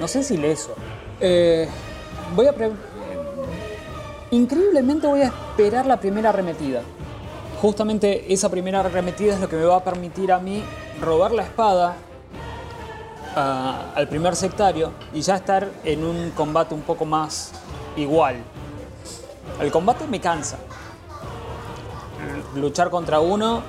[0.00, 0.74] No sé si leso.
[1.20, 1.68] Eh,
[2.34, 2.52] voy a...
[2.52, 2.72] pre-
[4.30, 6.82] Increíblemente voy a esperar la primera arremetida.
[7.62, 10.62] Justamente esa primera arremetida es lo que me va a permitir a mí
[11.00, 11.94] robar la espada
[13.36, 17.52] a- al primer sectario y ya estar en un combate un poco más
[17.96, 18.36] igual.
[19.60, 20.58] El combate me cansa.
[22.54, 23.62] Luchar contra uno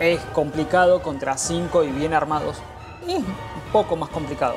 [0.00, 2.56] eh, es complicado, contra cinco y bien armados
[3.08, 3.24] es un
[3.72, 4.54] poco más complicado.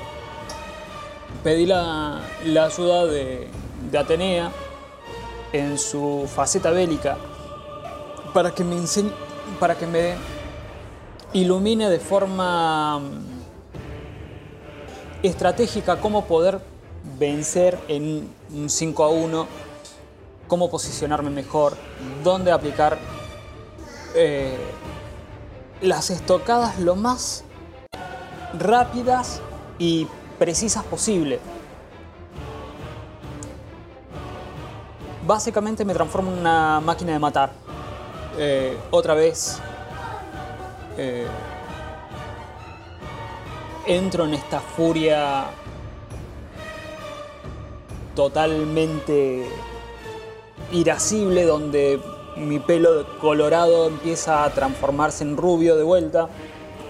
[1.44, 3.50] Pedí la, la ayuda de,
[3.92, 4.52] de Atenea
[5.54, 7.18] en su faceta bélica
[8.34, 9.12] para que me enseñe,
[9.60, 10.16] para que me
[11.34, 13.36] ilumine de forma mm,
[15.24, 16.60] estratégica cómo poder
[17.20, 19.48] vencer en un 5 a 1,
[20.48, 21.76] cómo posicionarme mejor,
[22.24, 22.98] dónde aplicar
[24.16, 24.58] eh,
[25.82, 27.44] las estocadas lo más
[28.58, 29.42] rápidas
[29.78, 30.08] y
[30.40, 31.40] precisas posible.
[35.26, 37.52] Básicamente me transformo en una máquina de matar.
[38.38, 39.60] Eh, otra vez
[40.98, 41.26] eh,
[43.88, 45.46] entro en esta furia
[48.16, 49.48] totalmente
[50.72, 52.00] irascible donde
[52.36, 56.30] mi pelo colorado empieza a transformarse en rubio de vuelta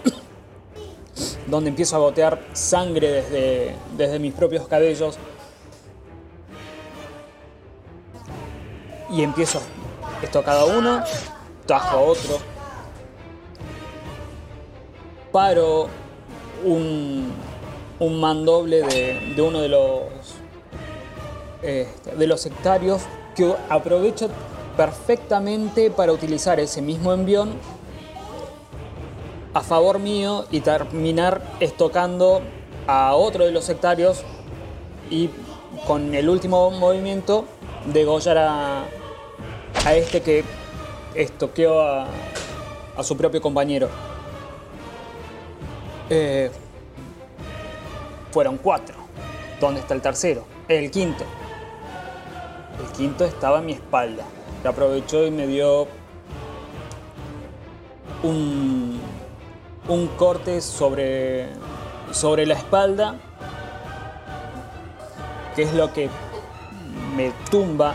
[1.48, 5.18] donde empiezo a gotear sangre desde, desde mis propios cabellos.
[9.12, 9.62] Y empiezo
[10.22, 11.04] esto a cada uno,
[11.68, 12.40] tajo a otro.
[15.32, 15.88] Paro
[16.64, 17.32] un,
[18.00, 20.04] un mandoble de, de uno de los,
[21.62, 23.04] este, de los sectarios
[23.36, 24.30] que aprovecho
[24.78, 27.54] perfectamente para utilizar ese mismo envión
[29.54, 32.42] a favor mío y terminar estocando
[32.88, 34.24] a otro de los sectarios
[35.10, 35.30] y
[35.88, 37.46] con el último movimiento
[37.86, 38.84] degollar a,
[39.86, 40.44] a este que
[41.14, 42.08] estoqueó a,
[42.98, 43.90] a su propio compañero.
[46.10, 46.52] Eh,
[48.32, 48.96] fueron cuatro.
[49.60, 50.46] ¿Dónde está el tercero?
[50.68, 51.24] El quinto.
[52.80, 54.24] El quinto estaba a mi espalda.
[54.64, 55.88] Aprovechó y me dio
[58.24, 59.00] un,
[59.88, 61.48] un corte sobre,
[62.12, 63.16] sobre la espalda,
[65.56, 66.10] que es lo que
[67.16, 67.94] me tumba.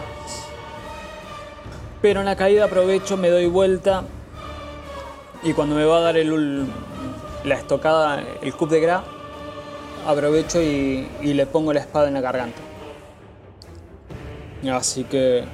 [2.01, 4.05] Pero en la caída aprovecho, me doy vuelta
[5.43, 6.67] y cuando me va a dar el,
[7.45, 9.03] la estocada, el cup de gra,
[10.07, 12.70] aprovecho y le pongo la espada en la garganta.
[14.69, 15.45] Así que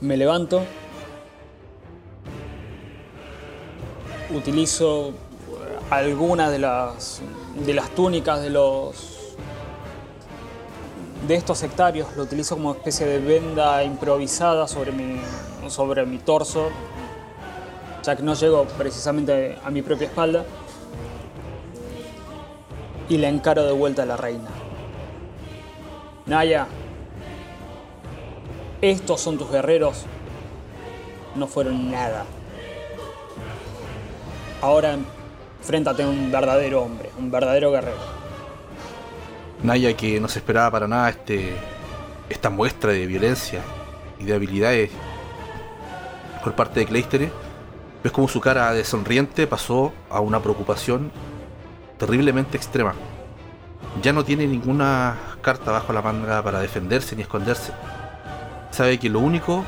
[0.00, 0.62] me levanto,
[4.30, 5.12] utilizo
[5.90, 7.20] algunas de las,
[7.64, 9.16] de las túnicas de los
[11.26, 15.20] de estos sectarios, lo utilizo como especie de venda improvisada sobre mi,
[15.68, 16.68] sobre mi torso,
[18.04, 20.44] ya que no llego precisamente a mi propia espalda,
[23.08, 24.65] y le encaro de vuelta a la reina.
[26.26, 26.66] Naya,
[28.82, 30.04] estos son tus guerreros,
[31.36, 32.24] no fueron nada.
[34.60, 34.98] Ahora
[35.60, 37.98] enfréntate a un verdadero hombre, un verdadero guerrero.
[39.62, 41.54] Naya que no se esperaba para nada este,
[42.28, 43.60] esta muestra de violencia
[44.18, 44.90] y de habilidades
[46.42, 47.30] por parte de Cleistere,
[48.02, 51.12] ves como su cara de sonriente pasó a una preocupación
[51.98, 52.94] terriblemente extrema.
[54.02, 57.72] Ya no tiene ninguna carta bajo la manga para defenderse ni esconderse.
[58.70, 59.64] Sabe que lo único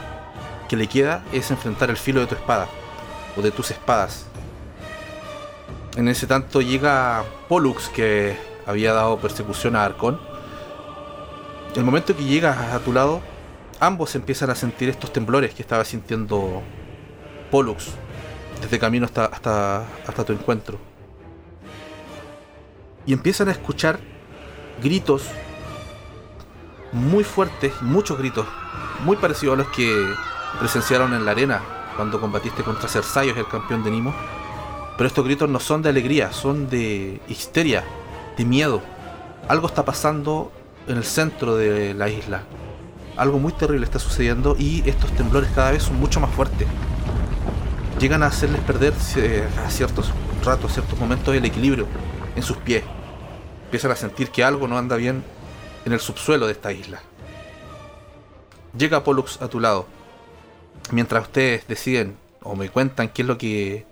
[0.68, 2.68] que le queda es enfrentar el filo de tu espada
[3.36, 4.26] o de tus espadas.
[5.96, 8.36] En ese tanto llega Pollux que
[8.66, 10.20] había dado persecución a Arcón.
[11.74, 13.20] El momento que llegas a tu lado,
[13.80, 16.62] ambos empiezan a sentir estos temblores que estaba sintiendo
[17.50, 17.88] Pollux
[18.60, 20.78] desde camino hasta, hasta, hasta tu encuentro.
[23.06, 23.98] Y empiezan a escuchar
[24.82, 25.22] gritos
[26.92, 28.46] muy fuertes, muchos gritos,
[29.04, 30.14] muy parecidos a los que
[30.58, 31.60] presenciaron en la arena
[31.96, 34.14] cuando combatiste contra Cersaios, el campeón de Nimo.
[34.96, 37.84] Pero estos gritos no son de alegría, son de histeria,
[38.36, 38.82] de miedo.
[39.48, 40.52] Algo está pasando
[40.86, 42.42] en el centro de la isla.
[43.16, 46.66] Algo muy terrible está sucediendo y estos temblores cada vez son mucho más fuertes.
[48.00, 50.12] Llegan a hacerles perder eh, a ciertos
[50.44, 51.86] ratos, a ciertos momentos el equilibrio
[52.36, 52.84] en sus pies.
[53.68, 55.22] Empiezan a sentir que algo no anda bien
[55.84, 57.00] en el subsuelo de esta isla.
[58.76, 59.86] Llega Pollux a tu lado.
[60.90, 63.86] Mientras ustedes deciden o me cuentan qué es lo que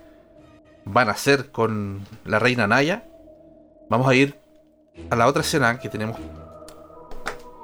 [0.85, 3.05] van a hacer con la reina Naya,
[3.89, 4.37] Vamos a ir
[5.11, 6.19] a la otra escena que tenemos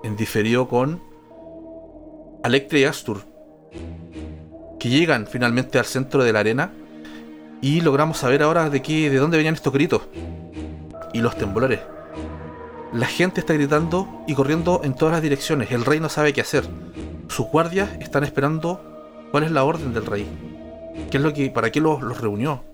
[0.05, 1.03] en diferido con
[2.45, 3.23] Alectre y Astur,
[4.79, 6.73] que llegan finalmente al centro de la arena
[7.61, 10.03] y logramos saber ahora de qué, de dónde venían estos gritos
[11.13, 11.81] y los temblores.
[12.93, 15.71] La gente está gritando y corriendo en todas las direcciones.
[15.71, 16.65] El rey no sabe qué hacer.
[17.29, 20.27] Sus guardias están esperando cuál es la orden del rey.
[21.11, 22.65] ¿Qué es lo que, para qué los, los reunió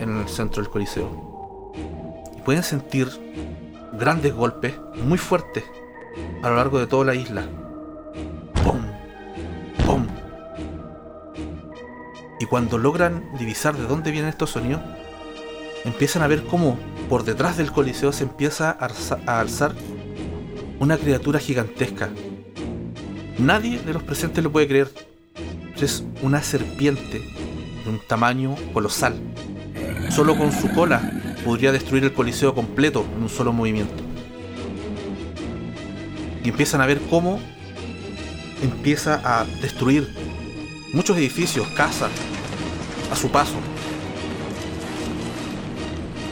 [0.00, 1.30] en el centro del coliseo?
[2.44, 3.08] pueden sentir
[3.92, 4.74] grandes golpes
[5.04, 5.64] muy fuertes
[6.42, 7.44] a lo largo de toda la isla.
[8.64, 8.80] ¡Pum!
[9.86, 10.06] ¡Pum!
[12.38, 14.80] Y cuando logran divisar de dónde vienen estos sonidos,
[15.84, 16.78] empiezan a ver cómo
[17.08, 19.74] por detrás del coliseo se empieza a alzar
[20.78, 22.10] una criatura gigantesca.
[23.38, 24.90] Nadie de los presentes lo puede creer.
[25.80, 27.22] Es una serpiente
[27.84, 29.14] de un tamaño colosal.
[30.10, 31.00] Solo con su cola
[31.44, 34.02] podría destruir el coliseo completo en un solo movimiento.
[36.44, 37.40] Y empiezan a ver cómo
[38.62, 40.08] empieza a destruir
[40.92, 42.10] muchos edificios, casas,
[43.10, 43.56] a su paso.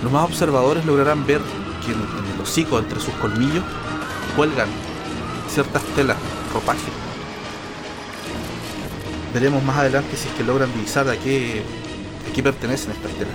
[0.02, 1.40] Los más observadores lograrán ver
[1.84, 3.64] que en, el hocico, entre sus colmillos,
[4.36, 4.68] cuelgan
[5.48, 6.16] ciertas telas,
[6.52, 6.90] ropaje.
[9.34, 11.62] Veremos más adelante si es que logran divisar a qué,
[12.28, 13.34] a qué pertenecen estas telas.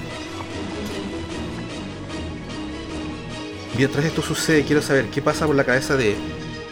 [3.77, 6.15] Mientras esto sucede, quiero saber qué pasa por la cabeza de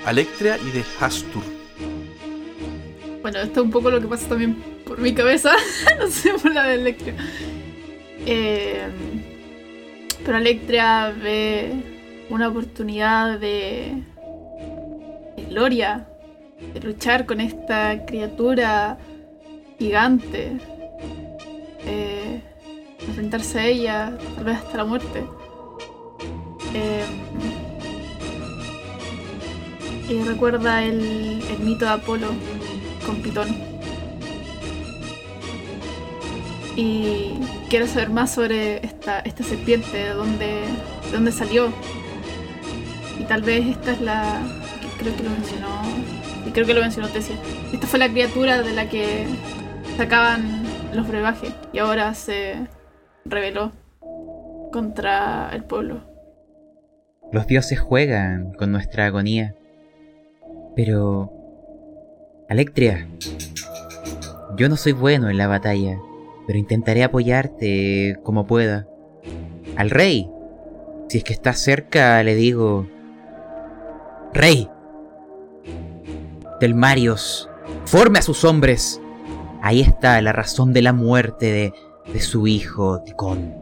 [0.06, 1.44] Alectria y de Hastur.
[3.22, 4.56] Bueno, esto es un poco lo que pasa también
[4.86, 5.52] por mi cabeza,
[6.00, 7.16] no sé por la de Alectria.
[8.26, 8.88] Eh,
[10.26, 11.74] pero Alectria ve
[12.30, 14.04] una oportunidad de,
[15.50, 16.08] gloria,
[16.74, 18.98] de luchar con esta criatura
[19.80, 20.58] gigante,
[23.08, 25.24] enfrentarse a ella, tal vez hasta la muerte.
[26.74, 27.06] Eh,
[30.10, 32.28] y recuerda el, el mito de Apolo
[33.06, 33.48] con Pitón.
[36.76, 37.34] Y
[37.72, 40.46] quiero saber más sobre esta, esta serpiente, de dónde,
[41.06, 41.72] de dónde salió.
[43.18, 44.42] Y tal vez esta es la.
[45.00, 45.82] Creo que lo mencionó.
[46.54, 47.38] Creo que lo mencionó Tessia.
[47.72, 49.26] Esta fue la criatura de la que
[49.96, 51.54] sacaban los brebajes.
[51.72, 52.68] Y ahora se
[53.24, 53.72] rebeló
[54.74, 56.02] contra el pueblo.
[57.32, 59.56] Los dioses juegan con nuestra agonía.
[60.76, 61.32] Pero...
[62.50, 63.08] Alectria,
[64.58, 65.98] yo no soy bueno en la batalla,
[66.52, 68.86] pero intentaré apoyarte como pueda.
[69.78, 70.30] Al rey,
[71.08, 72.90] si es que está cerca, le digo...
[74.34, 74.70] Rey,
[76.60, 77.50] del Marios,
[77.86, 79.00] forme a sus hombres.
[79.62, 81.74] Ahí está la razón de la muerte de,
[82.12, 83.56] de su hijo, Ticón.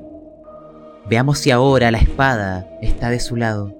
[1.07, 3.71] Veamos si ahora la espada está de su lado.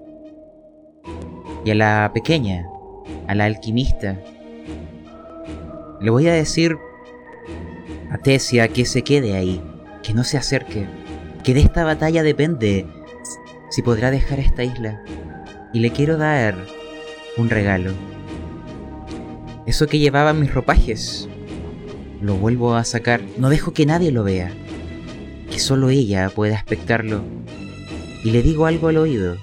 [1.65, 2.68] Y a la pequeña,
[3.26, 4.19] a la alquimista,
[5.99, 6.77] le voy a decir
[8.11, 9.61] a que se quede ahí,
[10.03, 10.88] que no se acerque,
[11.44, 12.86] que de esta batalla depende
[13.69, 15.03] si podrá dejar esta isla.
[15.73, 16.56] Y le quiero dar
[17.38, 17.91] un regalo.
[19.65, 21.30] Eso que llevaba mis ropajes,
[22.22, 23.22] lo vuelvo a sacar.
[23.38, 24.52] No dejo que nadie lo vea
[25.49, 27.22] que solo ella pueda expectarlo.
[28.23, 29.38] Y le digo algo al oído,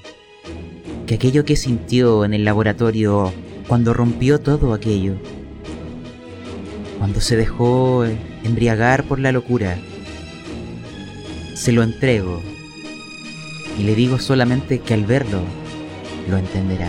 [1.07, 3.33] que aquello que sintió en el laboratorio
[3.67, 5.15] cuando rompió todo aquello,
[6.99, 8.05] cuando se dejó
[8.45, 9.77] embriagar por la locura,
[11.55, 12.43] se lo entrego
[13.79, 15.41] y le digo solamente que al verlo
[16.29, 16.89] lo entenderá.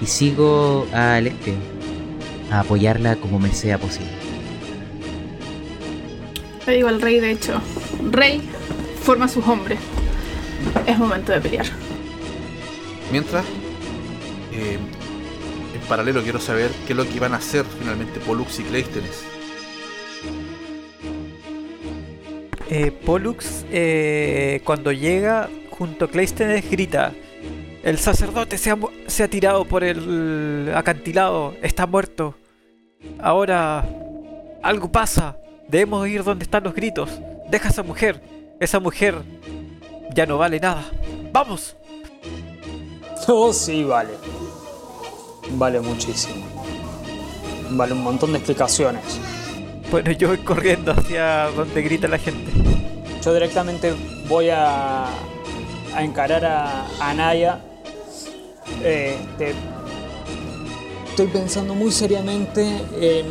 [0.00, 1.54] Y sigo a Alexia
[2.50, 4.10] a apoyarla como me sea posible.
[6.66, 7.60] Le digo al rey, de hecho,
[8.10, 8.40] rey,
[9.02, 9.78] forma sus hombres.
[10.86, 11.66] Es momento de pelear.
[13.10, 13.44] Mientras,
[14.52, 14.78] eh,
[15.88, 19.24] paralelo quiero saber qué es lo que iban a hacer finalmente Pollux y Cleístenes.
[22.70, 27.12] Eh, Pollux, eh, cuando llega junto a Cleístenes, grita:
[27.82, 32.34] El sacerdote se ha, se ha tirado por el acantilado, está muerto.
[33.18, 33.84] Ahora
[34.62, 35.36] algo pasa.
[35.68, 37.10] Debemos ir donde están los gritos.
[37.50, 38.20] Deja a esa mujer.
[38.60, 39.16] Esa mujer
[40.14, 40.84] ya no vale nada.
[41.32, 41.76] ¡Vamos!
[43.28, 44.10] Oh, sí, vale.
[45.50, 46.44] Vale muchísimo.
[47.70, 49.02] Vale un montón de explicaciones.
[49.90, 52.50] Bueno, yo voy corriendo hacia donde grita la gente.
[53.22, 53.92] Yo directamente
[54.28, 55.06] voy a,
[55.94, 57.60] a encarar a, a Naya.
[58.82, 59.54] Este,
[61.08, 62.66] estoy pensando muy seriamente
[63.00, 63.26] en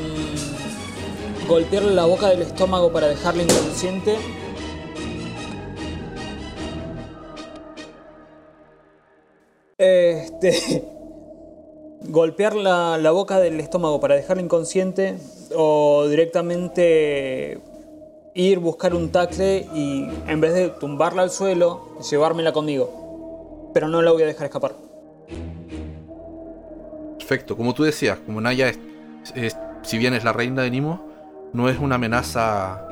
[1.48, 4.18] golpearle la boca del estómago para dejarle inconsciente.
[9.78, 11.01] Este.
[12.04, 15.18] Golpear la, la boca del estómago para dejarle inconsciente
[15.56, 17.60] o directamente
[18.34, 23.70] ir buscar un tacle y en vez de tumbarla al suelo, llevármela conmigo.
[23.74, 24.74] Pero no la voy a dejar escapar.
[27.18, 28.80] Perfecto, como tú decías, como Naya es,
[29.36, 31.02] es- si bien es la reina de Nimo,
[31.54, 32.88] no es una amenaza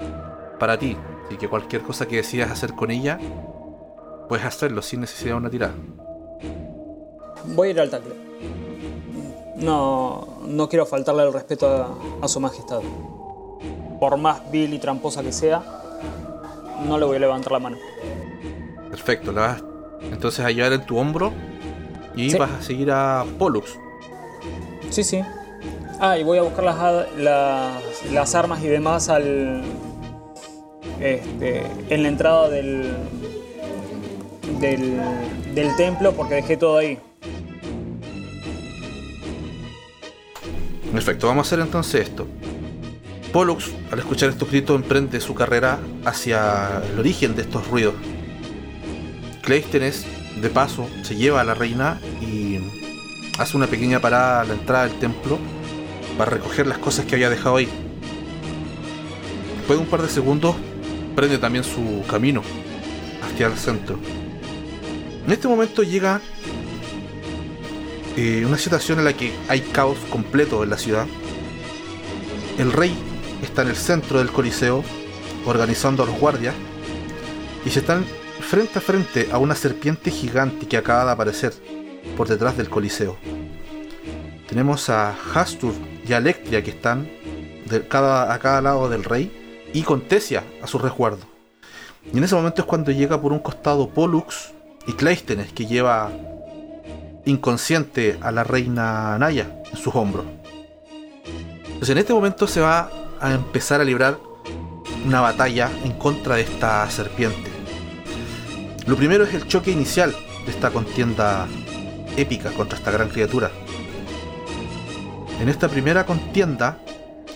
[0.60, 0.98] para ti.
[1.28, 3.20] Así que cualquier cosa que decidas hacer con ella,
[4.28, 5.74] puedes hacerlo sin necesidad de una tirada.
[7.46, 8.29] Voy a ir al tacle.
[9.62, 12.80] No, no quiero faltarle el respeto a, a su majestad.
[14.00, 15.62] Por más vil y tramposa que sea,
[16.86, 17.78] no le voy a levantar la mano.
[18.90, 19.64] Perfecto, la vas
[20.02, 21.34] entonces a llevar en tu hombro
[22.16, 22.38] y Sí.
[22.38, 23.78] vas a seguir a Pollux.
[24.90, 25.22] Sí, sí.
[26.00, 26.78] Ah, y voy a buscar las,
[27.18, 29.62] las, las armas y demás al.
[31.02, 32.96] Este, en la entrada del,
[34.62, 35.00] del.
[35.54, 36.98] del templo porque dejé todo ahí.
[40.94, 42.28] Perfecto, vamos a hacer entonces esto.
[43.32, 47.94] Pollux, al escuchar estos gritos, emprende su carrera hacia el origen de estos ruidos.
[49.44, 50.06] Cleístenes,
[50.42, 52.58] de paso, se lleva a la reina y
[53.38, 55.38] hace una pequeña parada a la entrada del templo
[56.18, 57.70] para recoger las cosas que había dejado ahí.
[59.58, 60.56] Después de un par de segundos,
[61.16, 62.42] prende también su camino
[63.22, 64.00] hacia el centro.
[65.26, 66.20] En este momento llega
[68.22, 71.08] eh, una situación en la que hay caos completo en la ciudad.
[72.58, 72.94] El rey
[73.42, 74.84] está en el centro del coliseo
[75.46, 76.54] organizando a los guardias
[77.66, 78.04] y se están
[78.42, 81.54] frente a frente a una serpiente gigante que acaba de aparecer
[82.18, 83.18] por detrás del coliseo.
[84.50, 85.74] Tenemos a Hastur
[86.06, 87.10] y a Electria que están
[87.70, 89.32] de cada, a cada lado del rey
[89.72, 91.26] y con Tesia a su resguardo.
[92.14, 94.52] Y en ese momento es cuando llega por un costado Pollux
[94.88, 96.12] y Cleístenes que lleva
[97.26, 100.26] inconsciente a la reina Naya en sus hombros.
[101.88, 104.20] En este momento se va a empezar a librar
[105.06, 107.50] una batalla en contra de esta serpiente.
[108.86, 110.16] Lo primero es el choque inicial
[110.46, 111.48] de esta contienda
[112.18, 113.52] épica contra esta gran criatura.
[115.40, 116.80] En esta primera contienda,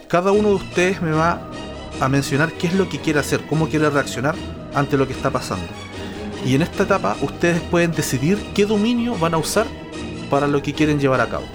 [0.07, 1.41] cada uno de ustedes me va
[2.01, 4.35] a mencionar qué es lo que quiere hacer, cómo quiere reaccionar
[4.73, 5.67] ante lo que está pasando.
[6.45, 9.65] Y en esta etapa ustedes pueden decidir qué dominio van a usar
[10.29, 11.45] para lo que quieren llevar a cabo.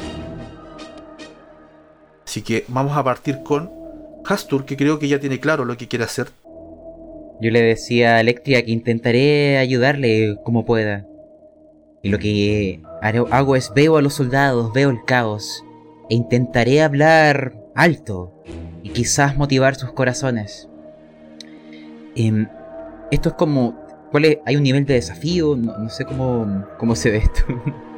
[2.27, 3.70] Así que vamos a partir con
[4.24, 6.28] Hastur, que creo que ya tiene claro lo que quiere hacer.
[7.40, 11.06] Yo le decía a Electria que intentaré ayudarle como pueda.
[12.02, 15.65] Y lo que hago es veo a los soldados, veo el caos,
[16.09, 18.32] e intentaré hablar alto
[18.82, 20.69] y quizás motivar sus corazones.
[22.15, 22.48] Em,
[23.10, 23.88] esto es como...
[24.10, 24.39] ¿cuál es?
[24.47, 25.56] ¿Hay un nivel de desafío?
[25.56, 27.43] No, sé cómo, cómo se ve esto.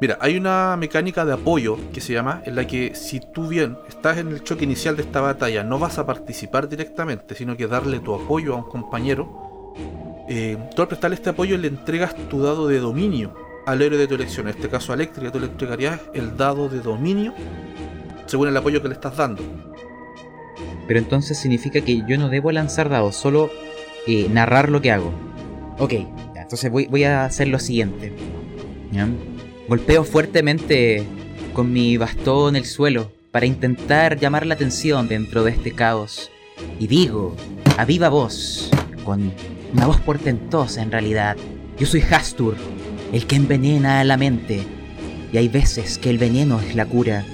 [0.00, 3.78] Mira, hay una mecánica de apoyo que se llama, en la que si tú bien
[3.88, 7.66] estás en el choque inicial de esta batalla, no vas a participar directamente, sino que
[7.66, 9.72] darle tu apoyo a un compañero.
[10.28, 13.34] Eh, tú al prestarle este apoyo le entregas tu dado de dominio
[13.66, 16.68] al héroe de tu elección, en este caso a Electric, tú le entregarías el dado
[16.68, 17.32] de dominio
[18.26, 19.42] según el apoyo que le estás dando.
[20.86, 23.50] Pero entonces significa que yo no debo lanzar dados, solo
[24.06, 25.12] eh, narrar lo que hago.
[25.78, 25.94] Ok,
[26.36, 28.12] entonces voy, a hacer lo siguiente.
[29.68, 31.04] Golpeo fuertemente
[31.52, 36.30] con mi bastón el suelo para intentar llamar la atención dentro de este caos.
[36.78, 37.34] Y digo,
[37.76, 38.70] a viva voz,
[39.04, 39.32] con
[39.72, 41.36] una voz portentosa en realidad,
[41.78, 42.56] yo soy Hastur,
[43.12, 44.62] el que envenena la mente.
[45.32, 47.24] Y hay veces que el veneno es la cura,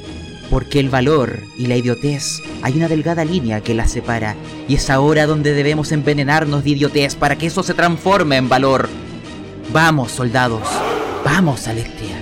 [0.51, 4.35] porque el valor y la idiotez hay una delgada línea que las separa,
[4.69, 8.89] y es ahora donde debemos envenenarnos de idiotez para que eso se transforme en valor.
[9.73, 10.63] Vamos, soldados,
[11.25, 12.17] vamos, Alestria.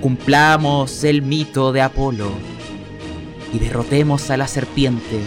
[0.00, 2.30] Cumplamos el mito de Apolo
[3.52, 5.20] y derrotemos a la serpiente.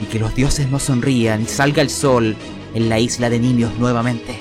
[0.00, 2.36] Y que los dioses nos sonrían y salga el sol
[2.74, 4.38] en la isla de Nimios nuevamente.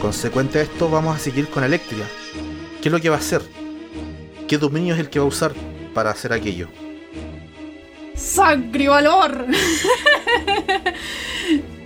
[0.00, 2.06] Consecuente a esto, vamos a seguir con Electria.
[2.80, 3.42] ¿Qué es lo que va a hacer?
[4.48, 5.52] ¿Qué dominio es el que va a usar
[5.92, 6.68] para hacer aquello?
[8.16, 9.46] ¡Sangre y valor!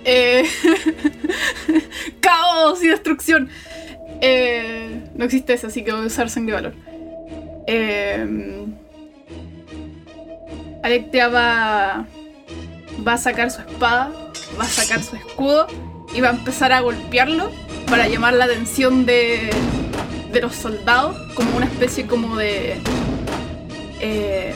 [0.04, 0.42] Eh,
[2.20, 3.48] caos y destrucción.
[4.20, 6.74] Eh, no existe eso, así que voy a usar sangre y valor.
[7.68, 8.66] Eh,
[10.82, 12.04] Electria va,
[13.06, 14.10] va a sacar su espada,
[14.60, 15.68] va a sacar su escudo
[16.12, 17.52] y va a empezar a golpearlo
[17.86, 19.50] para llamar la atención de,
[20.32, 22.80] de los soldados, como una especie como de...
[24.00, 24.54] Eh,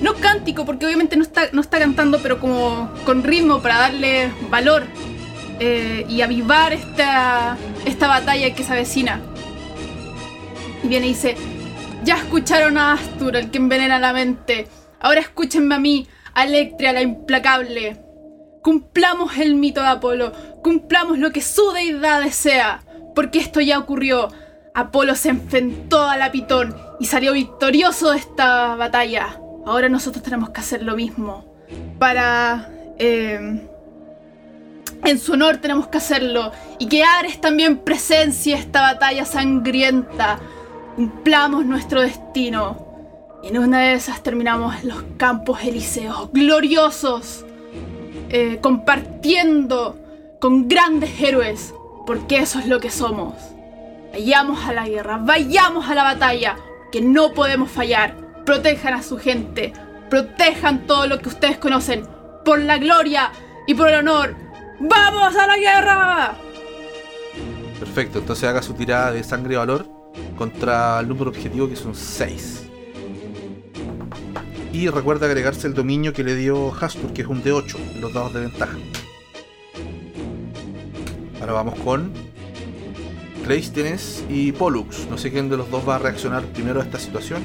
[0.00, 4.30] no cántico, porque obviamente no está, no está cantando, pero como con ritmo para darle
[4.50, 4.84] valor
[5.58, 9.20] eh, y avivar esta, esta batalla que se avecina.
[10.82, 11.36] Y viene y dice,
[12.04, 14.68] ya escucharon a Astur, el que envenena la mente.
[15.00, 18.02] Ahora escúchenme a mí, a Electria, la implacable.
[18.62, 20.32] Cumplamos el mito de Apolo,
[20.62, 22.82] cumplamos lo que su deidad desea,
[23.16, 24.28] porque esto ya ocurrió.
[24.74, 29.40] Apolo se enfrentó a la Pitón y salió victorioso de esta batalla.
[29.64, 31.44] Ahora nosotros tenemos que hacer lo mismo.
[31.98, 32.70] Para...
[32.98, 33.66] Eh,
[35.04, 36.52] en su honor tenemos que hacerlo.
[36.78, 40.38] Y que Ares también presencie esta batalla sangrienta.
[40.94, 42.86] Cumplamos nuestro destino.
[43.42, 47.46] Y en una de esas terminamos los campos elíseos, gloriosos.
[48.28, 49.98] Eh, compartiendo
[50.38, 51.72] con grandes héroes,
[52.06, 53.34] porque eso es lo que somos.
[54.12, 56.56] Vayamos a la guerra, vayamos a la batalla,
[56.90, 58.16] que no podemos fallar.
[58.46, 59.72] Protejan a su gente,
[60.08, 62.06] protejan todo lo que ustedes conocen,
[62.44, 63.32] por la gloria
[63.66, 64.36] y por el honor.
[64.78, 66.34] ¡Vamos a la guerra!
[67.80, 69.86] Perfecto, entonces haga su tirada de sangre y valor
[70.38, 72.62] contra el número objetivo que son 6.
[74.72, 78.32] Y recuerda agregarse el dominio que le dio Hastur, que es un D8, los dados
[78.34, 78.76] de ventaja.
[81.40, 82.12] Ahora vamos con
[83.44, 85.06] Cleisthenes y Pollux.
[85.10, 87.42] No sé quién de los dos va a reaccionar primero a esta situación.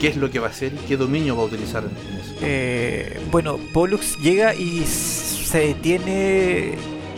[0.00, 1.82] ¿Qué es lo que va a hacer qué dominio va a utilizar?
[2.40, 6.74] Eh, bueno, Pollux llega y se detiene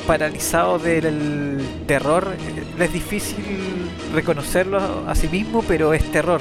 [0.07, 2.29] paralizado del terror.
[2.79, 3.45] Es difícil
[4.15, 6.41] reconocerlo a sí mismo, pero es terror.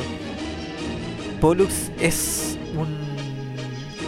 [1.41, 2.87] Pollux es un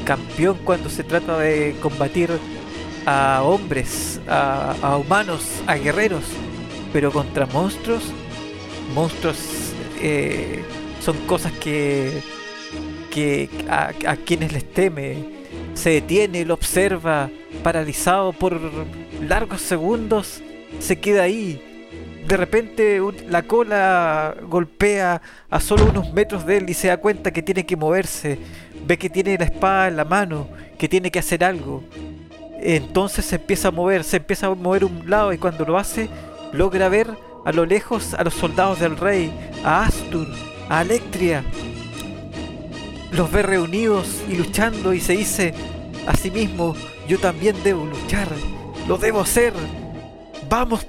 [0.06, 2.30] campeón cuando se trata de combatir
[3.06, 6.24] a hombres, a, humanos, a guerreros,
[6.94, 8.04] pero contra monstruos,
[8.94, 9.38] monstruos
[10.02, 10.64] eh,
[11.00, 12.22] son cosas que,
[13.10, 15.42] que a, quienes les teme.
[15.74, 17.30] Se detiene, lo observa,
[17.64, 18.60] paralizado por
[19.22, 20.42] largos segundos,
[20.80, 21.62] se queda ahí
[22.28, 27.32] de repente la cola golpea a solo unos metros de él y se da cuenta
[27.32, 28.38] que tiene que moverse.
[28.86, 30.48] Ve que tiene la espada en la mano,
[30.78, 31.84] que tiene que hacer algo.
[32.62, 36.10] Entonces se empieza a mover, se empieza a mover un lado y cuando lo hace
[36.54, 37.10] logra ver
[37.44, 39.32] a lo lejos a los soldados del rey,
[39.64, 40.28] a Astur,
[40.70, 41.44] a Electria.
[43.12, 45.54] Los ve reunidos y luchando y se dice
[46.06, 46.76] a sí mismo,
[47.08, 48.28] yo también debo luchar,
[48.88, 49.54] lo debo hacer.
[50.48, 50.86] Vamos,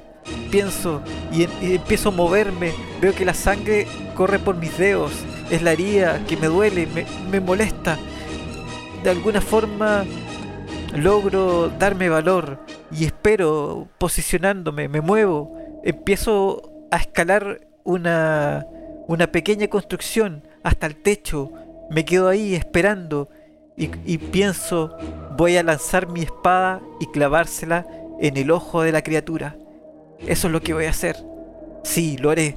[0.50, 1.00] pienso,
[1.32, 5.12] y, y empiezo a moverme, veo que la sangre corre por mis dedos,
[5.50, 6.86] es la herida que me duele,
[7.30, 7.98] me molesta.
[9.02, 10.04] De alguna forma
[10.96, 12.58] logro darme valor
[12.90, 18.66] y espero posicionándome, me muevo, empiezo a escalar una,
[19.08, 21.50] una pequeña construcción hasta el techo,
[21.90, 23.28] me quedo ahí esperando
[23.76, 24.96] y, pienso
[25.36, 27.86] voy a lanzar mi espada y clavársela
[28.20, 29.56] en el ojo de la criatura.
[30.26, 31.16] Eso es lo que voy a hacer.
[31.82, 32.54] Sí, lo haré.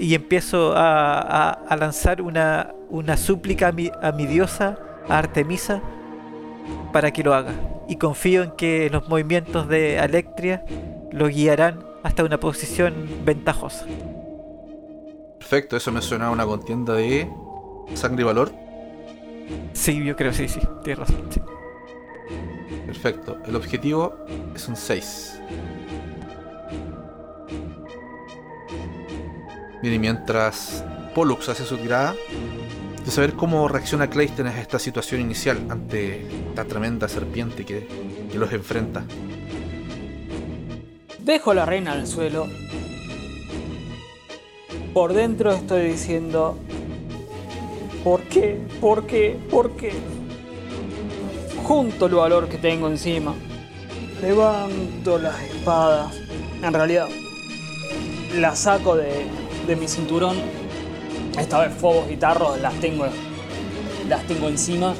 [0.00, 5.18] Y empiezo a, a- a lanzar una, una súplica a mi, a mi diosa, a
[5.18, 5.80] Artemisa,
[6.92, 7.54] para que lo haga.
[7.88, 10.64] Y confío en que los movimientos de Alectria
[11.12, 12.94] lo guiarán hasta una posición
[13.24, 13.86] ventajosa.
[15.38, 17.30] Perfecto, eso me suena a una contienda de
[17.94, 18.52] sangre y valor.
[19.72, 21.26] Sí, yo creo, sí, sí, tienes razón.
[21.30, 21.40] sí.
[22.86, 23.38] Perfecto.
[23.46, 24.16] El objetivo
[24.54, 25.40] es un 6.
[29.82, 30.84] Bien, y mientras
[31.14, 32.14] Pollux hace su tirada,
[33.06, 36.26] de saber cómo reacciona Clayton a esta situación inicial ante
[36.56, 37.86] la tremenda serpiente que,
[38.30, 39.04] que los enfrenta.
[41.20, 42.48] Dejo la reina al suelo.
[44.92, 46.58] Por dentro estoy diciendo,
[48.02, 48.58] ¿por qué?
[48.80, 49.38] ¿Por qué?
[49.50, 49.92] ¿Por qué?
[51.62, 53.34] Junto el valor que tengo encima.
[54.20, 56.12] Levanto las espadas.
[56.60, 57.06] En realidad,
[58.36, 59.26] las saco de,
[59.68, 60.65] de mi cinturón.
[61.38, 63.06] Esta vez fobos y tarros las tengo,
[64.08, 64.94] las tengo encima.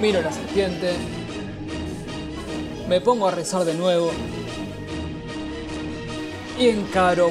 [0.00, 0.92] Miro la serpiente.
[2.88, 4.10] Me pongo a rezar de nuevo
[6.58, 7.30] y encaro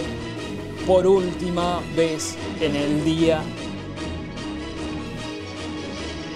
[0.87, 3.41] por última vez en el día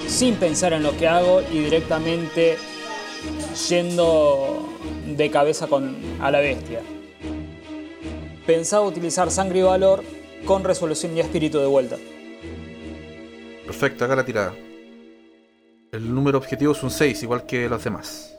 [0.07, 2.57] sin pensar en lo que hago y directamente
[3.69, 4.67] yendo
[5.05, 6.81] de cabeza con, a la bestia.
[8.45, 10.03] Pensaba utilizar sangre y valor
[10.47, 11.97] con resolución y espíritu de vuelta.
[13.65, 14.55] Perfecto, haga la tirada.
[15.91, 18.33] El número objetivo es un 6, igual que los demás.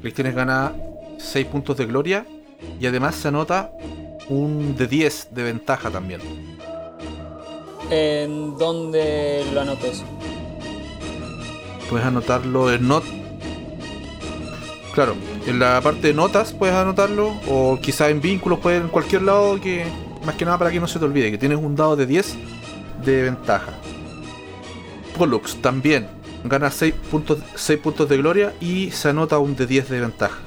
[0.00, 0.74] Clayton gana
[1.18, 2.26] 6 puntos de gloria
[2.80, 3.70] y además se anota
[4.30, 6.22] un de 10 de ventaja también.
[7.90, 10.04] ¿En dónde lo anoto eso?
[11.90, 13.04] Puedes anotarlo en not.
[14.94, 15.16] Claro,
[15.46, 19.60] en la parte de notas puedes anotarlo, o quizá en vínculos, puedes en cualquier lado
[19.60, 19.84] que.
[20.24, 22.36] Más que nada para que no se te olvide, que tienes un dado de 10
[23.04, 23.72] de ventaja.
[25.16, 26.08] Pollux también
[26.44, 30.38] gana 6 puntos, 6 puntos de gloria y se anota un de 10 de ventaja.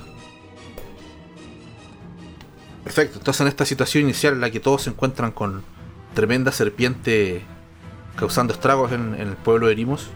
[2.83, 5.63] Perfecto, entonces en esta situación inicial en la que todos se encuentran con
[6.13, 7.43] tremenda serpiente
[8.15, 10.07] causando estragos en, el pueblo de Erimos,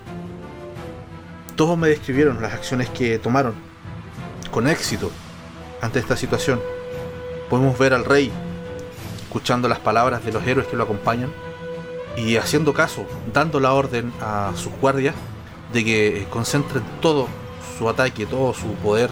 [1.56, 3.54] todos me describieron las acciones que tomaron
[4.52, 5.12] con éxito
[5.82, 6.60] ante esta situación.
[7.50, 8.32] Podemos ver al rey
[9.32, 11.32] escuchando las palabras de los héroes que lo acompañan
[12.18, 15.16] y haciendo caso, dando la orden a sus guardias
[15.72, 17.30] de que concentren todo
[17.78, 19.10] su ataque, todo su poder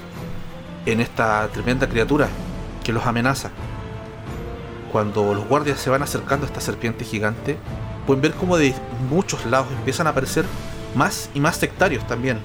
[0.85, 2.27] en esta tremenda criatura
[2.83, 3.51] que los amenaza.
[4.91, 7.55] Cuando los guardias se van acercando a esta serpiente gigante,
[8.05, 8.75] pueden ver cómo de
[9.09, 10.43] muchos lados empiezan a aparecer
[10.95, 12.39] más y más sectarios también,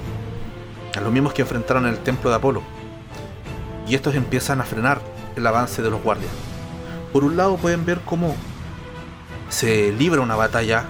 [0.97, 2.63] a los mismos que enfrentaron en el templo de Apolo.
[3.89, 5.01] Y estos empiezan a frenar
[5.35, 6.31] el avance de los guardias.
[7.15, 8.35] Por un lado pueden ver cómo
[9.49, 10.85] se libra una batalla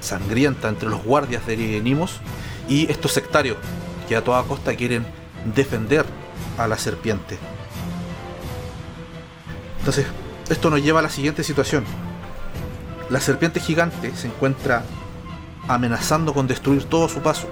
[0.00, 2.20] sangrienta entre los guardias de Nimos
[2.66, 3.58] y estos sectarios
[4.08, 5.04] que a toda costa quieren
[5.54, 6.06] defender
[6.56, 7.36] a la serpiente.
[9.80, 10.06] Entonces,
[10.48, 11.84] esto nos lleva a la siguiente situación.
[13.10, 14.82] La serpiente gigante se encuentra
[15.68, 17.48] amenazando con destruir todo su paso.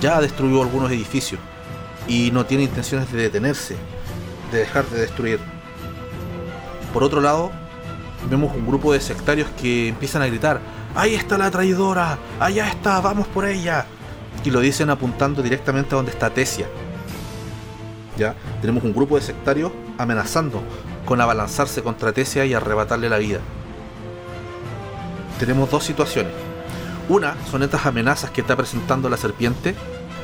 [0.00, 1.38] Ya ha destruido algunos edificios
[2.06, 3.76] y no tiene intenciones de detenerse,
[4.50, 5.57] de dejar de destruir.
[6.92, 7.50] Por otro lado,
[8.30, 10.60] vemos un grupo de sectarios que empiezan a gritar,
[10.94, 13.86] ahí está la traidora, allá está, vamos por ella.
[14.44, 16.66] Y lo dicen apuntando directamente a donde está Tesia.
[18.16, 20.62] Ya, tenemos un grupo de sectarios amenazando
[21.04, 23.40] con abalanzarse contra Tesia y arrebatarle la vida.
[25.38, 26.32] Tenemos dos situaciones.
[27.08, 29.74] Una son estas amenazas que está presentando la serpiente,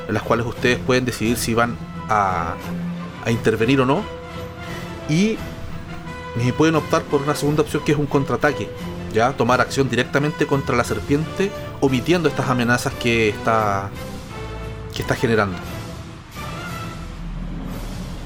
[0.07, 1.77] en las cuales ustedes pueden decidir si van
[2.09, 2.53] a,
[3.23, 4.03] a intervenir o no.
[5.09, 5.37] Y
[6.39, 8.69] eh, pueden optar por una segunda opción que es un contraataque.
[9.13, 13.89] Ya, tomar acción directamente contra la serpiente, omitiendo estas amenazas que está,
[14.93, 15.57] que está generando.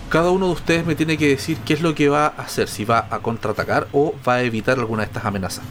[0.10, 2.68] Cada uno de ustedes me tiene que decir qué es lo que va a hacer,
[2.68, 5.64] si va a contraatacar o va a evitar alguna de estas amenazas.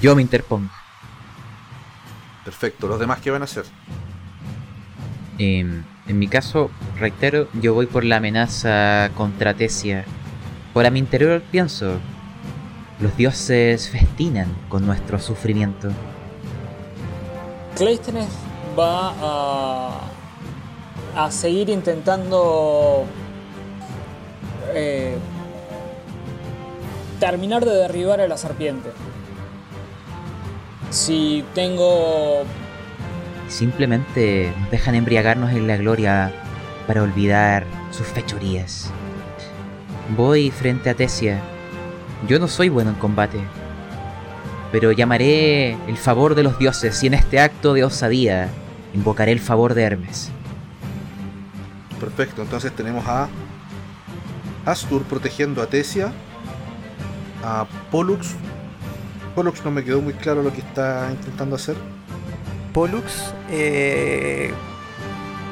[0.00, 0.70] Yo me interpongo.
[2.42, 3.66] Perfecto, los demás qué van a hacer.
[5.36, 10.06] Em, en mi caso, reitero, yo voy por la amenaza contra Tesia.
[10.72, 11.98] Por a mi interior pienso,
[13.00, 15.88] los dioses festinan con nuestro sufrimiento.
[17.76, 18.28] Cleístenes
[18.78, 20.00] va a,
[21.16, 23.04] a seguir intentando
[24.74, 25.16] eh,
[27.18, 28.90] terminar de derribar a la serpiente.
[30.90, 32.44] Si tengo
[33.48, 36.32] Simplemente nos dejan embriagarnos en la gloria
[36.86, 38.92] para olvidar sus fechorías.
[40.16, 41.40] Voy frente a Tesia.
[42.26, 43.38] Yo no soy bueno en combate,
[44.72, 48.48] pero llamaré el favor de los dioses y en este acto de osadía
[48.92, 50.32] invocaré el favor de Hermes.
[52.00, 53.28] Perfecto, entonces tenemos a
[54.66, 56.12] Astur protegiendo a Tesia,
[57.44, 58.34] a Pollux.
[59.36, 61.76] Pollux no me quedó muy claro lo que está intentando hacer.
[62.72, 64.52] Pollux eh,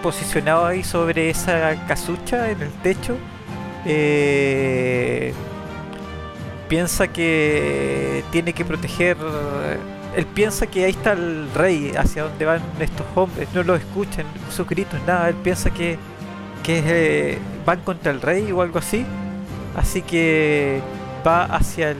[0.02, 3.16] posicionado ahí sobre esa casucha en el techo.
[3.88, 5.32] Eh,
[6.68, 9.16] piensa que tiene que proteger.
[10.16, 13.48] Él piensa que ahí está el rey, hacia donde van estos hombres.
[13.54, 15.28] No lo escuchan, sus gritos, nada.
[15.28, 15.98] Él piensa que,
[16.62, 19.04] que eh, van contra el rey o algo así.
[19.76, 20.80] Así que
[21.26, 21.98] va hacia el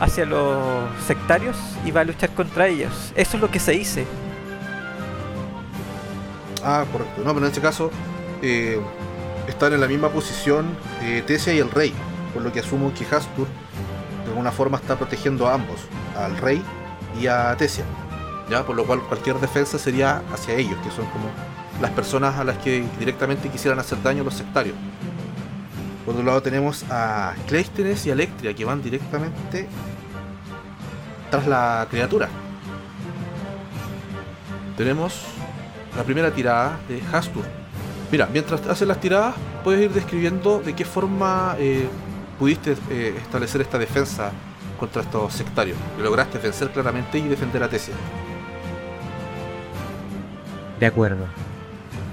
[0.00, 3.12] hacia los sectarios y va a luchar contra ellos.
[3.14, 4.04] Eso es lo que se dice.
[6.64, 7.22] Ah, correcto.
[7.24, 7.90] No, pero en este caso
[8.42, 8.80] eh,
[9.48, 10.66] están en la misma posición
[11.02, 11.92] eh, Tesia y el rey.
[12.32, 13.46] Por lo que asumo que Hastur
[14.24, 15.80] de alguna forma está protegiendo a ambos,
[16.16, 16.62] al rey
[17.20, 17.84] y a Tesia.
[18.48, 18.64] ¿Ya?
[18.64, 21.30] Por lo cual cualquier defensa sería hacia ellos, que son como
[21.80, 24.76] las personas a las que directamente quisieran hacer daño los sectarios.
[26.04, 29.68] Por otro lado tenemos a Cleístenes y Electria que van directamente
[31.30, 32.28] tras la criatura.
[34.76, 35.22] Tenemos
[35.96, 37.61] la primera tirada de Hastur.
[38.12, 39.34] Mira, mientras haces las tiradas,
[39.64, 41.88] puedes ir describiendo de qué forma eh,
[42.38, 44.32] pudiste eh, establecer esta defensa
[44.78, 45.78] contra estos sectarios.
[45.96, 47.94] Que lograste vencer claramente y defender a Tesia.
[50.78, 51.24] De acuerdo.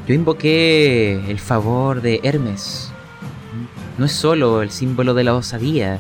[0.08, 2.94] Yo invoqué el favor de Hermes.
[3.98, 6.00] No es solo el símbolo de la osadía,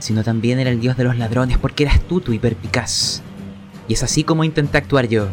[0.00, 3.22] sino también era el dios de los ladrones porque era astuto y perpicaz.
[3.88, 5.28] Y es así como intenté actuar yo.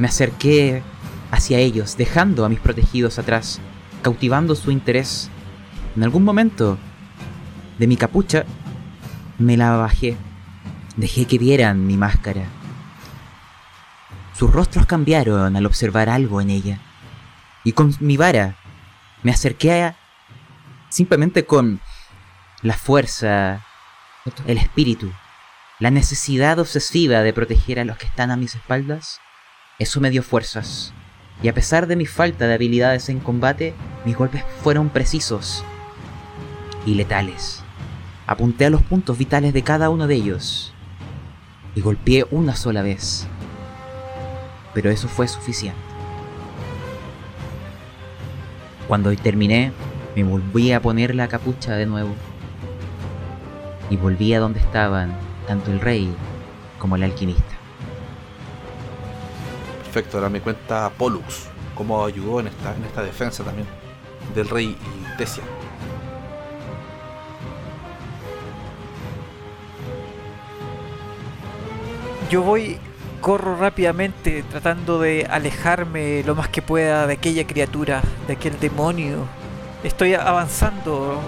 [0.00, 0.82] Me acerqué
[1.30, 3.60] hacia ellos, dejando a mis protegidos atrás,
[4.02, 5.30] cautivando su interés.
[5.96, 6.78] En algún momento,
[7.78, 8.44] de mi capucha,
[9.38, 10.16] me la bajé.
[10.96, 12.44] Dejé que vieran mi máscara.
[14.34, 16.80] Sus rostros cambiaron al observar algo en ella.
[17.64, 18.56] Y con mi vara
[19.22, 19.96] me acerqué a...
[20.88, 21.80] simplemente con
[22.62, 23.64] la fuerza,
[24.46, 25.12] el espíritu,
[25.78, 29.20] la necesidad obsesiva de proteger a los que están a mis espaldas.
[29.78, 30.92] Eso me dio fuerzas.
[31.42, 35.64] Y a pesar de mi falta de habilidades en combate, mis golpes fueron precisos
[36.84, 37.62] y letales.
[38.26, 40.74] Apunté a los puntos vitales de cada uno de ellos
[41.74, 43.26] y golpeé una sola vez.
[44.74, 45.80] Pero eso fue suficiente.
[48.86, 49.72] Cuando terminé,
[50.16, 52.14] me volví a poner la capucha de nuevo
[53.88, 56.12] y volví a donde estaban tanto el rey
[56.78, 57.59] como el alquimista.
[59.92, 63.66] Perfecto, ahora me cuenta Pollux cómo ayudó en esta, en esta defensa también
[64.36, 64.76] del rey
[65.18, 65.42] Tesia.
[72.30, 72.78] Yo voy,
[73.20, 79.26] corro rápidamente tratando de alejarme lo más que pueda de aquella criatura, de aquel demonio.
[79.82, 81.20] Estoy avanzando,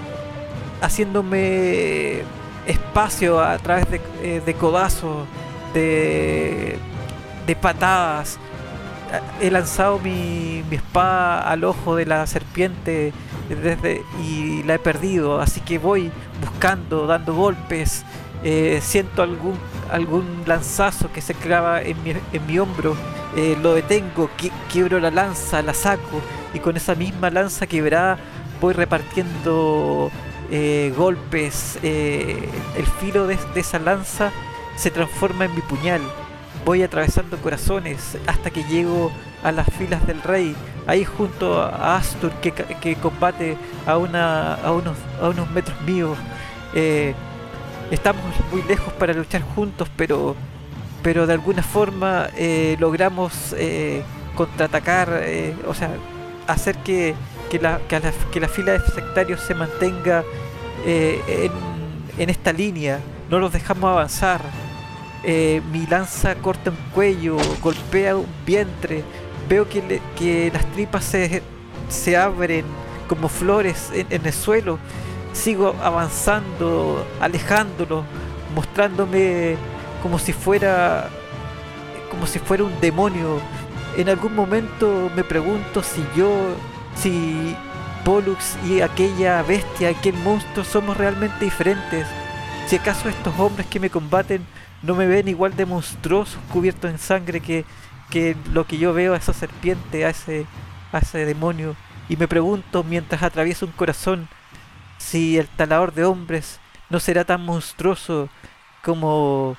[0.81, 2.21] haciéndome
[2.65, 5.27] espacio a través de, eh, de codazos,
[5.73, 6.77] de,
[7.45, 8.39] de patadas.
[9.41, 13.13] He lanzado mi, mi espada al ojo de la serpiente
[13.49, 16.11] desde, y la he perdido, así que voy
[16.41, 18.03] buscando, dando golpes.
[18.45, 19.57] eh, siento algún,
[19.91, 22.95] algún lanzazo que se clava en mi, en mi hombro,
[23.37, 26.19] eh, lo detengo, qui- quiebro la lanza, la saco
[26.53, 28.17] y con esa misma lanza quebrada
[28.59, 30.11] voy repartiendo
[30.51, 31.77] eh, golpes.
[31.83, 34.31] el filo de esa lanza
[34.75, 36.01] se transforma en mi puñal
[36.65, 39.11] voy atravesando corazones hasta que llego
[39.43, 40.55] a las filas del rey,
[40.87, 46.17] ahí junto a Astur que, que combate a, una, a, unos, a unos metros míos.
[46.73, 47.13] Eh,
[47.91, 50.35] estamos muy lejos para luchar juntos, pero,
[51.01, 54.01] pero de alguna forma eh, logramos eh,
[54.35, 55.23] contraatacar,
[55.67, 55.91] o sea,
[56.47, 57.13] hacer que,
[57.51, 60.23] que, la, que, la, que la fila de sectarios se mantenga
[60.85, 61.51] en,
[62.17, 62.99] en esta línea,
[63.29, 64.41] no los dejamos avanzar.
[65.25, 69.03] Eh, mi lanza corta un cuello, golpea un vientre,
[69.47, 71.41] veo que, las tripas se,
[71.87, 72.65] se, abren
[73.07, 74.79] como flores en, el suelo,
[75.31, 78.03] sigo avanzando, alejándolo,
[78.53, 79.55] mostrándome
[80.01, 81.09] como si fuera
[82.11, 83.39] como si fuera un demonio.
[83.95, 86.29] En algún momento me pregunto si yo,
[86.95, 87.55] si
[88.03, 92.05] Pollux y aquella bestia, aquel monstruo somos realmente diferentes.
[92.67, 94.45] Si acaso estos hombres que me combaten
[94.83, 97.65] no me ven igual de monstruosos, cubiertos en sangre que,
[98.09, 100.45] que lo que yo veo a esa serpiente, a ese,
[100.91, 101.75] a ese demonio.
[102.09, 104.27] Y me pregunto mientras atravieso un corazón
[104.97, 108.29] si el talador de hombres no será tan monstruoso
[108.83, 109.55] como,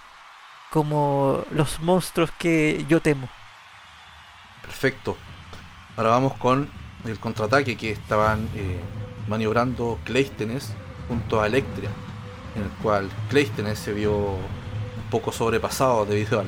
[0.70, 3.28] como los monstruos que yo temo.
[4.62, 5.16] Perfecto.
[5.96, 6.68] Ahora vamos con
[7.06, 8.78] el contraataque que estaban eh,
[9.26, 10.72] maniobrando Cleístenes
[11.08, 11.90] junto a Electria,
[12.56, 14.36] en el cual Cleístenes se vio
[15.14, 16.46] poco sobrepasado debido al,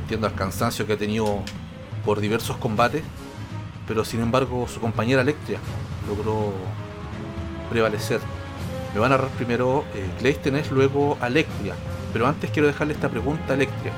[0.00, 1.42] entiendo, al cansancio que ha tenido
[2.04, 3.02] por diversos combates,
[3.88, 5.58] pero sin embargo su compañera Electria
[6.08, 6.52] logró
[7.68, 8.20] prevalecer.
[8.94, 11.74] Me van a narrar primero eh, luego Electria,
[12.12, 13.92] pero antes quiero dejarle esta pregunta a Electria,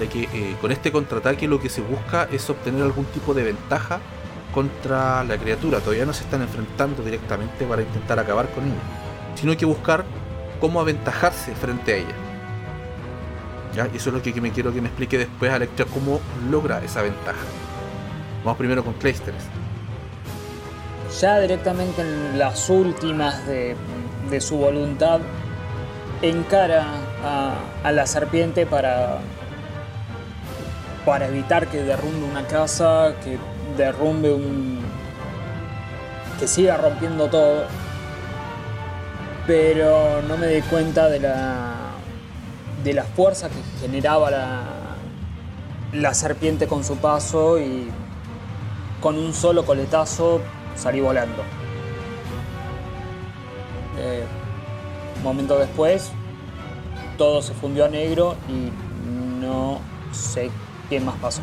[0.00, 3.44] de que eh, con este contraataque lo que se busca es obtener algún tipo de
[3.44, 4.00] ventaja
[4.52, 8.82] contra la criatura, todavía no se están enfrentando directamente para intentar acabar con ella,
[9.36, 10.04] sino que buscar
[10.60, 12.23] cómo aventajarse frente a ella.
[13.74, 17.02] Y eso es lo que me quiero que me explique después Electra cómo logra esa
[17.02, 17.44] ventaja.
[18.44, 19.42] Vamos primero con Claysteres.
[21.20, 23.76] Ya directamente en las últimas de,
[24.40, 25.20] su voluntad,
[26.22, 26.84] encara
[27.84, 29.18] a, la serpiente para,
[31.04, 33.38] para evitar que derrumbe una casa, que
[33.76, 34.80] derrumbe un.
[36.38, 37.64] que siga rompiendo todo.
[39.46, 41.73] Pero no me di cuenta de la
[42.84, 44.62] de la fuerza que generaba la,
[45.92, 47.88] la serpiente con su paso y
[49.00, 50.40] con un solo coletazo
[50.76, 51.42] salí volando.
[53.98, 54.24] Eh,
[55.22, 56.12] momento después,
[57.16, 58.70] todo se fundió a negro y
[59.40, 59.80] no
[60.12, 60.50] sé
[60.90, 61.42] qué más pasó.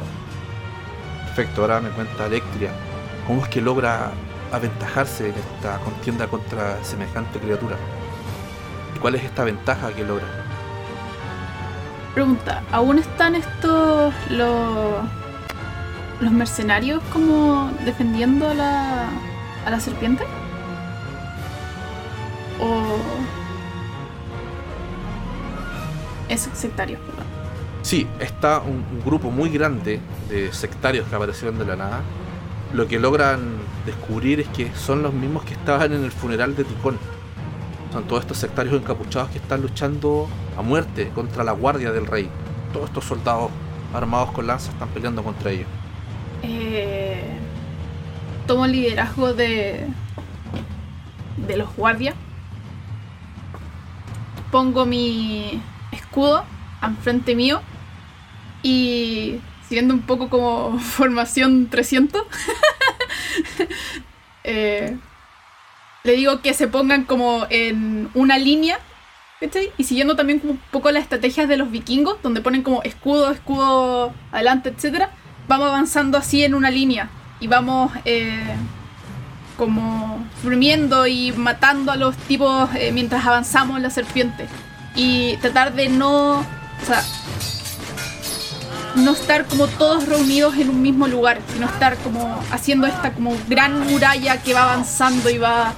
[1.25, 2.71] Perfecto, ahora me cuenta Electria.
[3.25, 4.11] ¿Cómo es que logra
[4.51, 7.77] aventajarse en esta contienda contra semejante criatura?
[8.95, 10.40] ¿Y cuál es esta ventaja que logra?
[12.13, 14.95] Pregunta, ¿aún están estos los,
[16.19, 19.09] los mercenarios como defendiendo a la,
[19.65, 20.25] a la serpiente?
[22.59, 22.97] ¿O
[26.27, 26.97] es sectario?
[27.81, 32.01] Sí, está un, grupo muy grande de sectarios que aparecieron de la nada.
[32.73, 33.39] Lo que logran
[33.85, 36.97] descubrir es que son los mismos que estaban en el funeral de Ticón
[37.91, 40.27] son todos estos sectarios encapuchados que están luchando
[40.57, 42.29] a muerte contra la guardia del rey.
[42.73, 43.51] Todos estos soldados
[43.93, 45.67] armados con lanzas están peleando contra ellos.
[46.43, 47.37] Eh,
[48.47, 49.87] tomo el liderazgo de,
[51.47, 52.15] de los guardias.
[54.51, 55.61] Pongo mi
[55.91, 56.43] escudo
[56.81, 57.61] enfrente mío
[58.63, 62.23] y siguiendo un poco como formación 300,
[64.43, 64.97] eh,
[66.03, 68.79] le digo que se pongan como en una línea,
[69.39, 69.71] ¿cachai?
[69.77, 73.31] Y siguiendo también como un poco las estrategias de los vikingos, donde ponen como escudo,
[73.31, 75.07] escudo adelante, etc.
[75.47, 77.09] Vamos avanzando así en una línea
[77.39, 78.55] y vamos eh,
[79.57, 84.47] como durmiendo y matando a los tipos eh, mientras avanzamos en la serpiente.
[84.95, 86.39] Y tratar de no...
[86.39, 87.03] O sea,
[88.95, 93.37] no estar como todos reunidos en un mismo lugar, sino estar como haciendo esta como
[93.47, 95.73] gran muralla que va avanzando y va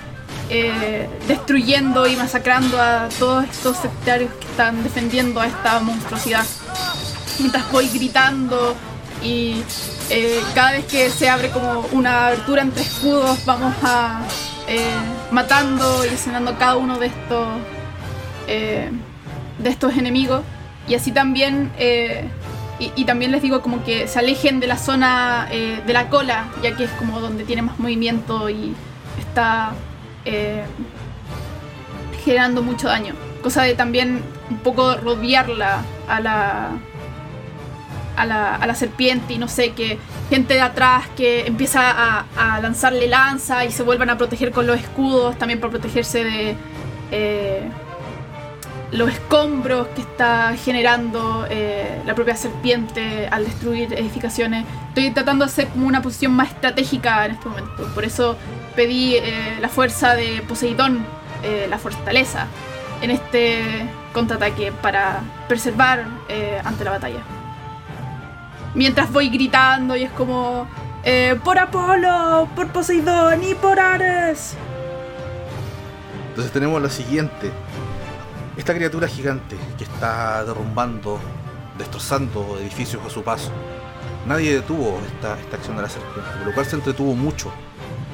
[0.55, 6.45] eh, destruyendo y masacrando a todos estos sectarios que están defendiendo a esta monstruosidad.
[7.39, 8.75] Mientras voy gritando
[9.23, 9.63] y
[10.11, 14.21] eh, cada vez que se abre como una abertura entre escudos vamos a
[14.67, 14.91] eh,
[15.31, 17.47] matando y asesinando cada uno de estos
[18.45, 20.43] de estos enemigos
[20.87, 21.71] y así también
[22.77, 26.75] y, también les digo como que se alejen de la zona de la cola ya
[26.75, 28.75] que es como donde tiene más movimiento y
[29.17, 29.71] está
[30.25, 30.63] eh,
[32.23, 33.13] generando mucho daño.
[33.41, 36.71] Cosa de también un poco rodearla a la
[38.15, 39.97] a la, a la serpiente y no sé, que
[40.29, 44.79] gente de atrás que empieza a, lanzarle lanza y se vuelvan a proteger con los
[44.79, 46.55] escudos, también para protegerse de
[47.11, 47.61] eh,
[48.93, 54.65] los escombros que está generando eh, la propia serpiente al destruir edificaciones.
[54.89, 58.37] Estoy tratando de hacer como una posición más estratégica en este momento, por eso
[58.75, 61.03] pedí eh, la fuerza de Poseidón,
[61.43, 62.45] eh, la fortaleza,
[63.01, 66.05] en este contraataque para preservar
[66.63, 67.19] ante la batalla.
[68.75, 70.67] Mientras voy gritando y es como,
[71.43, 74.55] por Apolo, por Poseidón y por Ares.
[76.29, 77.51] Entonces tenemos lo siguiente.
[78.55, 81.19] Esta criatura gigante que está derrumbando,
[81.75, 83.49] destrozando edificios a su paso.
[84.27, 87.51] Nadie detuvo esta, esta acción de la serpiente, por lo cual se entretuvo mucho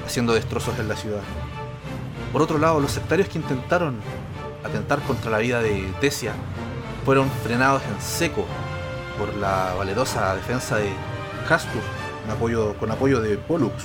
[0.05, 1.21] haciendo destrozos en la ciudad.
[2.31, 3.99] Por otro lado, los sectarios que intentaron
[4.63, 6.31] atentar contra la vida de Tesia
[7.03, 8.45] fueron frenados en seco
[9.17, 10.89] por la valerosa defensa de
[11.49, 11.81] Castur,
[12.21, 13.83] con apoyo, con apoyo de Pollux,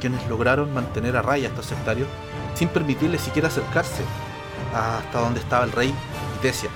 [0.00, 2.08] quienes lograron mantener a raya a estos sectarios
[2.54, 4.02] sin permitirles siquiera acercarse
[4.74, 6.70] hasta donde estaba el rey y Tesia,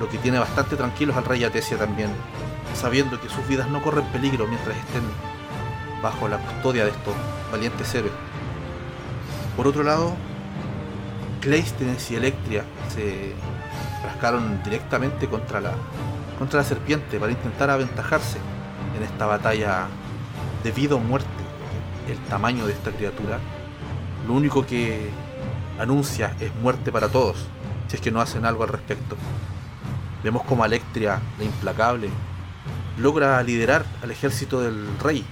[0.00, 2.10] lo que tiene bastante tranquilos al rey y a Tesia también,
[2.74, 5.02] sabiendo que sus vidas no corren peligro mientras estén
[6.02, 7.14] bajo la custodia de estos
[7.50, 8.12] valientes héroes.
[9.56, 10.14] Por otro lado,
[11.40, 12.64] Cleisthenes y Electria
[12.94, 13.32] se
[14.02, 15.72] rascaron directamente contra la,
[16.38, 18.38] contra la serpiente para intentar aventajarse
[18.96, 19.86] en esta batalla
[20.62, 21.28] de vida o muerte.
[22.08, 23.38] El tamaño de esta criatura,
[24.26, 25.08] lo único que
[25.78, 27.36] anuncia es muerte para todos,
[27.88, 29.16] si es que no hacen algo al respecto.
[30.22, 32.08] Vemos como Electria, la implacable,
[32.98, 35.24] logra liderar al ejército del rey.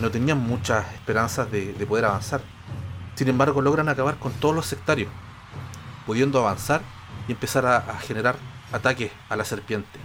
[0.00, 2.40] No tenían muchas esperanzas de, de poder avanzar.
[3.14, 5.10] Sin embargo, logran acabar con todos los sectarios,
[6.06, 6.82] pudiendo avanzar
[7.26, 8.36] y empezar a, a generar
[8.72, 9.98] ataques a la serpiente.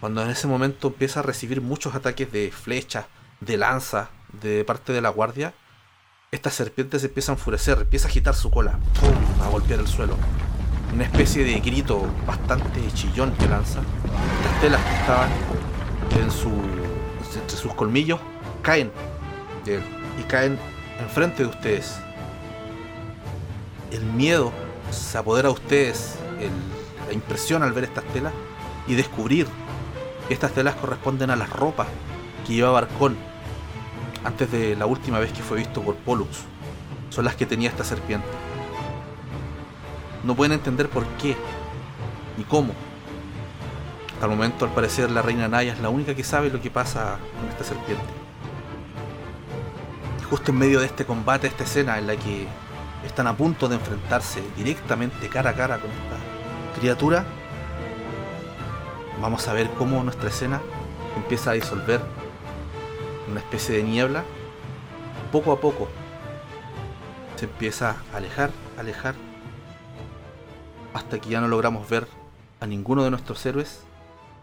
[0.00, 3.04] Cuando en ese momento empieza a recibir muchos ataques de flechas,
[3.40, 4.08] de lanza,
[4.40, 5.52] de parte de la guardia,
[6.32, 8.78] esta serpiente se empieza a enfurecer, empieza a agitar su cola,
[9.42, 10.14] a golpear el suelo.
[10.94, 13.80] Una especie de grito bastante chillón que lanza.
[14.44, 15.28] Estas telas que estaban
[16.20, 16.50] en su,
[17.34, 18.20] entre sus colmillos
[18.62, 18.92] caen
[19.66, 19.82] él
[20.20, 20.56] y caen
[21.00, 21.96] enfrente de ustedes.
[23.90, 24.52] El miedo
[24.92, 26.14] se apodera de ustedes,
[27.08, 28.32] la impresión al ver estas telas
[28.86, 29.48] y descubrir
[30.28, 31.88] que estas telas corresponden a las ropas
[32.46, 33.29] que llevaba Arcón
[34.24, 36.44] antes de la última vez que fue visto por Pollux.
[37.10, 38.26] Son las que tenía esta serpiente.
[40.22, 41.36] No pueden entender por qué
[42.36, 42.72] ni cómo.
[44.14, 46.70] Hasta el momento, al parecer, la reina Naya es la única que sabe lo que
[46.70, 48.04] pasa con esta serpiente.
[50.28, 52.46] Justo en medio de este combate, esta escena en la que
[53.04, 57.24] están a punto de enfrentarse directamente cara a cara con esta criatura,
[59.20, 60.60] vamos a ver cómo nuestra escena
[61.16, 62.00] empieza a disolver
[63.30, 64.24] una especie de niebla.
[65.32, 65.88] Poco a poco
[67.36, 69.14] se empieza a alejar, alejar,
[70.92, 72.06] hasta que ya no logramos ver
[72.60, 73.82] a ninguno de nuestros héroes,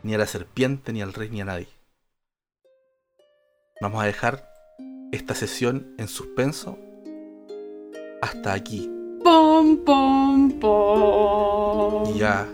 [0.04, 1.68] ni a la serpiente, ni al rey, ni a nadie.
[3.82, 4.50] Vamos a dejar
[5.12, 6.80] esta sesión en suspenso
[8.22, 8.90] hasta aquí.
[9.24, 12.16] Pom, pom, pom.
[12.16, 12.48] Y ya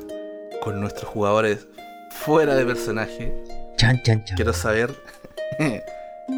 [0.61, 1.67] con nuestros jugadores
[2.11, 3.43] fuera de personaje,
[3.77, 4.35] Chan, chan, chan.
[4.35, 4.93] quiero saber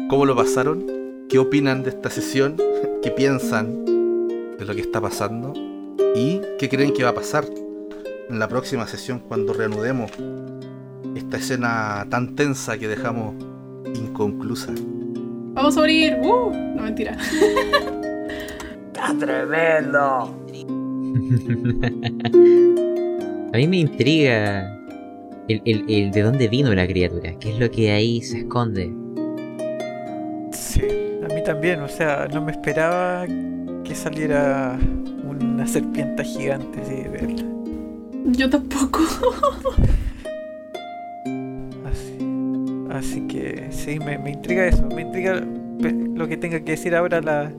[0.08, 0.84] cómo lo pasaron,
[1.28, 2.56] qué opinan de esta sesión,
[3.02, 3.84] qué piensan
[4.58, 5.52] de lo que está pasando
[6.14, 7.44] y qué creen que va a pasar
[8.28, 10.10] en la próxima sesión cuando reanudemos
[11.14, 13.34] esta escena tan tensa que dejamos
[13.94, 14.72] inconclusa.
[15.54, 16.16] Vamos a morir.
[16.22, 17.16] Uh, no mentira.
[18.92, 20.34] ¡Está tremendo!
[23.52, 24.68] A mí me intriga
[25.48, 28.92] el, el- el de dónde vino la criatura, qué es lo que ahí se esconde.
[31.46, 33.24] También, o sea, no me esperaba
[33.84, 34.76] que saliera
[35.24, 37.46] una serpiente gigante así de él.
[38.32, 38.98] Yo tampoco.
[41.86, 42.18] Así,
[42.90, 47.20] así que sí, me, me intriga eso, me intriga lo que tenga que decir ahora
[47.20, 47.52] la,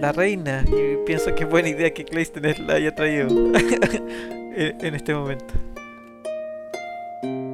[0.00, 0.64] la reina.
[0.66, 3.28] Y pienso que es buena idea que Claystones la haya traído
[4.56, 5.52] en, en este momento.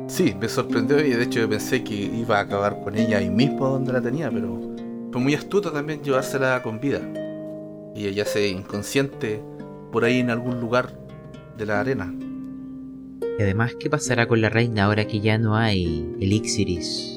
[0.07, 3.31] Sí, me sorprendió y de hecho yo pensé que iba a acabar con ella ahí
[3.31, 4.68] mismo donde la tenía, pero
[5.13, 7.01] fue muy astuto también llevársela con vida.
[7.95, 9.41] Y ella se inconsciente
[9.93, 10.91] por ahí en algún lugar
[11.57, 12.15] de la arena.
[13.39, 17.17] Y además, ¿qué pasará con la reina ahora que ya no hay elixiris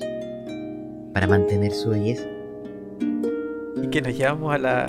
[1.13, 2.23] para mantener su belleza?
[3.81, 4.85] Y que nos llevamos a la,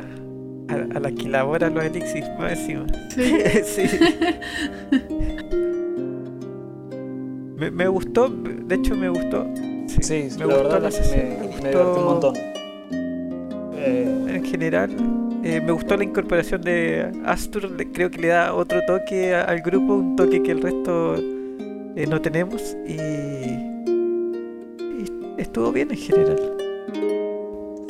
[0.68, 2.86] a, a la que elabora los elixirs más encima.
[3.14, 3.34] Sí.
[3.64, 3.98] sí.
[7.56, 9.46] Me, me gustó, de hecho me gustó.
[10.00, 12.34] Sí, me la gustó verdad la me, sesión, me, me me gustó- un montón.
[13.84, 14.90] Eh, En general,
[15.44, 17.68] eh, me gustó la incorporación de Astur.
[17.92, 21.16] Creo que le da otro toque al grupo, un toque que el resto
[21.96, 22.76] eh, no tenemos.
[22.86, 25.04] Y, y
[25.38, 26.40] estuvo bien en general.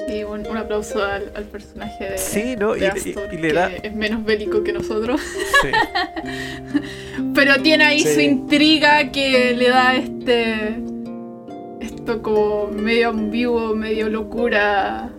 [0.08, 2.76] Sí, un, un aplauso al, al personaje de, Sí, ¿no?
[2.76, 3.68] Y, de y- Astor, y le que da.
[3.70, 5.20] es menos bélico que nosotros.
[5.62, 5.68] sí.
[7.34, 8.14] Pero tiene ahí Sí.
[8.14, 10.76] su intriga que le da este.
[11.80, 15.10] Esto como medio ambiguo, medio locura.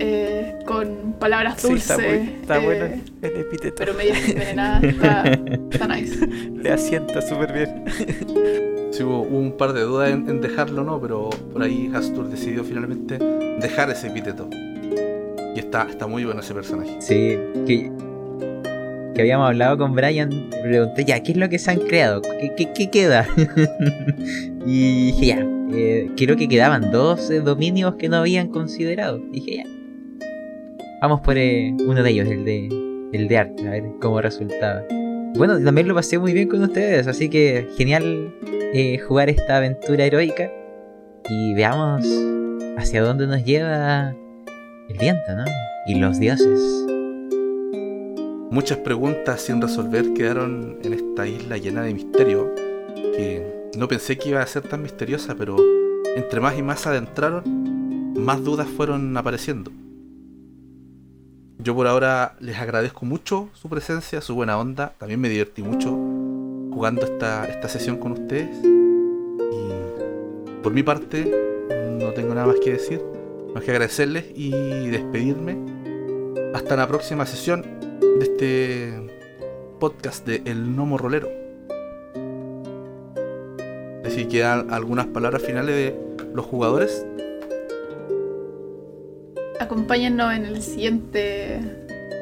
[0.00, 1.90] Eh, con palabras Sí, dulces.
[1.90, 2.84] está, muy, está eh, bueno
[3.22, 3.74] el, epíteto.
[3.78, 4.82] Pero medio envenenadas.
[4.84, 5.22] Está,
[5.70, 6.26] está nice.
[6.26, 7.84] Le asienta súper bien.
[8.92, 12.28] Sí, hubo, hubo un par de dudas en, en dejarlo no, pero por ahí Hastur
[12.28, 13.18] decidió finalmente
[13.60, 14.48] dejar ese epíteto.
[15.54, 16.96] Y está, está muy bueno ese personaje.
[17.00, 17.36] Sí,
[17.66, 17.90] que,
[19.14, 22.22] que habíamos hablado con Brian, le pregunté ya, ¿qué es lo que se han creado?
[22.22, 23.26] ¿Qué, qué- qué queda?
[24.66, 29.18] y dije ya, eh, creo que quedaban dos eh, dominios que no habían considerado.
[29.30, 29.64] dije ya,
[31.02, 32.68] vamos por eh, uno de ellos, el de,
[33.12, 34.82] el de arte, a ver cómo resultaba.
[35.34, 38.32] Bueno, también lo pasé muy bien con ustedes, así que genial
[38.72, 40.50] eh, jugar esta aventura heroica
[41.28, 42.06] y veamos
[42.76, 44.14] hacia dónde nos lleva
[44.88, 45.44] el viento, ¿no?
[45.86, 46.60] Y los dioses.
[48.50, 52.54] Muchas preguntas sin resolver quedaron en esta isla llena de misterio,
[52.94, 55.56] que no pensé que iba a ser tan misteriosa, pero
[56.14, 59.72] entre más y más adentraron, más dudas fueron apareciendo.
[61.62, 65.90] Yo por ahora les agradezco mucho su presencia, su buena onda, también me divertí mucho
[66.72, 68.50] jugando esta, esta sesión con ustedes.
[68.64, 71.24] Y por mi parte,
[72.00, 73.00] no tengo nada más que decir,
[73.54, 74.50] más que agradecerles y
[74.88, 75.56] despedirme.
[76.52, 77.62] Hasta la próxima sesión
[78.00, 79.10] de este
[79.78, 81.28] podcast de El Gnomo Rolero.
[84.04, 85.96] Así quedan algunas palabras finales de
[86.34, 87.06] los jugadores.
[89.60, 91.60] Acompáñennos en el siguiente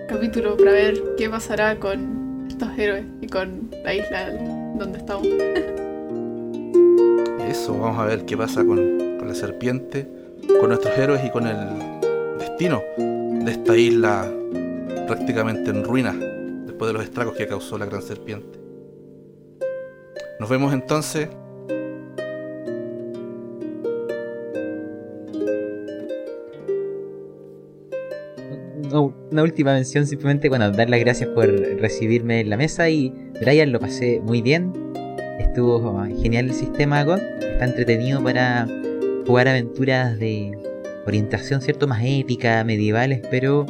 [0.08, 4.30] capítulo para ver qué pasará con estos héroes y con la isla
[4.76, 5.26] donde estamos.
[7.48, 10.06] Eso, vamos a ver qué pasa con, con la serpiente,
[10.60, 14.28] con nuestros héroes y con el destino de esta isla
[15.06, 16.16] prácticamente en ruinas
[16.66, 18.58] después de los estragos que causó la gran serpiente.
[20.38, 21.28] Nos vemos entonces.
[28.92, 31.46] Una última mención, simplemente, bueno, dar las gracias por
[31.80, 34.72] recibirme en la mesa y Brian lo pasé muy bien.
[35.38, 38.66] Estuvo genial el sistema GOT, está entretenido para
[39.26, 40.56] jugar aventuras de
[41.06, 41.86] orientación, ¿cierto?
[41.86, 43.66] Más épica, medievales, pero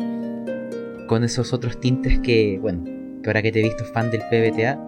[1.06, 2.84] con esos otros tintes que, bueno,
[3.22, 4.78] que ahora que te he visto fan del PBTA,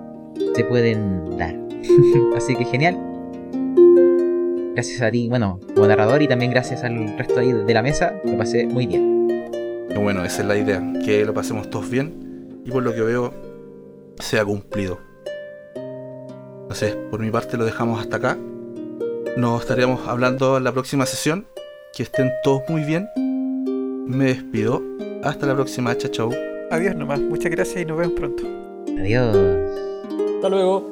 [0.55, 1.55] se pueden dar.
[2.37, 2.99] Así que genial.
[4.75, 8.15] Gracias a ti, bueno, como narrador y también gracias al resto ahí de la mesa,
[8.25, 9.12] lo pasé muy bien.
[9.95, 13.03] Y bueno, esa es la idea, que lo pasemos todos bien y por lo que
[13.03, 13.35] veo
[14.19, 14.99] se ha cumplido.
[16.63, 18.39] Entonces, por mi parte lo dejamos hasta acá.
[19.37, 21.47] Nos estaríamos hablando en la próxima sesión.
[21.95, 23.07] Que estén todos muy bien.
[24.07, 24.83] Me despido.
[25.23, 25.97] Hasta la próxima.
[25.97, 26.31] Chao, chao.
[26.71, 28.43] Adiós nomás, muchas gracias y nos vemos pronto.
[28.99, 29.37] Adiós.
[30.37, 30.92] hasta luego.